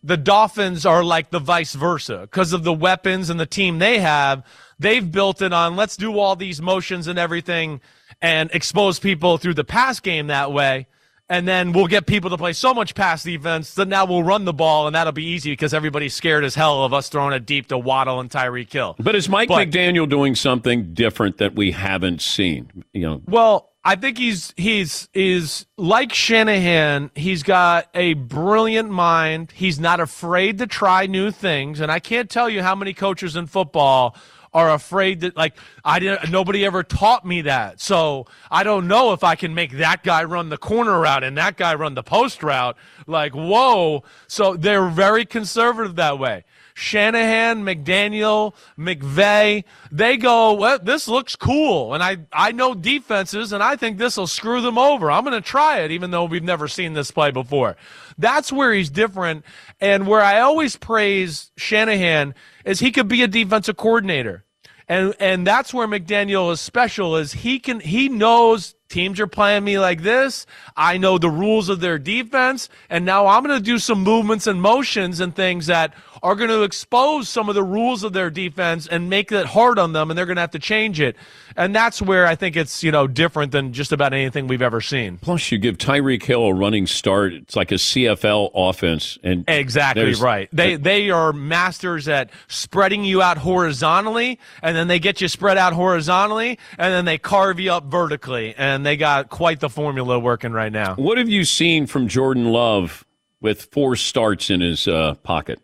The 0.03 0.17
Dolphins 0.17 0.85
are 0.85 1.05
like 1.05 1.31
the 1.31 1.39
vice 1.39 1.75
versa 1.75 2.23
because 2.23 2.53
of 2.53 2.65
the 2.65 2.73
weapons 2.73 3.31
and 3.31 3.39
the 3.39 3.47
team 3.47 3.79
they 3.79 4.01
have. 4.01 4.45
They've 4.79 5.11
built 5.11 5.43
it 5.43 5.53
on 5.53 5.77
let's 5.77 5.97
do 5.97 6.19
all 6.19 6.35
these 6.35 6.61
motions 6.61 7.07
and 7.07 7.19
everything 7.19 7.81
and 8.21 8.51
expose 8.53 8.99
people 8.99 9.39
through 9.39 9.55
the 9.55 9.65
pass 9.65 10.01
game 10.01 10.27
that 10.27 10.53
way. 10.53 10.89
And 11.33 11.49
then 11.49 11.73
we'll 11.73 11.87
get 11.87 12.05
people 12.05 12.29
to 12.29 12.37
play 12.37 12.53
so 12.53 12.75
much 12.75 12.95
pass 12.95 13.23
defense 13.23 13.73
that 13.77 13.89
now 13.89 14.05
we'll 14.05 14.23
run 14.23 14.45
the 14.45 14.53
ball 14.53 14.87
and 14.87 14.95
that'll 14.95 15.15
be 15.15 15.25
easy 15.25 15.51
because 15.53 15.73
everybody's 15.73 16.13
scared 16.13 16.45
as 16.45 16.55
hell 16.55 16.85
of 16.85 16.93
us 16.93 17.09
throwing 17.09 17.33
a 17.33 17.41
deep 17.41 17.69
to 17.69 17.79
Waddle 17.79 18.21
and 18.21 18.29
Tyreek 18.29 18.71
Hill. 18.71 18.97
But 18.99 19.15
is 19.15 19.31
Mike 19.31 19.49
But- 19.49 19.71
McDaniel 19.71 20.07
doing 20.07 20.35
something 20.35 20.93
different 20.93 21.39
that 21.39 21.55
we 21.55 21.71
haven't 21.71 22.21
seen? 22.21 22.85
You 22.93 23.01
know, 23.01 23.23
Well, 23.27 23.71
I 23.83 23.97
think 23.97 24.19
he's 24.19 24.53
he's 24.59 25.09
is 25.15 25.65
like 25.79 26.13
Shanahan. 26.13 27.11
He's 27.15 27.43
got 27.43 27.89
a 27.95 28.13
brilliant 28.13 28.91
mind. 28.91 29.53
He's 29.55 29.81
not 29.81 30.01
afraid 30.01 30.59
to 30.59 30.67
try 30.67 31.07
new 31.07 31.31
things, 31.31 31.81
and 31.81 31.91
I 31.91 31.99
can't 31.99 32.29
tell 32.29 32.51
you 32.51 32.63
how 32.63 32.75
many 32.75 32.93
coaches 32.93 33.37
in 33.37 33.47
football 33.47 34.15
are 34.55 34.71
afraid 34.73 35.21
that 35.21 35.37
like 35.37 35.55
I 35.85 35.99
didn't 35.99 36.31
nobody 36.31 36.65
ever 36.65 36.83
taught 36.83 37.25
me 37.25 37.43
that. 37.43 37.81
So 37.81 38.27
I 38.51 38.65
don't 38.65 38.87
know 38.89 39.13
if 39.13 39.25
I 39.25 39.35
can 39.35 39.55
make 39.55 39.73
that 39.79 40.03
guy 40.03 40.25
run 40.25 40.49
the 40.49 40.59
corner 40.59 41.01
route 41.01 41.25
and 41.25 41.37
that 41.39 41.57
guy 41.57 41.75
run 41.75 41.95
the 41.95 42.03
post 42.03 42.43
route. 42.43 42.77
Like, 43.07 43.33
whoa. 43.33 44.05
So 44.27 44.55
they're 44.55 44.89
very 44.89 45.25
conservative 45.25 45.97
that 45.97 46.19
way. 46.19 46.45
Shanahan, 46.75 47.65
McDaniel, 47.65 48.55
McVay, 48.79 49.65
they 49.91 50.17
go, 50.17 50.55
well, 50.55 50.79
this 50.79 51.09
looks 51.09 51.37
cool. 51.37 51.95
And 51.95 52.03
I, 52.03 52.19
I 52.33 52.53
know 52.53 52.75
defenses, 52.75 53.53
and 53.53 53.63
I 53.63 53.77
think 53.77 53.99
this 53.99 54.17
will 54.17 54.27
screw 54.27 54.61
them 54.61 54.79
over. 54.79 55.11
I'm 55.11 55.25
going 55.25 55.41
to 55.41 55.47
try 55.47 55.81
it, 55.81 55.91
even 55.91 56.11
though 56.11 56.25
we've 56.25 56.43
never 56.43 56.69
seen 56.69 56.95
this 56.95 57.11
play 57.11 57.31
before. 57.31 57.77
That's 58.19 58.53
where 58.53 58.73
he's 58.73 58.91
different. 58.91 59.45
And 59.81 60.07
where 60.07 60.23
I 60.23 60.41
always 60.41 60.77
praise 60.77 61.51
Shanahan 61.57 62.35
is 62.65 62.81
he 62.81 62.93
could 62.93 63.09
be 63.09 63.23
a 63.23 63.29
defensive 63.29 63.77
coordinator. 63.77 64.45
And 64.89 65.15
and 65.21 65.47
that's 65.47 65.73
where 65.73 65.87
McDaniel 65.87 66.53
is 66.53 66.61
special 66.61 67.17
is 67.17 67.33
he 67.33 67.59
can 67.59 67.81
he 67.81 68.09
knows 68.09 68.75
teams 68.89 69.21
are 69.21 69.27
playing 69.27 69.65
me 69.65 69.79
like 69.79 70.03
this. 70.03 70.45
I 70.77 70.99
know 70.99 71.19
the 71.19 71.31
rules 71.31 71.69
of 71.69 71.81
their 71.81 71.99
defense 71.99 72.69
and 72.91 73.05
now 73.05 73.27
I'm 73.27 73.43
going 73.43 73.57
to 73.57 73.65
do 73.65 73.79
some 73.79 74.03
movements 74.03 74.47
and 74.47 74.61
motions 74.61 75.21
and 75.21 75.35
things 75.35 75.67
that 75.67 75.95
are 76.23 76.37
going 76.37 76.51
to 76.51 76.63
expose 76.63 77.29
some 77.29 77.49
of 77.49 77.55
the 77.55 77.65
rules 77.65 78.05
of 78.05 78.13
their 78.13 78.31
defense 78.31 78.87
and 78.87 79.11
make 79.11 79.33
it 79.33 79.47
hard 79.47 79.79
on 79.79 79.93
them 79.93 80.11
and 80.11 80.17
they're 80.17 80.27
going 80.27 80.37
to 80.37 80.41
have 80.41 80.53
to 80.53 80.59
change 80.59 81.01
it. 81.01 81.17
And 81.57 81.75
that's 81.75 82.01
where 82.01 82.27
I 82.27 82.37
think 82.37 82.57
it's, 82.57 82.83
you 82.83 82.93
know, 82.93 83.07
different 83.07 83.53
than 83.53 83.73
just 83.73 83.93
about 83.93 84.13
anything 84.13 84.47
we've 84.47 84.63
ever 84.63 84.81
seen. 84.81 85.19
plus 85.19 85.51
you 85.51 85.59
give 85.59 85.79
Tyreek 85.79 86.23
Hill 86.23 86.45
a 86.45 86.55
running 86.55 86.87
start. 86.87 87.33
It's 87.33 87.57
like 87.57 87.73
a 87.73 87.77
CFL 87.77 88.51
offense, 88.55 89.19
and 89.23 89.45
Exactly 89.49 90.15
right. 90.15 90.49
They 90.53 90.77
they 90.77 91.11
are 91.11 91.33
masters 91.33 92.09
at 92.09 92.31
spreading 92.49 93.05
you 93.05 93.21
out 93.21 93.39
horizontally, 93.39 94.39
and 94.63 94.77
then 94.77 94.89
they 94.89 94.99
get 94.99 95.21
you 95.21 95.29
spread 95.29 95.59
out 95.59 95.73
horizontally, 95.73 96.59
and 96.79 96.95
then 96.95 97.05
they 97.05 97.19
carve 97.19 97.61
you 97.61 97.73
up 97.73 97.85
vertically, 97.85 98.55
and 98.57 98.87
they 98.87 98.97
got 98.97 99.29
quite 99.29 99.61
the 99.61 99.69
formula 99.69 100.19
working 100.19 100.53
right 100.53 100.73
now. 100.73 100.95
What 100.95 101.19
have 101.19 101.29
you 101.29 101.45
seen 101.45 101.87
from 101.87 102.09
Jordan 102.09 102.47
Love 102.47 103.05
with 103.41 103.63
four 103.73 103.97
starts 103.97 104.51
in 104.51 104.61
his 104.61 104.89
uh, 104.89 105.15
pocket? 105.23 105.61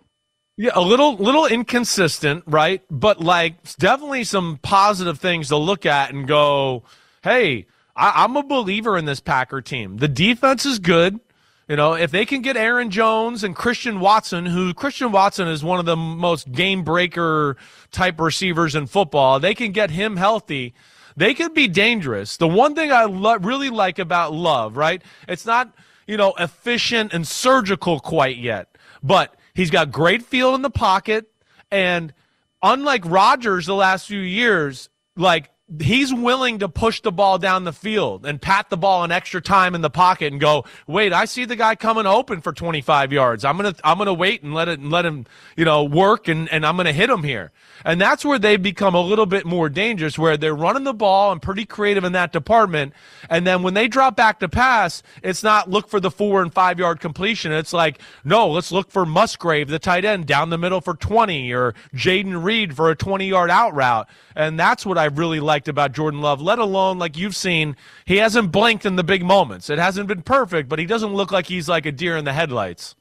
Yeah, 0.61 0.73
a 0.75 0.81
little 0.83 1.15
little 1.15 1.47
inconsistent, 1.47 2.43
right? 2.49 2.83
But 2.91 3.21
like 3.21 3.63
definitely 3.77 4.25
some 4.25 4.59
positive 4.61 5.21
things 5.21 5.49
to 5.49 5.57
look 5.57 5.87
at 5.87 6.13
and 6.13 6.27
go, 6.27 6.83
hey, 7.23 7.67
I, 7.95 8.25
I'm 8.25 8.37
a 8.37 8.43
believer 8.43 8.99
in 8.99 9.05
this 9.05 9.21
Packer 9.21 9.63
team. 9.63 9.99
The 9.99 10.09
defense 10.09 10.67
is 10.67 10.81
good. 10.81 11.21
You 11.69 11.77
know, 11.77 11.95
if 11.95 12.11
they 12.11 12.25
can 12.25 12.43
get 12.43 12.57
Aaron 12.57 12.91
Jones 12.91 13.45
and 13.45 13.55
Christian 13.55 14.01
Watson, 14.01 14.47
who 14.47 14.75
Christian 14.75 15.13
Watson 15.13 15.47
is 15.47 15.63
one 15.63 15.79
of 15.79 15.87
the 15.87 15.97
most 15.97 16.51
game 16.51 16.83
breaker 16.83 17.57
type 17.93 18.19
receivers 18.19 18.75
in 18.75 18.89
football, 18.89 19.39
they 19.39 19.55
can 19.55 19.71
get 19.71 19.91
him 19.91 20.17
healthy. 20.17 20.75
They 21.17 21.35
could 21.35 21.55
be 21.55 21.69
dangerous. 21.69 22.37
The 22.37 22.49
one 22.49 22.75
thing 22.75 22.91
I 22.91 23.05
lo- 23.05 23.37
really 23.37 23.71
like 23.71 24.01
about 24.01 24.33
Love, 24.33 24.77
right? 24.77 25.03
It's 25.29 25.47
not, 25.47 25.73
you 26.09 26.17
know, 26.17 26.33
efficient 26.37 27.13
and 27.13 27.29
surgical 27.29 28.01
quite 28.01 28.39
yet, 28.39 28.77
but 29.05 29.37
he's 29.59 29.71
got 29.71 29.91
great 29.91 30.23
feel 30.23 30.55
in 30.55 30.63
the 30.63 30.71
pocket. 30.71 31.27
And 31.71 32.15
unlike 32.63 33.03
Rodgers 33.05 33.67
the 33.67 33.75
last 33.75 34.07
few 34.07 34.21
years, 34.21 34.89
like 35.17 35.51
he's 35.81 36.15
willing 36.15 36.59
to 36.61 36.69
push 36.69 37.03
the 37.03 37.13
ball 37.13 37.39
down 37.39 37.65
the 37.65 37.73
field 37.73 38.25
and 38.25 38.41
pat 38.41 38.71
the 38.71 38.77
ball 38.77 39.05
an 39.05 39.13
extra 39.13 39.41
time 39.41 39.75
in 39.75 39.83
the 39.83 39.91
pocket 39.91 40.33
and 40.33 40.41
go, 40.41 40.65
wait, 40.87 41.13
I 41.13 41.27
see 41.27 41.45
the 41.45 41.57
guy 41.57 41.75
coming 41.75 42.07
open 42.07 42.41
for 42.41 42.53
25 42.53 43.13
yards. 43.13 43.45
I'm 43.45 43.57
gonna 43.57 43.75
I'm 43.85 43.99
gonna 43.99 44.15
wait 44.15 44.43
and 44.43 44.55
let 44.55 44.69
it 44.69 44.83
let 44.83 45.05
him 45.05 45.27
you 45.57 45.65
know 45.65 45.85
work 45.85 46.29
and 46.29 46.49
and 46.51 46.65
I'm 46.65 46.77
gonna 46.77 46.93
hit 46.93 47.11
him 47.11 47.23
here. 47.23 47.53
And 47.85 48.01
that's 48.01 48.25
where 48.25 48.39
they 48.39 48.57
become 48.57 48.95
a 48.95 49.01
little 49.01 49.27
bit 49.27 49.45
more 49.47 49.69
dangerous, 49.69 50.19
where 50.19 50.37
they're 50.37 50.55
running 50.55 50.85
the 50.85 50.95
ball 50.95 51.33
and 51.33 51.41
pretty 51.41 51.65
creative 51.65 52.05
in 52.05 52.13
that 52.13 52.33
department. 52.33 52.93
And 53.29 53.47
then 53.47 53.63
when 53.63 53.75
they 53.75 53.89
drop 53.89 54.17
back 54.17 54.41
to 54.41 54.49
pass, 54.49 55.03
it's 55.23 55.43
not 55.43 55.71
look 55.71 55.89
for 55.89 56.01
the 56.01 56.11
four 56.11 56.43
and 56.43 56.53
five 56.53 56.79
yard 56.79 57.01
completion. 57.01 57.53
It's 57.53 57.73
like, 57.73 58.01
no, 58.25 58.49
let's 58.49 58.73
look 58.73 58.91
for 58.91 59.05
Musgrave, 59.07 59.69
the 59.69 59.79
tight 59.79 60.05
end, 60.05 60.27
down 60.27 60.51
the 60.51 60.59
middle 60.59 60.81
for 60.81 60.95
20, 60.95 61.53
or 61.53 61.75
Jayden 61.95 62.43
Reed 62.43 62.75
for 62.75 62.91
a 62.91 62.97
20 62.97 63.29
yard 63.29 63.51
out 63.51 63.75
route. 63.75 64.09
And 64.35 64.59
that's 64.59 64.87
what 64.87 64.99
I 64.99 65.07
really 65.07 65.41
liked 65.59 65.67
about 65.67 65.91
Jordan 65.91 66.21
Love, 66.21 66.41
let 66.41 66.61
alone, 66.61 67.01
like 67.01 67.17
you've 67.17 67.35
seen, 67.35 67.75
he 68.05 68.19
hasn't 68.19 68.53
blinked 68.53 68.87
in 68.87 68.95
the 68.95 69.03
big 69.03 69.25
moments. 69.25 69.69
It 69.69 69.81
hasn't 69.81 70.07
been 70.07 70.23
perfect, 70.23 70.69
but 70.69 70.79
he 70.79 70.87
doesn't 70.87 71.13
look 71.13 71.33
like 71.33 71.47
he's 71.47 71.69
like 71.69 71.85
a 71.85 71.91
deer 71.91 72.17
in 72.17 72.25
the 72.25 72.33
headlights. 72.33 72.95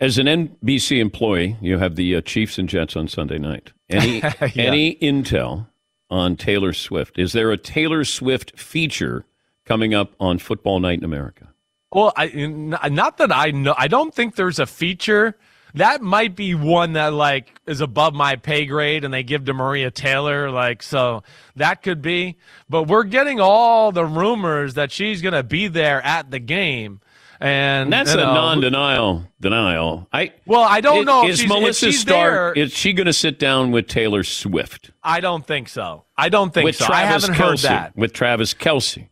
As 0.00 0.16
an 0.16 0.26
NBC 0.26 0.98
employee, 1.00 1.58
you 1.60 1.76
have 1.76 1.96
the 1.96 2.16
uh, 2.16 2.22
Chiefs 2.22 2.56
and 2.56 2.66
Jets 2.66 2.96
on 2.96 3.08
Sunday 3.08 3.36
night. 3.36 3.72
Any 3.90 4.22
any 4.56 4.96
intel 5.02 5.66
on 6.08 6.36
Taylor 6.36 6.72
Swift? 6.72 7.18
Is 7.18 7.32
there 7.32 7.52
a 7.52 7.58
Taylor 7.58 8.04
Swift 8.04 8.58
feature 8.58 9.26
coming 9.66 9.92
up 9.92 10.14
on 10.18 10.38
Football 10.38 10.80
Night 10.80 10.98
in 10.98 11.04
America? 11.04 11.52
Well, 11.92 12.14
I, 12.16 12.28
not 12.28 13.18
that 13.18 13.30
I 13.30 13.50
know. 13.50 13.74
I 13.76 13.86
don't 13.86 14.14
think 14.14 14.36
there's 14.36 14.58
a 14.58 14.66
feature 14.66 15.36
that 15.76 16.02
might 16.02 16.34
be 16.36 16.54
one 16.54 16.94
that 16.94 17.12
like 17.14 17.58
is 17.66 17.80
above 17.80 18.12
my 18.14 18.36
pay 18.36 18.66
grade, 18.66 19.04
and 19.04 19.14
they 19.14 19.22
give 19.22 19.44
to 19.46 19.54
Maria 19.54 19.90
Taylor. 19.90 20.50
Like, 20.50 20.82
so 20.82 21.22
that 21.54 21.82
could 21.82 22.02
be. 22.02 22.36
But 22.68 22.84
we're 22.84 23.04
getting 23.04 23.40
all 23.40 23.92
the 23.92 24.04
rumors 24.04 24.74
that 24.74 24.90
she's 24.92 25.22
going 25.22 25.34
to 25.34 25.42
be 25.42 25.68
there 25.68 26.02
at 26.04 26.30
the 26.30 26.38
game. 26.38 27.00
And 27.38 27.92
That's 27.92 28.14
you 28.14 28.18
a 28.20 28.22
know, 28.24 28.32
non-denial 28.32 29.24
denial. 29.38 30.08
I 30.10 30.32
Well, 30.46 30.62
I 30.62 30.80
don't 30.80 31.04
know 31.04 31.24
if 31.24 31.32
Is 31.32 31.46
Melissa 31.46 31.86
she's 31.92 32.00
Stark? 32.00 32.54
there- 32.54 32.64
Is 32.64 32.72
she 32.72 32.94
going 32.94 33.06
to 33.08 33.12
sit 33.12 33.38
down 33.38 33.72
with 33.72 33.88
Taylor 33.88 34.24
Swift? 34.24 34.90
I 35.02 35.20
don't 35.20 35.46
think 35.46 35.68
so. 35.68 36.04
I 36.16 36.30
don't 36.30 36.54
think 36.54 36.64
with 36.64 36.76
so. 36.76 36.86
Travis 36.86 37.24
I 37.24 37.26
haven't 37.28 37.34
Kelce, 37.34 37.48
heard 37.50 37.58
that. 37.68 37.94
With 37.96 38.14
Travis 38.14 38.54
Kelce. 38.54 39.08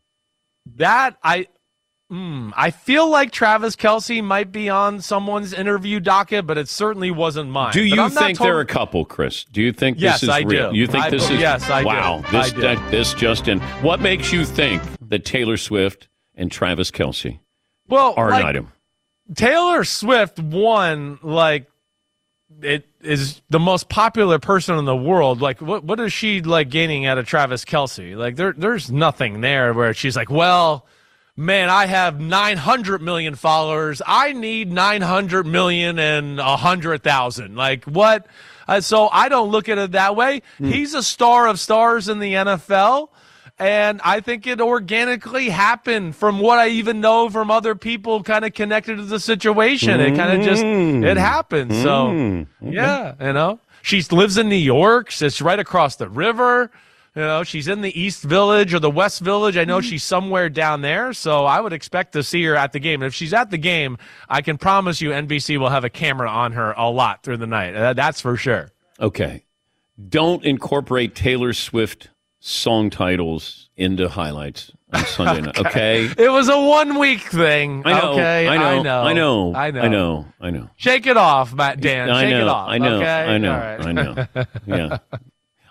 That 0.76 1.18
I, 1.22 1.48
mm, 2.14 2.52
I 2.56 2.70
feel 2.70 3.08
like 3.08 3.30
Travis 3.32 3.74
Kelce 3.76 4.22
might 4.22 4.52
be 4.52 4.68
on 4.68 5.00
someone's 5.00 5.52
interview 5.52 6.00
docket, 6.00 6.46
but 6.46 6.56
it 6.58 6.68
certainly 6.68 7.10
wasn't 7.10 7.50
mine. 7.50 7.72
Do 7.72 7.82
you 7.82 8.08
think 8.08 8.38
they're 8.38 8.60
a 8.60 8.66
couple, 8.66 9.04
Chris? 9.04 9.44
Do 9.44 9.60
you 9.60 9.72
think 9.72 10.00
Yes, 10.00 10.20
this 10.20 10.22
is 10.24 10.28
I 10.28 10.40
real? 10.40 10.70
do. 10.72 10.78
You 10.78 10.86
think 10.86 11.04
I- 11.06 11.10
this 11.10 11.28
is 11.30 11.40
yes, 11.40 11.68
I 11.68 11.80
do. 11.80 11.86
wow? 11.86 12.24
This 12.30 12.52
do. 12.52 12.60
that- 12.60 12.90
this 12.90 13.14
just 13.14 13.48
in. 13.48 13.60
What 13.82 14.00
makes 14.00 14.32
you 14.32 14.44
think 14.44 14.82
that 15.08 15.24
Taylor 15.24 15.56
Swift 15.56 16.08
and 16.34 16.50
Travis 16.50 16.90
Kelce 16.90 17.40
well 17.88 18.14
are 18.16 18.30
like, 18.30 18.42
an 18.42 18.46
item? 18.48 18.72
Taylor 19.34 19.84
Swift 19.84 20.38
won 20.38 21.18
like 21.22 21.66
it 22.62 22.86
is 23.00 23.42
the 23.50 23.58
most 23.58 23.88
popular 23.88 24.38
person 24.38 24.78
in 24.78 24.84
the 24.84 24.94
world. 24.96 25.40
Like 25.40 25.60
what 25.60 25.82
what 25.84 25.98
is 25.98 26.12
she 26.12 26.40
like 26.40 26.68
gaining 26.70 27.06
out 27.06 27.18
of 27.18 27.26
Travis 27.26 27.64
Kelce? 27.64 28.16
Like 28.16 28.36
there 28.36 28.52
there's 28.56 28.90
nothing 28.92 29.40
there 29.40 29.72
where 29.74 29.92
she's 29.94 30.14
like, 30.14 30.30
well, 30.30 30.86
man, 31.36 31.68
I 31.70 31.86
have 31.86 32.20
900 32.20 33.02
million 33.02 33.34
followers. 33.34 34.00
I 34.06 34.32
need 34.32 34.70
900 34.72 35.46
million 35.46 35.98
and 35.98 36.38
a 36.40 36.56
hundred 36.56 37.02
thousand. 37.02 37.56
Like 37.56 37.84
what? 37.84 38.26
Uh, 38.66 38.80
so 38.80 39.08
I 39.12 39.28
don't 39.28 39.50
look 39.50 39.68
at 39.68 39.78
it 39.78 39.92
that 39.92 40.16
way. 40.16 40.42
He's 40.58 40.94
a 40.94 41.02
star 41.02 41.46
of 41.48 41.60
stars 41.60 42.08
in 42.08 42.18
the 42.18 42.32
NFL. 42.34 43.08
And 43.56 44.00
I 44.02 44.18
think 44.20 44.48
it 44.48 44.60
organically 44.60 45.48
happened 45.48 46.16
from 46.16 46.40
what 46.40 46.58
I 46.58 46.68
even 46.70 47.00
know 47.00 47.30
from 47.30 47.52
other 47.52 47.76
people 47.76 48.22
kind 48.24 48.44
of 48.44 48.52
connected 48.52 48.96
to 48.96 49.04
the 49.04 49.20
situation. 49.20 50.00
It 50.00 50.16
kind 50.16 50.36
of 50.40 50.44
just, 50.44 50.64
it 50.64 51.16
happened. 51.16 51.72
So, 51.72 52.06
Mm. 52.08 52.46
yeah, 52.62 53.14
you 53.20 53.32
know, 53.32 53.60
she 53.82 54.02
lives 54.10 54.38
in 54.38 54.48
New 54.48 54.56
York. 54.56 55.12
So 55.12 55.26
it's 55.26 55.40
right 55.40 55.58
across 55.60 55.94
the 55.96 56.08
river. 56.08 56.72
You 57.16 57.22
know, 57.22 57.44
she's 57.44 57.68
in 57.68 57.80
the 57.80 57.98
East 58.00 58.24
Village 58.24 58.74
or 58.74 58.80
the 58.80 58.90
West 58.90 59.20
Village. 59.20 59.56
I 59.56 59.64
know 59.64 59.80
she's 59.80 60.02
somewhere 60.02 60.48
down 60.48 60.80
there. 60.80 61.12
So 61.12 61.44
I 61.44 61.60
would 61.60 61.72
expect 61.72 62.12
to 62.14 62.24
see 62.24 62.42
her 62.44 62.56
at 62.56 62.72
the 62.72 62.80
game. 62.80 63.02
And 63.02 63.06
if 63.06 63.14
she's 63.14 63.32
at 63.32 63.50
the 63.50 63.58
game, 63.58 63.98
I 64.28 64.42
can 64.42 64.58
promise 64.58 65.00
you 65.00 65.10
NBC 65.10 65.58
will 65.58 65.68
have 65.68 65.84
a 65.84 65.90
camera 65.90 66.28
on 66.28 66.52
her 66.52 66.72
a 66.72 66.90
lot 66.90 67.22
through 67.22 67.36
the 67.36 67.46
night. 67.46 67.76
Uh, 67.76 67.92
that's 67.92 68.20
for 68.20 68.36
sure. 68.36 68.70
Okay, 68.98 69.44
don't 70.08 70.44
incorporate 70.44 71.14
Taylor 71.14 71.52
Swift 71.52 72.08
song 72.40 72.90
titles 72.90 73.70
into 73.76 74.08
highlights 74.08 74.72
on 74.92 75.04
Sunday 75.06 75.40
night. 75.40 75.58
Okay. 75.58 76.10
It 76.18 76.28
was 76.30 76.48
a 76.48 76.60
one 76.60 76.98
week 76.98 77.20
thing. 77.22 77.82
I 77.84 77.92
know, 78.00 78.12
Okay. 78.12 78.48
I 78.48 78.56
know, 78.58 78.64
I 79.02 79.12
know. 79.12 79.54
I 79.54 79.70
know, 79.70 79.80
I 79.80 79.88
know. 79.88 80.26
I 80.40 80.50
know. 80.50 80.68
Shake 80.76 81.06
it 81.06 81.16
off, 81.16 81.54
Matt 81.54 81.80
Dan. 81.80 82.10
I 82.10 82.22
Shake 82.22 82.30
know, 82.30 82.40
it 82.42 82.48
off. 82.48 82.68
I 82.68 82.78
know, 82.78 82.96
Okay? 82.96 83.06
I 83.24 83.38
know, 83.38 83.52
right. 83.52 83.86
I 83.86 83.92
know. 83.92 84.26
Yeah. 84.66 84.98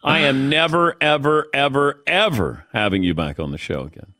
I 0.03 0.19
am 0.19 0.49
never, 0.49 0.95
ever, 1.01 1.47
ever, 1.53 2.03
ever 2.05 2.65
having 2.73 3.03
you 3.03 3.13
back 3.13 3.39
on 3.39 3.51
the 3.51 3.57
show 3.57 3.81
again. 3.83 4.13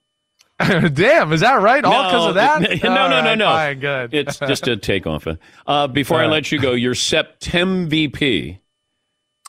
Damn, 0.94 1.34
is 1.34 1.42
that 1.42 1.62
right? 1.62 1.84
All 1.84 1.92
No, 1.92 2.04
because 2.10 2.28
of 2.28 2.36
that? 2.36 2.62
No, 2.84 3.10
no, 3.10 3.10
no, 3.10 3.22
right, 3.22 3.38
no. 3.38 3.46
Fine, 3.46 3.80
good. 3.80 4.14
It's 4.14 4.38
just 4.40 4.68
a 4.68 4.78
takeoff. 4.78 5.28
Uh, 5.68 5.88
before 5.88 6.20
I 6.20 6.28
let 6.28 6.52
you 6.52 6.60
go, 6.60 6.74
your 6.74 6.96
Septem 6.96 7.90
VP 7.90 8.60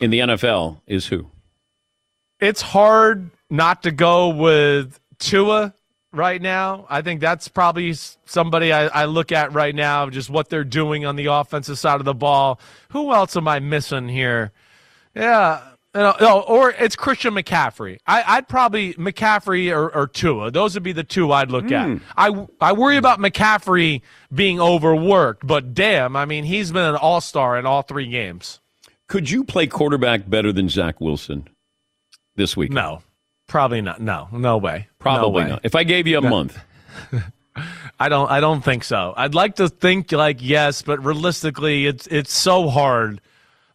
in 0.01 0.11
the 0.11 0.19
NFL 0.21 0.81
is 0.87 1.07
who? 1.07 1.31
it's 2.41 2.61
hard 2.63 3.31
not 3.51 3.83
to 3.85 3.91
go 3.91 4.29
with 4.29 5.01
Tua 5.19 5.75
right 6.13 6.41
now. 6.41 6.87
I 6.89 7.03
think 7.03 7.21
that's 7.21 7.49
probably 7.49 7.95
somebody 8.27 8.73
I, 8.73 8.87
I 8.87 9.05
look 9.07 9.33
at 9.33 9.53
right 9.53 9.75
now, 9.75 10.09
just 10.11 10.31
what 10.31 10.49
they're 10.49 10.65
doing 10.65 11.05
on 11.07 11.17
the 11.17 11.27
offensive 11.27 11.79
side 11.79 12.01
of 12.01 12.05
the 12.05 12.15
ball. 12.15 12.61
Who 12.91 13.13
else 13.13 13.37
am 13.37 13.49
I 13.49 13.61
missing 13.61 14.09
here? 14.09 14.53
Yeah. 15.15 15.63
No, 15.95 16.45
or 16.49 16.71
it's 16.73 16.97
Christian 16.97 17.35
McCaffrey. 17.35 17.99
I, 18.07 18.25
I'd 18.27 18.49
probably 18.49 18.95
McCaffrey 18.95 19.73
or, 19.73 19.95
or 19.95 20.09
Tua. 20.09 20.51
Those 20.51 20.75
would 20.75 20.83
be 20.83 20.91
the 20.93 21.05
two 21.05 21.31
I'd 21.31 21.53
look 21.53 21.71
at. 21.71 21.87
Hmm. 21.87 21.97
I, 22.17 22.47
I 22.61 22.73
worry 22.73 22.97
about 22.97 23.21
McCaffrey 23.21 24.03
being 24.35 24.61
overworked, 24.61 25.47
but 25.47 25.73
damn, 25.73 26.17
I 26.17 26.25
mean, 26.25 26.43
he's 26.45 26.73
been 26.73 26.85
an 26.85 26.97
all 26.97 27.21
star 27.21 27.57
in 27.59 27.65
all 27.67 27.83
three 27.83 28.09
games. 28.09 28.61
Could 29.07 29.31
you 29.31 29.45
play 29.45 29.69
quarterback 29.69 30.29
better 30.29 30.53
than 30.53 30.69
Zach 30.69 31.01
Wilson 31.01 31.47
this 32.35 32.57
week? 32.57 32.73
No, 32.73 33.03
probably 33.47 33.81
not. 33.81 34.01
No, 34.01 34.29
no 34.33 34.57
way. 34.57 34.89
Probably 34.99 35.23
No 35.23 35.29
way. 35.29 35.49
not. 35.51 35.61
If 35.63 35.77
I 35.77 35.85
gave 35.85 36.09
you 36.09 36.19
a 36.19 36.23
No. 36.23 36.31
month, 36.31 36.59
I 38.01 38.09
don't. 38.09 38.29
I 38.31 38.41
don't 38.41 38.65
think 38.65 38.83
so. 38.83 39.15
I'd 39.17 39.35
like 39.35 39.57
to 39.57 39.69
think 39.69 40.11
like 40.11 40.39
yes, 40.41 40.83
but 40.83 41.05
realistically, 41.05 41.87
it's 41.87 42.07
it's 42.09 42.33
so 42.33 42.69
hard. 42.69 43.21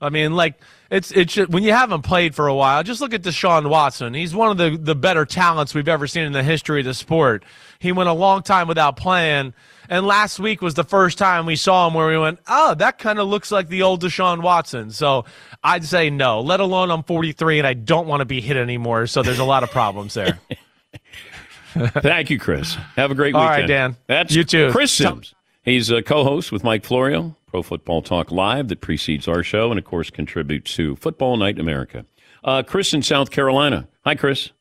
I 0.01 0.09
mean, 0.09 0.33
like 0.33 0.59
it's 0.89 1.11
it's 1.11 1.33
ju- 1.33 1.47
when 1.49 1.63
you 1.63 1.71
haven't 1.71 2.01
played 2.01 2.33
for 2.35 2.47
a 2.47 2.55
while. 2.55 2.83
Just 2.83 3.01
look 3.01 3.13
at 3.13 3.21
Deshaun 3.21 3.69
Watson. 3.69 4.13
He's 4.13 4.33
one 4.33 4.49
of 4.51 4.57
the 4.57 4.77
the 4.81 4.95
better 4.95 5.25
talents 5.25 5.73
we've 5.75 5.87
ever 5.87 6.07
seen 6.07 6.23
in 6.23 6.31
the 6.33 6.43
history 6.43 6.79
of 6.81 6.85
the 6.85 6.93
sport. 6.93 7.43
He 7.79 7.91
went 7.91 8.09
a 8.09 8.13
long 8.13 8.41
time 8.43 8.67
without 8.67 8.97
playing, 8.97 9.53
and 9.87 10.05
last 10.05 10.39
week 10.39 10.61
was 10.61 10.73
the 10.73 10.83
first 10.83 11.17
time 11.17 11.45
we 11.45 11.55
saw 11.55 11.87
him 11.87 11.93
where 11.93 12.07
we 12.07 12.17
went, 12.17 12.39
oh, 12.47 12.73
that 12.75 12.97
kind 12.97 13.19
of 13.19 13.27
looks 13.27 13.51
like 13.51 13.69
the 13.69 13.83
old 13.83 14.01
Deshaun 14.01 14.41
Watson. 14.41 14.91
So 14.91 15.25
I'd 15.63 15.85
say 15.85 16.09
no. 16.09 16.41
Let 16.41 16.59
alone 16.59 16.91
I'm 16.91 17.03
43 17.03 17.59
and 17.59 17.67
I 17.67 17.73
don't 17.73 18.07
want 18.07 18.19
to 18.21 18.25
be 18.25 18.41
hit 18.41 18.57
anymore. 18.57 19.07
So 19.07 19.21
there's 19.23 19.39
a 19.39 19.45
lot 19.45 19.63
of 19.63 19.71
problems 19.71 20.13
there. 20.15 20.39
thank 21.73 22.29
you, 22.29 22.39
Chris. 22.39 22.75
Have 22.95 23.11
a 23.11 23.15
great 23.15 23.33
All 23.35 23.41
weekend. 23.41 23.61
right, 23.61 23.67
Dan. 23.67 23.97
That's 24.07 24.33
You 24.33 24.43
too. 24.43 24.71
Chris 24.71 24.91
Simms. 24.91 25.33
He's 25.63 25.89
a 25.91 26.01
co-host 26.01 26.51
with 26.51 26.63
Mike 26.63 26.83
Florio, 26.83 27.35
Pro 27.49 27.63
Football 27.63 28.03
Talk 28.03 28.31
Live, 28.31 28.67
that 28.67 28.79
precedes 28.79 29.27
our 29.27 29.41
show, 29.41 29.71
and 29.71 29.79
of 29.79 29.85
course 29.85 30.09
contributes 30.09 30.75
to 30.75 30.95
Football 30.97 31.37
Night 31.37 31.55
in 31.55 31.61
America. 31.61 32.05
Uh, 32.43 32.61
Chris 32.61 32.93
in 32.93 33.01
South 33.01 33.31
Carolina. 33.31 33.87
Hi, 34.05 34.15
Chris. 34.15 34.51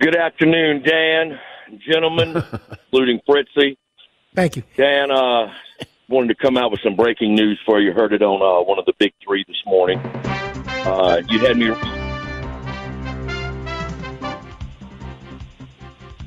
Good 0.00 0.16
afternoon, 0.16 0.82
Dan, 0.82 1.38
gentlemen, 1.88 2.42
including 2.70 3.20
Fritzy. 3.26 3.78
Thank 4.34 4.56
you. 4.56 4.62
Dan, 4.76 5.10
uh, 5.10 5.52
wanted 6.08 6.28
to 6.28 6.34
come 6.34 6.56
out 6.56 6.70
with 6.70 6.80
some 6.82 6.96
breaking 6.96 7.34
news 7.34 7.60
for 7.64 7.80
you. 7.80 7.92
Heard 7.92 8.12
it 8.12 8.22
on 8.22 8.42
uh, 8.42 8.64
one 8.64 8.78
of 8.78 8.86
the 8.86 8.94
big 8.98 9.12
three 9.24 9.44
this 9.46 9.62
morning. 9.66 9.98
Uh, 9.98 11.22
you 11.28 11.38
had 11.38 11.56
me. 11.56 11.66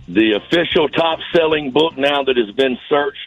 The 0.07 0.33
official 0.33 0.89
top 0.89 1.19
selling 1.33 1.71
book 1.71 1.97
now 1.97 2.23
that 2.23 2.35
has 2.35 2.51
been 2.55 2.77
searched, 2.89 3.17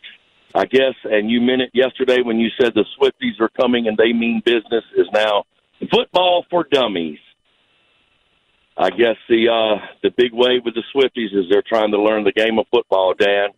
I 0.55 0.67
guess, 0.67 0.95
and 1.05 1.31
you 1.31 1.41
meant 1.41 1.63
it 1.63 1.71
yesterday 1.75 2.23
when 2.23 2.39
you 2.39 2.49
said 2.61 2.75
the 2.75 2.85
Swifties 2.97 3.41
are 3.41 3.49
coming 3.49 3.89
and 3.89 3.97
they 3.97 4.13
mean 4.13 4.41
business, 4.45 4.85
is 4.97 5.09
now 5.13 5.45
Football 5.91 6.47
for 6.49 6.65
Dummies. 6.71 7.19
I 8.77 8.91
guess 8.91 9.17
the 9.29 9.49
uh, 9.49 9.85
the 10.03 10.11
big 10.17 10.33
wave 10.33 10.63
with 10.65 10.75
the 10.75 10.83
Swifties 10.95 11.37
is 11.37 11.47
they're 11.51 11.63
trying 11.63 11.91
to 11.93 12.01
learn 12.01 12.25
the 12.25 12.33
game 12.33 12.59
of 12.59 12.67
football, 12.71 13.15
Dan. 13.15 13.51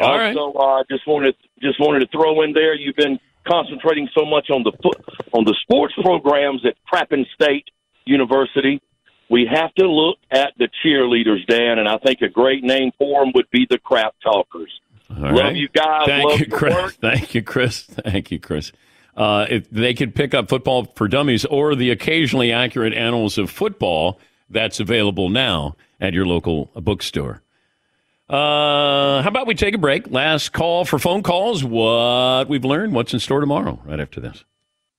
All 0.00 0.18
right. 0.18 0.36
also, 0.36 0.58
uh, 0.58 0.84
just 0.90 1.06
wanted 1.06 1.34
just 1.60 1.80
wanted 1.80 2.00
to 2.00 2.08
throw 2.08 2.42
in 2.42 2.52
there. 2.52 2.74
You've 2.74 2.96
been 2.96 3.18
concentrating 3.46 4.08
so 4.16 4.24
much 4.24 4.50
on 4.50 4.62
the 4.62 4.72
foot 4.82 5.04
on 5.32 5.44
the 5.44 5.54
sports 5.62 5.94
programs 6.02 6.64
at 6.66 6.74
Crappen 6.84 7.26
State 7.34 7.68
University. 8.04 8.80
We 9.30 9.48
have 9.52 9.74
to 9.74 9.88
look 9.88 10.18
at 10.30 10.52
the 10.58 10.68
cheerleaders, 10.84 11.46
Dan, 11.46 11.78
and 11.78 11.88
I 11.88 11.98
think 11.98 12.20
a 12.20 12.28
great 12.28 12.62
name 12.62 12.92
for 12.98 13.24
them 13.24 13.32
would 13.34 13.50
be 13.50 13.66
the 13.68 13.78
Crap 13.78 14.14
Talkers. 14.22 14.70
All 15.10 15.16
Love 15.22 15.32
right. 15.34 15.56
you 15.56 15.68
guys. 15.68 16.06
Thank 16.06 16.30
Love 16.30 16.40
you, 16.40 16.46
Chris. 16.46 16.74
work. 16.74 16.94
Thank 17.00 17.34
you, 17.34 17.42
Chris. 17.42 17.82
Thank 17.84 18.30
you, 18.30 18.38
Chris. 18.38 18.72
Uh, 19.16 19.46
if 19.48 19.70
they 19.70 19.94
could 19.94 20.14
pick 20.14 20.34
up 20.34 20.48
football 20.48 20.86
for 20.96 21.06
dummies 21.08 21.44
or 21.44 21.74
the 21.74 21.90
occasionally 21.90 22.52
accurate 22.52 22.92
annals 22.92 23.38
of 23.38 23.50
football, 23.50 24.18
that's 24.50 24.80
available 24.80 25.28
now 25.28 25.76
at 26.00 26.14
your 26.14 26.26
local 26.26 26.66
bookstore. 26.74 27.42
Uh, 28.28 29.22
how 29.22 29.28
about 29.28 29.46
we 29.46 29.54
take 29.54 29.74
a 29.74 29.78
break? 29.78 30.10
Last 30.10 30.52
call 30.52 30.84
for 30.84 30.98
phone 30.98 31.22
calls. 31.22 31.62
What 31.62 32.48
we've 32.48 32.64
learned, 32.64 32.94
what's 32.94 33.12
in 33.12 33.20
store 33.20 33.40
tomorrow, 33.40 33.80
right 33.84 34.00
after 34.00 34.20
this. 34.20 34.44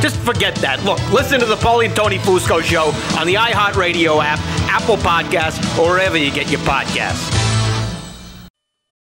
Just 0.00 0.16
forget 0.18 0.54
that. 0.56 0.82
Look, 0.84 1.00
listen 1.10 1.40
to 1.40 1.46
the 1.46 1.56
Paulie 1.56 1.86
and 1.86 1.96
Tony 1.96 2.18
Fusco 2.18 2.62
show 2.62 2.92
on 3.18 3.26
the 3.26 3.34
iHeartRadio 3.34 4.22
app, 4.22 4.38
Apple 4.68 4.96
Podcasts, 4.96 5.78
or 5.78 5.90
wherever 5.90 6.16
you 6.16 6.30
get 6.30 6.50
your 6.50 6.60
podcasts. 6.60 7.32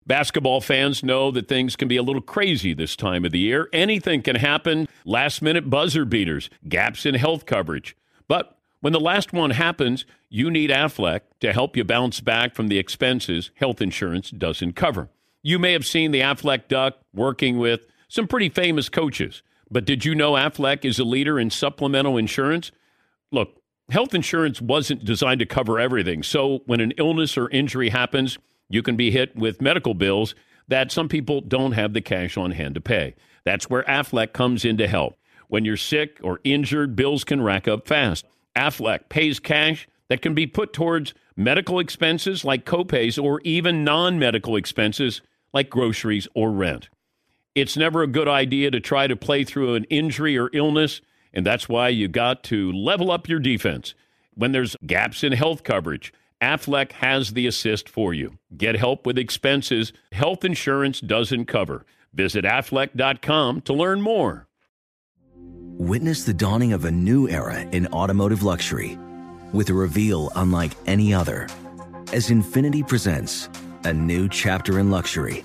Basketball 0.06 0.60
fans 0.60 1.02
know 1.02 1.30
that 1.30 1.48
things 1.48 1.76
can 1.76 1.88
be 1.88 1.96
a 1.96 2.02
little 2.02 2.20
crazy 2.20 2.74
this 2.74 2.94
time 2.94 3.24
of 3.24 3.32
the 3.32 3.38
year. 3.38 3.70
Anything 3.72 4.20
can 4.20 4.36
happen 4.36 4.86
last 5.06 5.40
minute 5.40 5.70
buzzer 5.70 6.04
beaters, 6.04 6.50
gaps 6.68 7.06
in 7.06 7.14
health 7.14 7.46
coverage. 7.46 7.96
But 8.28 8.58
when 8.80 8.92
the 8.92 9.00
last 9.00 9.32
one 9.32 9.52
happens, 9.52 10.04
you 10.28 10.50
need 10.50 10.68
Aflac 10.68 11.20
to 11.40 11.54
help 11.54 11.74
you 11.74 11.84
bounce 11.84 12.20
back 12.20 12.54
from 12.54 12.68
the 12.68 12.78
expenses 12.78 13.50
health 13.54 13.80
insurance 13.80 14.30
doesn't 14.30 14.74
cover. 14.74 15.08
You 15.42 15.58
may 15.58 15.72
have 15.72 15.86
seen 15.86 16.10
the 16.10 16.20
Aflac 16.20 16.68
Duck 16.68 16.98
working 17.14 17.58
with 17.58 17.86
some 18.08 18.26
pretty 18.26 18.50
famous 18.50 18.90
coaches, 18.90 19.42
but 19.70 19.84
did 19.84 20.04
you 20.04 20.14
know 20.14 20.32
Aflac 20.32 20.84
is 20.84 20.98
a 20.98 21.04
leader 21.04 21.38
in 21.38 21.50
supplemental 21.50 22.16
insurance? 22.16 22.70
Look, 23.32 23.62
health 23.90 24.14
insurance 24.14 24.60
wasn't 24.60 25.04
designed 25.04 25.40
to 25.40 25.46
cover 25.46 25.78
everything. 25.78 26.22
So 26.22 26.60
when 26.66 26.80
an 26.80 26.92
illness 26.98 27.36
or 27.36 27.50
injury 27.50 27.90
happens, 27.90 28.38
you 28.68 28.82
can 28.82 28.96
be 28.96 29.10
hit 29.10 29.36
with 29.36 29.60
medical 29.60 29.94
bills 29.94 30.34
that 30.68 30.90
some 30.90 31.08
people 31.08 31.40
don't 31.40 31.72
have 31.72 31.92
the 31.92 32.00
cash 32.00 32.36
on 32.36 32.52
hand 32.52 32.74
to 32.74 32.80
pay. 32.80 33.14
That's 33.44 33.68
where 33.68 33.82
Aflac 33.84 34.32
comes 34.32 34.64
in 34.64 34.78
to 34.78 34.88
help. 34.88 35.18
When 35.48 35.64
you're 35.64 35.76
sick 35.76 36.18
or 36.22 36.40
injured, 36.44 36.96
bills 36.96 37.24
can 37.24 37.42
rack 37.42 37.68
up 37.68 37.86
fast. 37.86 38.24
Aflac 38.56 39.08
pays 39.08 39.38
cash 39.38 39.86
that 40.08 40.22
can 40.22 40.34
be 40.34 40.46
put 40.46 40.72
towards 40.72 41.14
medical 41.36 41.78
expenses 41.78 42.44
like 42.44 42.64
copays 42.64 43.22
or 43.22 43.40
even 43.42 43.84
non 43.84 44.18
medical 44.18 44.56
expenses 44.56 45.20
like 45.52 45.70
groceries 45.70 46.26
or 46.34 46.50
rent. 46.50 46.88
It's 47.54 47.76
never 47.76 48.02
a 48.02 48.08
good 48.08 48.26
idea 48.26 48.70
to 48.72 48.80
try 48.80 49.06
to 49.06 49.14
play 49.14 49.44
through 49.44 49.74
an 49.74 49.84
injury 49.84 50.36
or 50.36 50.50
illness, 50.52 51.00
and 51.32 51.46
that's 51.46 51.68
why 51.68 51.88
you 51.88 52.08
got 52.08 52.42
to 52.44 52.72
level 52.72 53.12
up 53.12 53.28
your 53.28 53.38
defense. 53.38 53.94
When 54.34 54.50
there's 54.50 54.76
gaps 54.84 55.22
in 55.22 55.32
health 55.32 55.62
coverage, 55.62 56.12
Aflac 56.40 56.92
has 56.92 57.34
the 57.34 57.46
assist 57.46 57.88
for 57.88 58.12
you. 58.12 58.38
Get 58.56 58.76
help 58.76 59.06
with 59.06 59.18
expenses 59.18 59.92
health 60.10 60.44
insurance 60.44 61.00
doesn't 61.00 61.46
cover. 61.46 61.86
Visit 62.12 62.44
aflac.com 62.44 63.60
to 63.62 63.72
learn 63.72 64.00
more. 64.00 64.48
Witness 65.76 66.24
the 66.24 66.34
dawning 66.34 66.72
of 66.72 66.84
a 66.84 66.90
new 66.90 67.28
era 67.28 67.60
in 67.60 67.86
automotive 67.88 68.42
luxury 68.42 68.98
with 69.52 69.70
a 69.70 69.74
reveal 69.74 70.30
unlike 70.34 70.72
any 70.86 71.14
other 71.14 71.48
as 72.12 72.30
Infiniti 72.30 72.86
presents 72.86 73.48
a 73.84 73.92
new 73.92 74.28
chapter 74.28 74.78
in 74.78 74.90
luxury, 74.90 75.44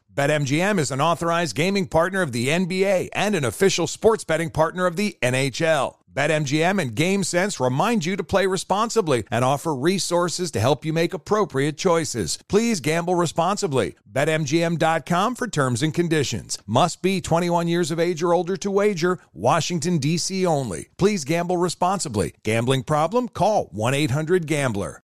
BetMGM 0.13 0.77
is 0.77 0.91
an 0.91 0.99
authorized 0.99 1.55
gaming 1.55 1.87
partner 1.87 2.21
of 2.21 2.33
the 2.33 2.49
NBA 2.49 3.07
and 3.13 3.33
an 3.33 3.45
official 3.45 3.87
sports 3.87 4.25
betting 4.25 4.49
partner 4.49 4.85
of 4.85 4.97
the 4.97 5.17
NHL. 5.21 5.95
BetMGM 6.13 6.81
and 6.81 6.93
GameSense 6.93 7.63
remind 7.63 8.05
you 8.05 8.17
to 8.17 8.23
play 8.23 8.45
responsibly 8.45 9.23
and 9.31 9.45
offer 9.45 9.73
resources 9.73 10.51
to 10.51 10.59
help 10.59 10.83
you 10.83 10.91
make 10.91 11.13
appropriate 11.13 11.77
choices. 11.77 12.39
Please 12.49 12.81
gamble 12.81 13.15
responsibly. 13.15 13.95
BetMGM.com 14.11 15.35
for 15.35 15.47
terms 15.47 15.81
and 15.81 15.93
conditions. 15.93 16.57
Must 16.65 17.01
be 17.01 17.21
21 17.21 17.69
years 17.69 17.89
of 17.89 17.97
age 17.97 18.21
or 18.21 18.33
older 18.33 18.57
to 18.57 18.69
wager. 18.69 19.17
Washington, 19.33 19.97
D.C. 19.97 20.45
only. 20.45 20.89
Please 20.97 21.23
gamble 21.23 21.55
responsibly. 21.55 22.35
Gambling 22.43 22.83
problem? 22.83 23.29
Call 23.29 23.69
1 23.71 23.93
800 23.93 24.45
Gambler. 24.45 25.01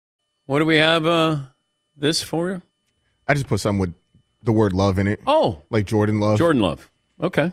What 0.47 0.61
do 0.61 0.65
we 0.65 0.79
have 0.79 1.05
uh, 1.05 1.41
this 1.95 2.23
for 2.23 2.49
you? 2.49 2.63
I 3.29 3.35
just 3.35 3.47
put 3.47 3.61
something 3.61 3.81
with 3.81 3.95
the 4.45 4.53
word 4.53 4.73
love 4.73 4.99
in 4.99 5.07
it. 5.07 5.21
Oh. 5.27 5.63
Like 5.71 5.87
Jordan 5.87 6.21
Love. 6.21 6.39
Jordan 6.39 6.63
Love. 6.63 6.91
Okay. 7.21 7.53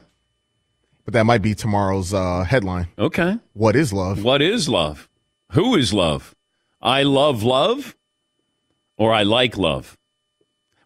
But 1.05 1.13
that 1.13 1.25
might 1.25 1.41
be 1.41 1.55
tomorrow's 1.55 2.13
uh, 2.13 2.43
headline. 2.43 2.87
Okay. 2.99 3.37
What 3.53 3.75
is 3.75 3.91
love? 3.91 4.23
What 4.23 4.41
is 4.41 4.69
love? 4.69 5.09
Who 5.53 5.75
is 5.75 5.93
love? 5.93 6.35
I 6.81 7.03
love 7.03 7.43
love 7.43 7.95
or 8.97 9.13
I 9.13 9.23
like 9.23 9.57
love? 9.57 9.97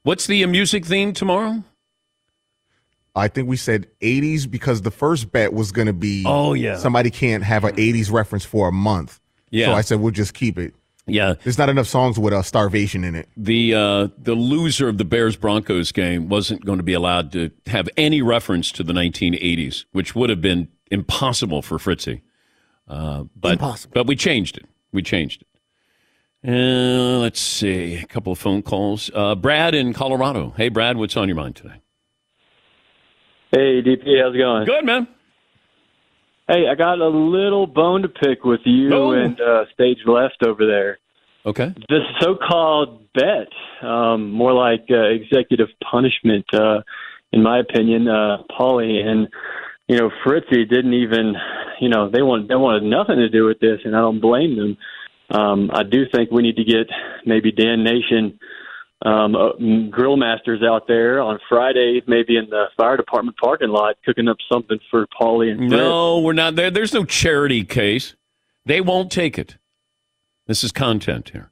What's 0.03 0.27
the 0.27 0.45
music 0.45 0.85
theme 0.85 1.13
tomorrow? 1.13 1.63
I 3.15 3.27
think 3.29 3.47
we 3.47 3.55
said 3.57 3.87
80s 4.01 4.49
because 4.49 4.81
the 4.81 4.91
first 4.91 5.31
bet 5.31 5.53
was 5.53 5.71
going 5.71 5.87
to 5.87 5.93
be 5.93 6.23
Oh, 6.27 6.53
yeah. 6.53 6.77
somebody 6.77 7.09
can't 7.09 7.43
have 7.43 7.63
an 7.63 7.75
80s 7.75 8.11
reference 8.11 8.43
for 8.45 8.67
a 8.67 8.71
month. 8.73 9.19
Yeah. 9.51 9.67
So 9.67 9.73
I 9.73 9.81
said 9.81 9.99
we'll 10.01 10.11
just 10.11 10.33
keep 10.33 10.57
it. 10.59 10.73
Yeah. 11.07 11.35
There's 11.43 11.57
not 11.57 11.69
enough 11.69 11.87
songs 11.87 12.17
with 12.17 12.33
uh, 12.33 12.41
starvation 12.41 13.03
in 13.03 13.15
it. 13.15 13.29
The 13.37 13.73
uh, 13.75 14.07
the 14.17 14.33
loser 14.33 14.87
of 14.87 14.97
the 14.97 15.05
Bears 15.05 15.35
Broncos 15.35 15.91
game 15.91 16.29
wasn't 16.29 16.65
going 16.65 16.77
to 16.77 16.83
be 16.83 16.93
allowed 16.93 17.31
to 17.33 17.51
have 17.67 17.87
any 17.95 18.21
reference 18.21 18.71
to 18.73 18.83
the 18.83 18.93
1980s, 18.93 19.85
which 19.91 20.15
would 20.15 20.29
have 20.29 20.41
been 20.41 20.67
impossible 20.89 21.61
for 21.61 21.77
Fritzy. 21.77 22.21
Uh, 22.87 23.25
but 23.35 23.53
Impossible. 23.53 23.91
but 23.93 24.07
we 24.07 24.15
changed 24.15 24.57
it. 24.57 24.65
We 24.91 25.01
changed 25.01 25.41
it. 25.43 25.47
Uh, 26.47 27.17
let's 27.19 27.39
see, 27.39 27.95
a 27.95 28.05
couple 28.05 28.31
of 28.31 28.37
phone 28.37 28.61
calls. 28.61 29.09
Uh, 29.15 29.33
Brad 29.33 29.73
in 29.73 29.93
Colorado. 29.93 30.53
Hey, 30.55 30.69
Brad, 30.69 30.95
what's 30.95 31.17
on 31.17 31.27
your 31.27 31.35
mind 31.35 31.55
today? 31.55 31.81
Hey, 33.51 33.81
DP, 33.81 34.21
how's 34.21 34.35
it 34.35 34.37
going? 34.37 34.65
Good, 34.65 34.85
man. 34.85 35.07
Hey, 36.47 36.67
I 36.71 36.75
got 36.75 36.99
a 36.99 37.07
little 37.07 37.65
bone 37.65 38.03
to 38.03 38.07
pick 38.07 38.43
with 38.43 38.61
you 38.65 38.93
Oh. 38.93 39.11
and 39.11 39.39
uh, 39.41 39.65
Stage 39.73 39.97
Left 40.05 40.43
over 40.45 40.65
there. 40.65 40.99
Okay. 41.45 41.73
This 41.89 42.01
so-called 42.19 43.11
bet, 43.13 43.47
um, 43.87 44.31
more 44.31 44.53
like 44.53 44.85
uh, 44.89 45.03
executive 45.09 45.69
punishment, 45.91 46.45
uh, 46.53 46.81
in 47.31 47.41
my 47.43 47.59
opinion, 47.59 48.07
uh, 48.07 48.37
Paulie 48.51 49.03
and 49.05 49.27
you 49.87 49.97
know 49.97 50.09
Fritzy 50.23 50.65
didn't 50.65 50.93
even, 50.93 51.35
you 51.79 51.89
know, 51.89 52.09
they 52.09 52.21
want 52.21 52.47
they 52.47 52.55
wanted 52.55 52.83
nothing 52.83 53.17
to 53.17 53.29
do 53.29 53.45
with 53.45 53.59
this, 53.59 53.79
and 53.85 53.95
I 53.95 53.99
don't 53.99 54.19
blame 54.21 54.55
them. 54.55 54.77
Um, 55.29 55.69
I 55.73 55.83
do 55.83 56.05
think 56.11 56.31
we 56.31 56.41
need 56.43 56.55
to 56.57 56.63
get 56.63 56.87
maybe 57.25 57.51
Dan 57.51 57.83
Nation 57.83 58.39
um, 59.05 59.35
uh, 59.35 59.51
grill 59.91 60.17
masters 60.17 60.61
out 60.63 60.87
there 60.87 61.21
on 61.21 61.39
Friday, 61.47 62.01
maybe 62.07 62.37
in 62.37 62.49
the 62.49 62.65
fire 62.75 62.97
department 62.97 63.37
parking 63.37 63.69
lot, 63.69 63.95
cooking 64.03 64.27
up 64.27 64.37
something 64.51 64.79
for 64.89 65.05
Paulie 65.19 65.51
and 65.51 65.59
Fred. 65.59 65.69
No, 65.69 66.19
we're 66.19 66.33
not 66.33 66.55
there. 66.55 66.71
There's 66.71 66.93
no 66.93 67.05
charity 67.05 67.63
case. 67.63 68.15
They 68.65 68.81
won't 68.81 69.11
take 69.11 69.37
it. 69.37 69.57
This 70.47 70.63
is 70.63 70.71
content 70.71 71.29
here. 71.29 71.51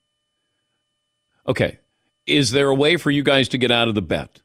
Okay. 1.47 1.79
Is 2.25 2.51
there 2.51 2.69
a 2.69 2.75
way 2.75 2.97
for 2.97 3.11
you 3.11 3.21
guys 3.21 3.47
to 3.49 3.57
get 3.57 3.69
out 3.69 3.87
of 3.87 3.95
the 3.95 4.01
bet? 4.01 4.41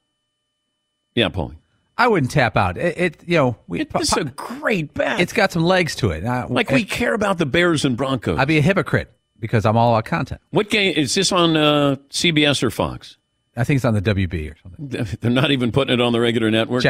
Yeah, 1.15 1.31
Paulie. 1.31 1.57
I 1.97 2.09
wouldn't 2.09 2.31
tap 2.31 2.57
out. 2.57 2.77
It, 2.77 2.99
it 2.99 3.23
you 3.27 3.37
know, 3.37 3.57
we, 3.67 3.81
It's 3.81 4.17
a 4.17 4.25
great 4.25 4.95
bet. 4.95 5.21
It's 5.21 5.33
got 5.33 5.51
some 5.51 5.65
legs 5.65 5.95
to 5.97 6.11
it. 6.11 6.25
Uh, 6.25 6.47
Like 6.49 6.71
we 6.71 6.85
care 6.85 7.15
about 7.15 7.39
the 7.39 7.47
Bears 7.47 7.85
and 7.85 7.97
Broncos. 7.97 8.39
I'd 8.39 8.49
be 8.49 8.59
a 8.59 8.63
hypocrite 8.63 9.11
because 9.39 9.64
I'm 9.66 9.76
all 9.76 9.95
about 9.95 10.05
content. 10.05 10.41
What 10.51 10.70
game 10.70 10.95
is 10.97 11.14
this 11.14 11.32
on 11.32 11.57
uh, 11.57 11.97
CBS 12.11 12.62
or 12.62 12.70
Fox? 12.70 13.16
I 13.57 13.64
think 13.64 13.76
it's 13.76 13.84
on 13.84 13.95
the 13.95 14.03
WB 14.03 14.53
or 14.53 14.57
something. 14.62 15.16
They're 15.20 15.30
not 15.30 15.51
even 15.51 15.72
putting 15.72 15.95
it 15.95 16.01
on 16.01 16.12
the 16.12 16.20
regular 16.20 16.51
network. 16.51 16.84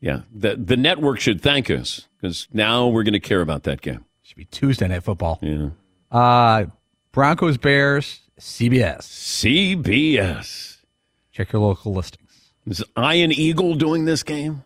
Yeah, 0.00 0.20
the 0.34 0.56
the 0.56 0.76
network 0.76 1.18
should 1.20 1.40
thank 1.40 1.70
us 1.70 2.08
because 2.20 2.46
now 2.52 2.88
we're 2.88 3.04
going 3.04 3.14
to 3.14 3.20
care 3.20 3.40
about 3.40 3.62
that 3.62 3.80
game. 3.80 4.04
Should 4.22 4.36
be 4.36 4.44
Tuesday 4.46 4.86
night 4.88 5.02
football. 5.02 5.38
Yeah, 5.40 5.70
Uh, 6.10 6.66
Broncos 7.12 7.56
Bears 7.56 8.20
CBS. 8.38 9.02
CBS. 9.84 10.78
Check 11.32 11.52
your 11.52 11.62
local 11.62 11.94
listings. 11.94 12.52
Is 12.66 12.84
Iron 12.96 13.32
Eagle 13.32 13.74
doing 13.74 14.04
this 14.04 14.22
game? 14.22 14.62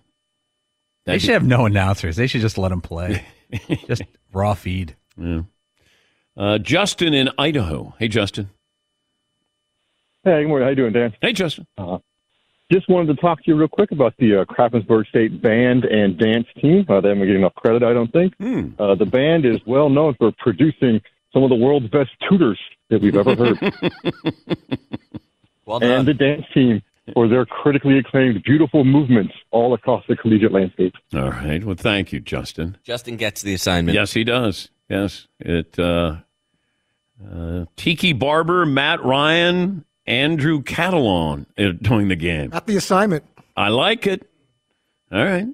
They 1.05 1.13
That'd 1.13 1.23
should 1.23 1.29
be- 1.29 1.33
have 1.35 1.47
no 1.47 1.67
announcers. 1.67 2.17
They 2.17 2.27
should 2.27 2.41
just 2.41 2.59
let 2.59 2.69
them 2.71 2.81
play. 2.81 3.25
just 3.87 4.03
raw 4.33 4.55
feed. 4.55 4.97
Yeah. 5.17 5.43
Uh, 6.39 6.57
Justin 6.59 7.15
in 7.15 7.29
Idaho. 7.37 7.95
Hey, 7.99 8.07
Justin. 8.09 8.49
Hey, 10.23 10.43
good 10.43 10.49
morning. 10.49 10.67
How 10.67 10.71
you 10.71 10.77
doing, 10.77 10.93
Dan? 10.93 11.13
Hey, 11.21 11.33
Justin. 11.33 11.67
Uh, 11.77 11.99
just 12.71 12.89
wanted 12.89 13.15
to 13.17 13.21
talk 13.21 13.39
to 13.43 13.51
you 13.51 13.57
real 13.57 13.67
quick 13.67 13.91
about 13.91 14.15
the 14.19 14.41
uh, 14.41 14.45
Krappensburg 14.45 15.07
State 15.09 15.43
band 15.43 15.85
and 15.85 16.17
dance 16.17 16.47
team. 16.61 16.87
Uh, 16.89 17.01
they 17.01 17.09
haven't 17.09 17.27
getting 17.27 17.37
enough 17.43 17.55
credit, 17.57 17.83
I 17.83 17.93
don't 17.93 18.13
think. 18.13 18.37
Hmm. 18.37 18.69
Uh, 18.79 18.95
the 18.95 19.07
band 19.07 19.45
is 19.47 19.57
well 19.67 19.89
known 19.89 20.15
for 20.15 20.31
producing 20.39 21.01
some 21.33 21.43
of 21.43 21.49
the 21.51 21.57
world's 21.57 21.89
best 21.89 22.11
tutors 22.29 22.59
that 22.91 23.01
we've 23.03 23.17
ever 23.17 23.35
heard. 23.35 23.59
Well 25.65 25.81
done. 25.81 25.91
and 25.91 26.09
the 26.09 26.15
dance 26.15 26.47
team 26.55 26.81
for 27.13 27.29
their 27.29 27.45
critically 27.45 27.99
acclaimed 27.99 28.43
beautiful 28.43 28.85
movements 28.85 29.35
all 29.51 29.75
across 29.75 30.03
the 30.09 30.17
collegiate 30.17 30.51
landscape. 30.51 30.95
All 31.13 31.29
right. 31.29 31.63
Well, 31.63 31.75
thank 31.77 32.11
you, 32.11 32.21
Justin. 32.21 32.79
Justin 32.85 33.19
gets 33.19 33.43
the 33.43 33.53
assignment. 33.53 33.95
Yes, 33.95 34.15
he 34.15 34.25
does. 34.25 34.71
Yes, 34.89 35.27
it. 35.41 35.79
Uh, 35.79 36.17
uh, 37.25 37.65
Tiki 37.77 38.13
Barber, 38.13 38.65
Matt 38.67 39.05
Ryan, 39.05 39.85
Andrew 40.07 40.63
Catalon 40.63 41.47
are 41.59 41.73
doing 41.73 42.09
the 42.09 42.17
game. 42.17 42.51
Not 42.51 42.67
the 42.67 42.77
assignment. 42.77 43.25
I 43.57 43.69
like 43.69 44.07
it. 44.07 44.29
All 45.13 45.25
right. 45.25 45.47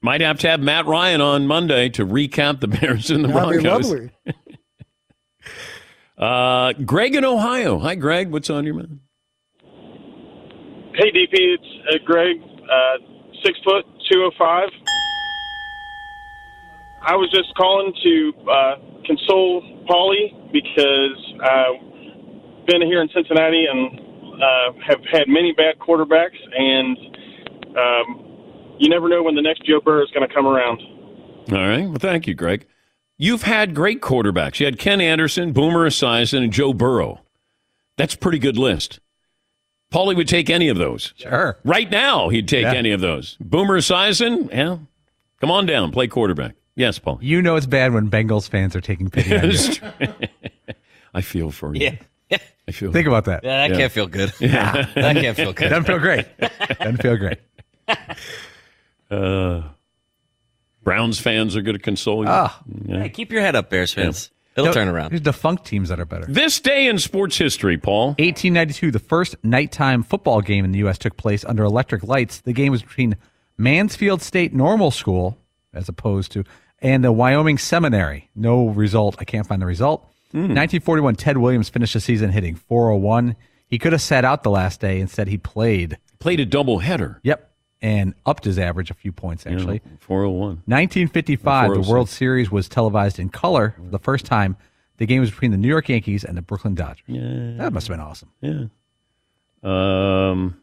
Might 0.00 0.20
have 0.20 0.38
to 0.40 0.48
have 0.48 0.60
Matt 0.60 0.86
Ryan 0.86 1.20
on 1.20 1.46
Monday 1.46 1.88
to 1.90 2.04
recap 2.04 2.60
the 2.60 2.68
Bears 2.68 3.10
and 3.10 3.24
the 3.24 3.28
That'd 3.28 3.58
be 3.58 3.62
Broncos. 3.62 3.90
lovely. 3.90 4.10
Uh, 6.18 6.72
Greg 6.72 7.14
in 7.14 7.26
Ohio. 7.26 7.78
Hi, 7.78 7.94
Greg. 7.94 8.30
What's 8.32 8.48
on 8.48 8.64
your 8.64 8.74
mind? 8.74 9.00
Hey, 10.94 11.10
DP, 11.12 11.28
it's 11.34 11.64
uh, 11.92 11.98
Greg, 12.06 12.36
uh, 12.40 12.96
six 13.44 13.58
foot, 13.62 13.84
205. 14.10 14.68
I 17.02 17.14
was 17.16 17.30
just 17.30 17.54
calling 17.54 17.92
to 18.02 18.32
uh, 18.50 18.74
console 19.06 19.62
Paulie 19.88 20.52
because 20.52 21.34
I've 21.42 22.66
been 22.66 22.82
here 22.82 23.00
in 23.02 23.08
Cincinnati 23.14 23.66
and 23.70 24.00
uh, 24.42 24.72
have 24.86 25.00
had 25.10 25.28
many 25.28 25.52
bad 25.52 25.78
quarterbacks, 25.78 26.36
and 26.56 26.96
um, 27.76 28.76
you 28.78 28.88
never 28.90 29.08
know 29.08 29.22
when 29.22 29.34
the 29.34 29.42
next 29.42 29.64
Joe 29.64 29.80
Burrow 29.80 30.02
is 30.02 30.10
going 30.12 30.26
to 30.28 30.34
come 30.34 30.46
around. 30.46 30.80
All 31.52 31.58
right. 31.68 31.86
Well, 31.88 31.98
thank 31.98 32.26
you, 32.26 32.34
Greg. 32.34 32.66
You've 33.18 33.42
had 33.42 33.74
great 33.74 34.00
quarterbacks. 34.02 34.60
You 34.60 34.66
had 34.66 34.78
Ken 34.78 35.00
Anderson, 35.00 35.52
Boomer 35.52 35.88
Esiason, 35.88 36.42
and 36.42 36.52
Joe 36.52 36.74
Burrow. 36.74 37.20
That's 37.96 38.14
a 38.14 38.18
pretty 38.18 38.38
good 38.38 38.58
list. 38.58 39.00
Paulie 39.92 40.16
would 40.16 40.28
take 40.28 40.50
any 40.50 40.68
of 40.68 40.76
those. 40.76 41.14
Sure. 41.16 41.56
Right 41.64 41.90
now, 41.90 42.28
he'd 42.28 42.48
take 42.48 42.64
Yeah. 42.64 42.74
any 42.74 42.90
of 42.90 43.00
those. 43.00 43.36
Boomer 43.40 43.78
Esiason, 43.78 44.50
yeah. 44.52 44.78
Come 45.40 45.50
on 45.50 45.64
down, 45.64 45.92
play 45.92 46.08
quarterback. 46.08 46.56
Yes, 46.76 46.98
Paul. 46.98 47.18
You 47.20 47.42
know 47.42 47.56
it's 47.56 47.66
bad 47.66 47.92
when 47.94 48.08
Bengals 48.10 48.48
fans 48.48 48.76
are 48.76 48.80
taking 48.80 49.10
pity 49.10 49.36
on 49.36 49.50
you. 49.50 50.08
I 51.14 51.20
feel 51.22 51.50
for 51.50 51.74
you. 51.74 51.80
Yeah. 52.30 52.38
I 52.68 52.72
feel. 52.72 52.92
Think 52.92 53.06
about 53.06 53.24
that. 53.26 53.42
Yeah, 53.44 53.56
that 53.68 53.70
Yeah. 53.70 53.76
can't 53.78 53.92
feel 53.92 54.06
good. 54.08 54.32
Yeah. 54.40 54.86
that 54.94 55.16
can't 55.16 55.36
feel 55.36 55.52
good. 55.52 55.68
Doesn't 55.70 55.84
feel 55.84 55.98
great. 55.98 56.26
Doesn't 56.78 57.02
feel 57.02 57.16
great. 57.16 57.38
Uh, 59.10 59.62
Browns 60.82 61.20
fans 61.20 61.54
are 61.56 61.62
going 61.62 61.76
to 61.76 61.82
console 61.82 62.24
you. 62.24 62.28
Ah. 62.30 62.60
Yeah. 62.84 63.02
Hey, 63.02 63.08
keep 63.08 63.30
your 63.32 63.40
head 63.40 63.54
up, 63.56 63.70
Bears 63.70 63.92
fans. 63.94 64.30
It'll 64.56 64.66
No, 64.66 64.72
turn 64.72 64.88
around. 64.88 65.10
There's 65.10 65.20
defunct 65.20 65.64
teams 65.64 65.90
that 65.90 66.00
are 66.00 66.04
better. 66.04 66.26
This 66.28 66.58
day 66.60 66.88
in 66.88 66.98
sports 66.98 67.36
history, 67.36 67.76
Paul. 67.78 68.08
1892, 68.18 68.90
the 68.90 68.98
first 68.98 69.36
nighttime 69.44 70.02
football 70.02 70.40
game 70.40 70.64
in 70.64 70.72
the 70.72 70.78
U.S. 70.80 70.98
took 70.98 71.16
place 71.16 71.44
under 71.44 71.62
electric 71.62 72.02
lights. 72.02 72.40
The 72.40 72.52
game 72.52 72.72
was 72.72 72.82
between 72.82 73.16
Mansfield 73.58 74.22
State 74.22 74.54
Normal 74.54 74.90
School, 74.90 75.38
as 75.74 75.88
opposed 75.88 76.32
to, 76.32 76.42
and 76.80 77.04
the 77.04 77.12
Wyoming 77.12 77.58
Seminary. 77.58 78.30
No 78.34 78.68
result. 78.68 79.16
I 79.18 79.24
can't 79.24 79.46
find 79.46 79.60
the 79.62 79.66
result. 79.66 80.02
1941, 80.32 81.14
Ted 81.16 81.38
Williams 81.38 81.68
finished 81.70 81.94
the 81.94 82.00
season 82.00 82.30
hitting 82.30 82.56
401. 82.56 83.36
He 83.68 83.78
could 83.78 83.92
have 83.92 84.02
sat 84.02 84.24
out 84.24 84.42
the 84.42 84.50
last 84.50 84.80
day. 84.80 85.00
Instead, 85.00 85.28
he 85.28 85.38
played. 85.38 85.98
Played 86.18 86.40
a 86.40 86.44
double 86.44 86.78
header. 86.80 87.20
Yep. 87.22 87.50
And 87.80 88.14
upped 88.26 88.44
his 88.44 88.58
average 88.58 88.90
a 88.90 88.94
few 88.94 89.12
points, 89.12 89.46
actually. 89.46 89.80
401. 90.00 90.62
1955, 90.66 91.74
the 91.74 91.80
World 91.90 92.08
Series 92.08 92.50
was 92.50 92.68
televised 92.68 93.18
in 93.18 93.28
color 93.28 93.74
for 93.76 93.90
the 93.90 93.98
first 93.98 94.26
time. 94.26 94.56
The 94.98 95.06
game 95.06 95.20
was 95.20 95.30
between 95.30 95.50
the 95.50 95.58
New 95.58 95.68
York 95.68 95.88
Yankees 95.88 96.24
and 96.24 96.36
the 96.36 96.42
Brooklyn 96.42 96.74
Dodgers. 96.74 97.04
Yeah. 97.06 97.54
That 97.58 97.72
must 97.72 97.88
have 97.88 97.96
been 97.96 98.04
awesome. 98.04 98.30
Yeah. 98.40 98.64
Um, 99.62 100.60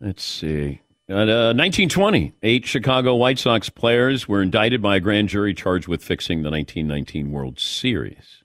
let's 0.00 0.22
see. 0.22 0.81
At, 1.08 1.28
uh, 1.28 1.52
1920, 1.52 2.32
eight 2.42 2.64
Chicago 2.64 3.14
White 3.16 3.38
Sox 3.38 3.68
players 3.68 4.28
were 4.28 4.40
indicted 4.40 4.80
by 4.80 4.96
a 4.96 5.00
grand 5.00 5.28
jury 5.28 5.52
charged 5.52 5.88
with 5.88 6.02
fixing 6.02 6.42
the 6.42 6.50
1919 6.50 7.30
World 7.32 7.58
Series. 7.58 8.42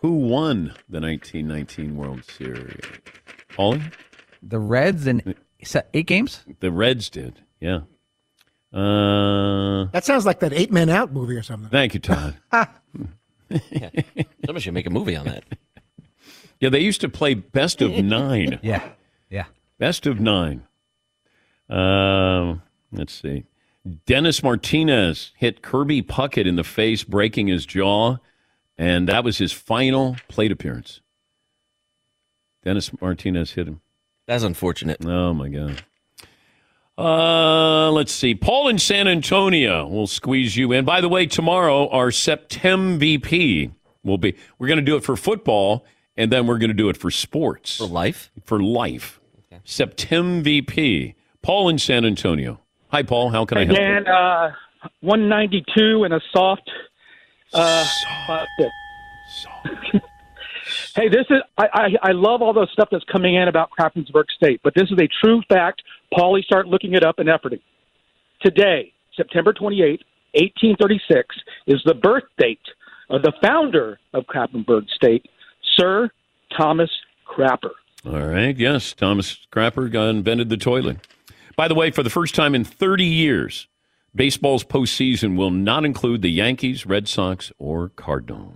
Who 0.00 0.12
won 0.12 0.74
the 0.88 1.00
1919 1.00 1.96
World 1.96 2.22
Series? 2.24 2.80
Paulie? 3.50 3.92
The 4.42 4.58
Reds 4.58 5.06
in 5.06 5.34
eight 5.94 6.06
games? 6.06 6.44
The 6.60 6.70
Reds 6.70 7.08
did, 7.08 7.40
yeah. 7.60 7.80
Uh, 8.72 9.86
That 9.92 10.04
sounds 10.04 10.26
like 10.26 10.40
that 10.40 10.52
Eight 10.52 10.70
Men 10.70 10.90
Out 10.90 11.12
movie 11.12 11.34
or 11.34 11.42
something. 11.42 11.70
thank 11.70 11.94
you, 11.94 12.00
Todd. 12.00 12.36
Somebody 13.50 14.60
should 14.60 14.74
make 14.74 14.86
a 14.86 14.90
movie 14.90 15.16
on 15.16 15.24
that. 15.26 15.44
Yeah, 16.60 16.68
they 16.68 16.80
used 16.80 17.00
to 17.00 17.08
play 17.08 17.34
best 17.34 17.80
of 17.80 17.92
nine. 18.04 18.60
Yeah, 18.62 18.86
yeah. 19.30 19.46
Best 19.78 20.06
of 20.06 20.20
nine. 20.20 20.65
Um, 21.68 22.62
let's 22.92 23.12
see. 23.12 23.44
Dennis 24.06 24.42
Martinez 24.42 25.32
hit 25.36 25.62
Kirby 25.62 26.02
Puckett 26.02 26.46
in 26.46 26.56
the 26.56 26.64
face, 26.64 27.04
breaking 27.04 27.46
his 27.46 27.64
jaw, 27.66 28.16
and 28.76 29.08
that 29.08 29.24
was 29.24 29.38
his 29.38 29.52
final 29.52 30.16
plate 30.28 30.50
appearance. 30.50 31.00
Dennis 32.64 32.90
Martinez 33.00 33.52
hit 33.52 33.68
him. 33.68 33.80
That's 34.26 34.42
unfortunate. 34.42 35.04
Oh 35.04 35.32
my 35.32 35.48
god. 35.48 35.82
Uh, 36.98 37.90
let's 37.90 38.12
see. 38.12 38.34
Paul 38.34 38.68
in 38.68 38.78
San 38.78 39.06
Antonio 39.06 39.86
will 39.86 40.06
squeeze 40.06 40.56
you 40.56 40.72
in. 40.72 40.84
By 40.84 41.00
the 41.00 41.08
way, 41.08 41.26
tomorrow 41.26 41.88
our 41.90 42.10
Septem 42.10 42.98
VP 42.98 43.70
will 44.02 44.18
be. 44.18 44.34
We're 44.58 44.68
going 44.68 44.78
to 44.78 44.84
do 44.84 44.96
it 44.96 45.04
for 45.04 45.14
football, 45.14 45.84
and 46.16 46.32
then 46.32 46.46
we're 46.46 46.58
going 46.58 46.70
to 46.70 46.74
do 46.74 46.88
it 46.88 46.96
for 46.96 47.10
sports. 47.10 47.76
For 47.76 47.86
life. 47.86 48.32
For 48.44 48.60
life. 48.60 49.20
Septem 49.64 50.42
VP. 50.42 51.15
Paul 51.46 51.68
in 51.68 51.78
San 51.78 52.04
Antonio. 52.04 52.58
Hi, 52.88 53.04
Paul. 53.04 53.30
How 53.30 53.44
can 53.44 53.58
I 53.58 53.66
help? 53.66 53.78
you? 53.78 53.84
Dan, 53.84 54.08
uh, 54.08 54.50
192 55.00 56.02
and 56.02 56.12
a 56.12 56.20
soft. 56.32 56.68
Uh, 57.54 57.86
five 58.26 58.48
six. 58.58 58.72
hey, 60.96 61.08
this 61.08 61.24
is 61.30 61.38
I, 61.56 61.66
I 61.72 61.88
I 62.02 62.12
love 62.12 62.42
all 62.42 62.52
the 62.52 62.66
stuff 62.72 62.88
that's 62.90 63.04
coming 63.04 63.36
in 63.36 63.46
about 63.46 63.70
Krappensburg 63.70 64.24
State, 64.36 64.60
but 64.64 64.74
this 64.74 64.90
is 64.90 64.98
a 64.98 65.08
true 65.24 65.40
fact. 65.48 65.82
Paulie, 66.12 66.42
start 66.42 66.66
looking 66.66 66.94
it 66.94 67.04
up 67.04 67.20
and 67.20 67.28
efforting. 67.28 67.60
Today, 68.42 68.92
September 69.16 69.52
28, 69.52 70.02
1836, 70.34 71.36
is 71.68 71.80
the 71.84 71.94
birth 71.94 72.24
date 72.38 72.58
of 73.08 73.22
the 73.22 73.32
founder 73.40 74.00
of 74.14 74.24
Krappensburg 74.24 74.88
State, 74.88 75.26
Sir 75.76 76.10
Thomas 76.58 76.90
Crapper. 77.24 77.70
All 78.04 78.26
right. 78.26 78.56
Yes, 78.56 78.92
Thomas 78.92 79.46
Crapper 79.52 79.90
got 79.90 80.08
invented 80.08 80.48
the 80.48 80.56
toilet. 80.56 80.98
By 81.56 81.68
the 81.68 81.74
way, 81.74 81.90
for 81.90 82.02
the 82.02 82.10
first 82.10 82.34
time 82.34 82.54
in 82.54 82.64
30 82.64 83.06
years, 83.06 83.66
baseball's 84.14 84.62
postseason 84.62 85.38
will 85.38 85.50
not 85.50 85.86
include 85.86 86.20
the 86.20 86.30
Yankees, 86.30 86.84
Red 86.84 87.08
Sox, 87.08 87.50
or 87.58 87.88
Cardinals. 87.88 88.52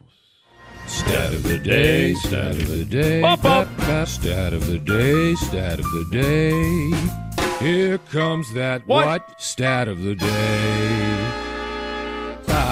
Stat 0.86 1.32
of 1.32 1.42
the 1.44 1.58
day, 1.58 2.12
stat 2.14 2.50
of 2.50 2.68
the 2.68 2.84
day, 2.84 3.22
Bop, 3.22 3.42
bop. 3.42 3.68
stat 4.06 4.52
of 4.52 4.66
the 4.66 4.78
day, 4.78 5.34
stat 5.36 5.78
of 5.78 5.84
the 5.86 6.08
day. 6.10 7.64
Here 7.64 7.96
comes 7.96 8.52
that 8.52 8.86
what? 8.86 9.40
Stat 9.40 9.88
of 9.88 10.02
the 10.02 10.14
day. 10.14 11.49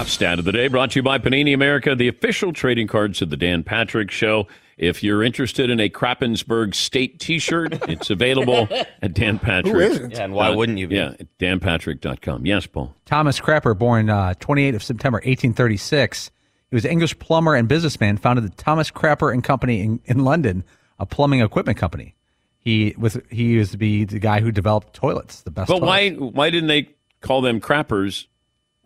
Top 0.08 0.14
stat 0.14 0.38
of 0.38 0.46
the 0.46 0.52
day 0.52 0.68
brought 0.68 0.92
to 0.92 0.98
you 1.00 1.02
by 1.02 1.18
Panini 1.18 1.52
America, 1.52 1.94
the 1.94 2.08
official 2.08 2.50
trading 2.50 2.86
cards 2.86 3.20
of 3.20 3.28
the 3.28 3.36
Dan 3.36 3.62
Patrick 3.62 4.10
Show. 4.10 4.48
If 4.78 5.02
you're 5.02 5.22
interested 5.22 5.68
in 5.68 5.80
a 5.80 5.90
Krappensburg 5.90 6.74
State 6.74 7.20
T-shirt, 7.20 7.74
it's 7.90 8.08
available 8.08 8.68
at 9.02 9.12
Dan 9.12 9.38
Patrick. 9.38 9.74
Who 9.74 9.80
isn't? 9.80 10.12
Yeah, 10.12 10.24
and 10.24 10.32
why 10.32 10.48
wouldn't 10.48 10.78
you 10.78 10.88
be? 10.88 10.96
Yeah, 10.96 11.12
at 11.20 11.38
danpatrick.com. 11.38 12.46
Yes, 12.46 12.66
Paul. 12.66 12.94
Thomas 13.04 13.38
Crapper, 13.38 13.76
born 13.76 14.08
uh, 14.08 14.32
28 14.40 14.74
of 14.74 14.82
September 14.82 15.16
1836. 15.16 16.30
He 16.70 16.74
was 16.74 16.86
an 16.86 16.90
English 16.90 17.18
plumber 17.18 17.54
and 17.54 17.68
businessman, 17.68 18.16
founded 18.16 18.46
the 18.46 18.56
Thomas 18.56 18.90
Crapper 18.90 19.30
and 19.30 19.44
Company 19.44 19.82
in, 19.82 20.00
in 20.06 20.24
London, 20.24 20.64
a 20.98 21.04
plumbing 21.04 21.40
equipment 21.40 21.76
company. 21.76 22.16
He 22.60 22.94
was 22.96 23.18
he 23.30 23.44
used 23.44 23.72
to 23.72 23.78
be 23.78 24.06
the 24.06 24.20
guy 24.20 24.40
who 24.40 24.52
developed 24.52 24.94
toilets, 24.94 25.42
the 25.42 25.50
best. 25.50 25.68
But 25.68 25.82
why 25.82 26.12
why 26.12 26.48
didn't 26.48 26.68
they 26.68 26.88
call 27.20 27.42
them 27.42 27.60
crappers 27.60 28.24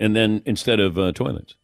and 0.02 0.14
then 0.16 0.42
instead 0.44 0.80
of 0.80 0.98
uh, 0.98 1.12
toilets? 1.12 1.54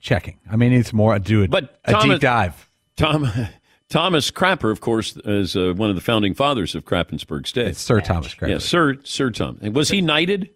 Checking. 0.00 0.38
I 0.50 0.56
mean, 0.56 0.72
it's 0.72 0.92
more 0.92 1.14
a 1.14 1.18
do 1.20 1.42
a, 1.44 1.48
But 1.48 1.80
a 1.84 1.92
Thomas- 1.92 2.16
deep 2.16 2.20
dive. 2.20 2.68
Tom 2.96 3.28
Thomas 3.88 4.30
Crapper, 4.30 4.70
of 4.70 4.80
course, 4.80 5.16
is 5.24 5.56
uh, 5.56 5.72
one 5.76 5.90
of 5.90 5.96
the 5.96 6.02
founding 6.02 6.34
fathers 6.34 6.74
of 6.74 6.84
Krappensburg 6.84 7.46
State. 7.46 7.68
It's 7.68 7.80
Sir 7.80 8.00
Thomas 8.00 8.34
Crapper. 8.34 8.48
Yeah, 8.48 8.58
Sir 8.58 8.96
Sir 9.04 9.30
Tom. 9.30 9.58
Was 9.72 9.88
he 9.88 10.00
knighted? 10.00 10.50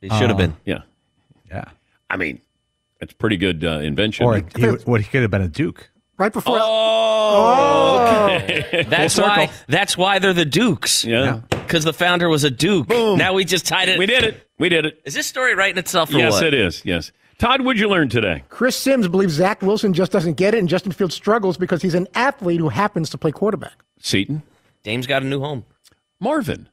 He 0.00 0.08
should 0.10 0.28
have 0.28 0.36
been. 0.36 0.56
Yeah. 0.64 0.82
Yeah. 1.48 1.64
I 2.10 2.16
mean, 2.16 2.40
it's 3.00 3.12
pretty 3.12 3.36
good 3.36 3.64
uh, 3.64 3.78
invention. 3.80 4.26
Or 4.26 4.36
he, 4.36 4.66
what 4.84 5.00
he 5.00 5.06
could 5.08 5.22
have 5.22 5.30
been 5.30 5.42
a 5.42 5.48
duke. 5.48 5.90
Right 6.18 6.32
before. 6.32 6.58
Oh, 6.60 8.28
okay. 8.42 8.84
That's 8.88 9.18
why. 9.18 9.50
That's 9.66 9.96
why 9.96 10.18
they're 10.18 10.32
the 10.32 10.44
Dukes. 10.44 11.04
Yeah. 11.04 11.40
Because 11.50 11.84
the 11.84 11.92
founder 11.92 12.28
was 12.28 12.44
a 12.44 12.50
Duke. 12.50 12.88
Boom. 12.88 13.18
Now 13.18 13.32
we 13.32 13.44
just 13.44 13.66
tied 13.66 13.88
it. 13.88 13.98
We 13.98 14.06
did 14.06 14.24
it. 14.24 14.48
We 14.62 14.68
did 14.68 14.86
it. 14.86 15.00
Is 15.04 15.14
this 15.14 15.26
story 15.26 15.56
writing 15.56 15.76
itself 15.76 16.14
or 16.14 16.18
Yes, 16.18 16.34
what? 16.34 16.44
it 16.44 16.54
is. 16.54 16.84
Yes. 16.84 17.10
Todd, 17.38 17.62
what'd 17.62 17.80
you 17.80 17.88
learn 17.88 18.08
today? 18.08 18.44
Chris 18.48 18.76
Simms 18.76 19.08
believes 19.08 19.32
Zach 19.32 19.60
Wilson 19.60 19.92
just 19.92 20.12
doesn't 20.12 20.34
get 20.34 20.54
it, 20.54 20.58
and 20.58 20.68
Justin 20.68 20.92
Fields 20.92 21.16
struggles 21.16 21.56
because 21.56 21.82
he's 21.82 21.96
an 21.96 22.06
athlete 22.14 22.60
who 22.60 22.68
happens 22.68 23.10
to 23.10 23.18
play 23.18 23.32
quarterback. 23.32 23.82
Seaton. 23.98 24.44
Dame's 24.84 25.08
got 25.08 25.24
a 25.24 25.26
new 25.26 25.40
home. 25.40 25.64
Marvin. 26.20 26.68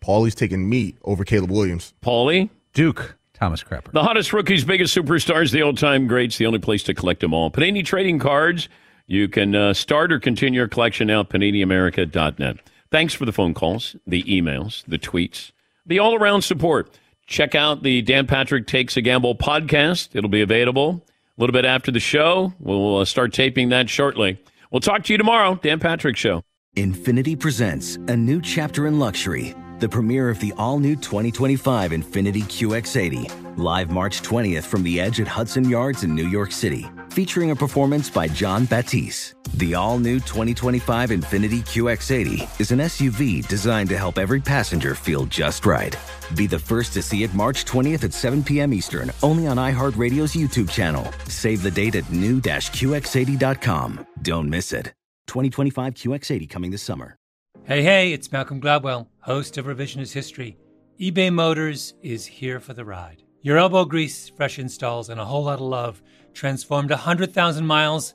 Paulie's 0.00 0.36
taking 0.36 0.68
meat 0.68 0.96
over 1.02 1.24
Caleb 1.24 1.50
Williams. 1.50 1.92
Paulie. 2.00 2.50
Duke. 2.72 3.16
Thomas 3.32 3.64
Crapper. 3.64 3.90
The 3.90 4.04
hottest 4.04 4.32
rookies, 4.32 4.64
biggest 4.64 4.96
superstars, 4.96 5.50
the 5.50 5.62
old 5.62 5.76
time 5.76 6.06
greats, 6.06 6.38
the 6.38 6.46
only 6.46 6.60
place 6.60 6.84
to 6.84 6.94
collect 6.94 7.18
them 7.20 7.34
all. 7.34 7.50
Panini 7.50 7.84
Trading 7.84 8.20
Cards. 8.20 8.68
You 9.08 9.26
can 9.26 9.56
uh, 9.56 9.74
start 9.74 10.12
or 10.12 10.20
continue 10.20 10.60
your 10.60 10.68
collection 10.68 11.08
now 11.08 11.22
at 11.22 11.30
paniniamerica.net. 11.30 12.58
Thanks 12.92 13.12
for 13.12 13.24
the 13.24 13.32
phone 13.32 13.54
calls, 13.54 13.96
the 14.06 14.22
emails, 14.22 14.84
the 14.86 15.00
tweets, 15.00 15.50
the 15.84 15.98
all 15.98 16.14
around 16.14 16.42
support. 16.42 16.96
Check 17.26 17.54
out 17.54 17.82
the 17.82 18.02
Dan 18.02 18.26
Patrick 18.26 18.66
Takes 18.66 18.96
a 18.96 19.00
Gamble 19.00 19.34
podcast. 19.34 20.10
It'll 20.14 20.30
be 20.30 20.42
available 20.42 21.04
a 21.36 21.40
little 21.40 21.52
bit 21.52 21.64
after 21.64 21.90
the 21.90 22.00
show. 22.00 22.52
We'll 22.60 22.98
uh, 22.98 23.04
start 23.04 23.32
taping 23.32 23.70
that 23.70 23.88
shortly. 23.88 24.38
We'll 24.70 24.80
talk 24.80 25.04
to 25.04 25.12
you 25.12 25.18
tomorrow. 25.18 25.58
Dan 25.62 25.80
Patrick 25.80 26.16
Show. 26.16 26.42
Infiniti 26.76 27.38
presents 27.38 27.96
a 28.08 28.16
new 28.16 28.40
chapter 28.40 28.88
in 28.88 28.98
luxury, 28.98 29.54
the 29.78 29.88
premiere 29.88 30.28
of 30.28 30.40
the 30.40 30.52
all 30.58 30.80
new 30.80 30.96
2025 30.96 31.92
Infiniti 31.92 32.42
QX80, 32.42 33.56
live 33.56 33.90
March 33.90 34.22
20th 34.22 34.64
from 34.64 34.82
the 34.82 35.00
edge 35.00 35.20
at 35.20 35.28
Hudson 35.28 35.68
Yards 35.68 36.02
in 36.02 36.14
New 36.14 36.26
York 36.26 36.50
City, 36.50 36.84
featuring 37.10 37.52
a 37.52 37.56
performance 37.56 38.10
by 38.10 38.26
Jon 38.26 38.64
Batiste. 38.64 39.34
The 39.54 39.74
all 39.76 40.00
new 40.00 40.18
2025 40.18 41.10
Infiniti 41.10 41.60
QX80 41.60 42.60
is 42.60 42.72
an 42.72 42.80
SUV 42.80 43.46
designed 43.46 43.88
to 43.90 43.96
help 43.96 44.18
every 44.18 44.40
passenger 44.40 44.96
feel 44.96 45.26
just 45.26 45.64
right. 45.64 45.96
Be 46.34 46.48
the 46.48 46.58
first 46.58 46.92
to 46.94 47.02
see 47.02 47.22
it 47.22 47.32
March 47.34 47.64
20th 47.64 48.02
at 48.02 48.12
7 48.12 48.42
p.m. 48.42 48.74
Eastern, 48.74 49.12
only 49.22 49.46
on 49.46 49.56
iHeartRadio's 49.56 50.34
YouTube 50.34 50.68
channel. 50.68 51.08
Save 51.28 51.62
the 51.62 51.70
date 51.70 51.94
at 51.94 52.10
new-QX80.com. 52.10 54.06
Don't 54.22 54.50
miss 54.50 54.72
it. 54.72 54.86
2025 55.28 55.94
QX80 55.94 56.50
coming 56.50 56.72
this 56.72 56.82
summer. 56.82 57.14
Hey, 57.62 57.84
hey, 57.84 58.12
it's 58.12 58.32
Malcolm 58.32 58.60
Gladwell, 58.60 59.06
host 59.20 59.56
of 59.56 59.66
Revisionist 59.66 60.14
History. 60.14 60.56
eBay 61.00 61.32
Motors 61.32 61.94
is 62.02 62.26
here 62.26 62.58
for 62.58 62.74
the 62.74 62.84
ride. 62.84 63.22
Your 63.42 63.58
elbow 63.58 63.84
grease, 63.84 64.28
fresh 64.30 64.58
installs, 64.58 65.10
and 65.10 65.20
a 65.20 65.24
whole 65.24 65.44
lot 65.44 65.60
of 65.60 65.66
love 65.66 66.02
transformed 66.32 66.90
100,000 66.90 67.64
miles 67.64 68.14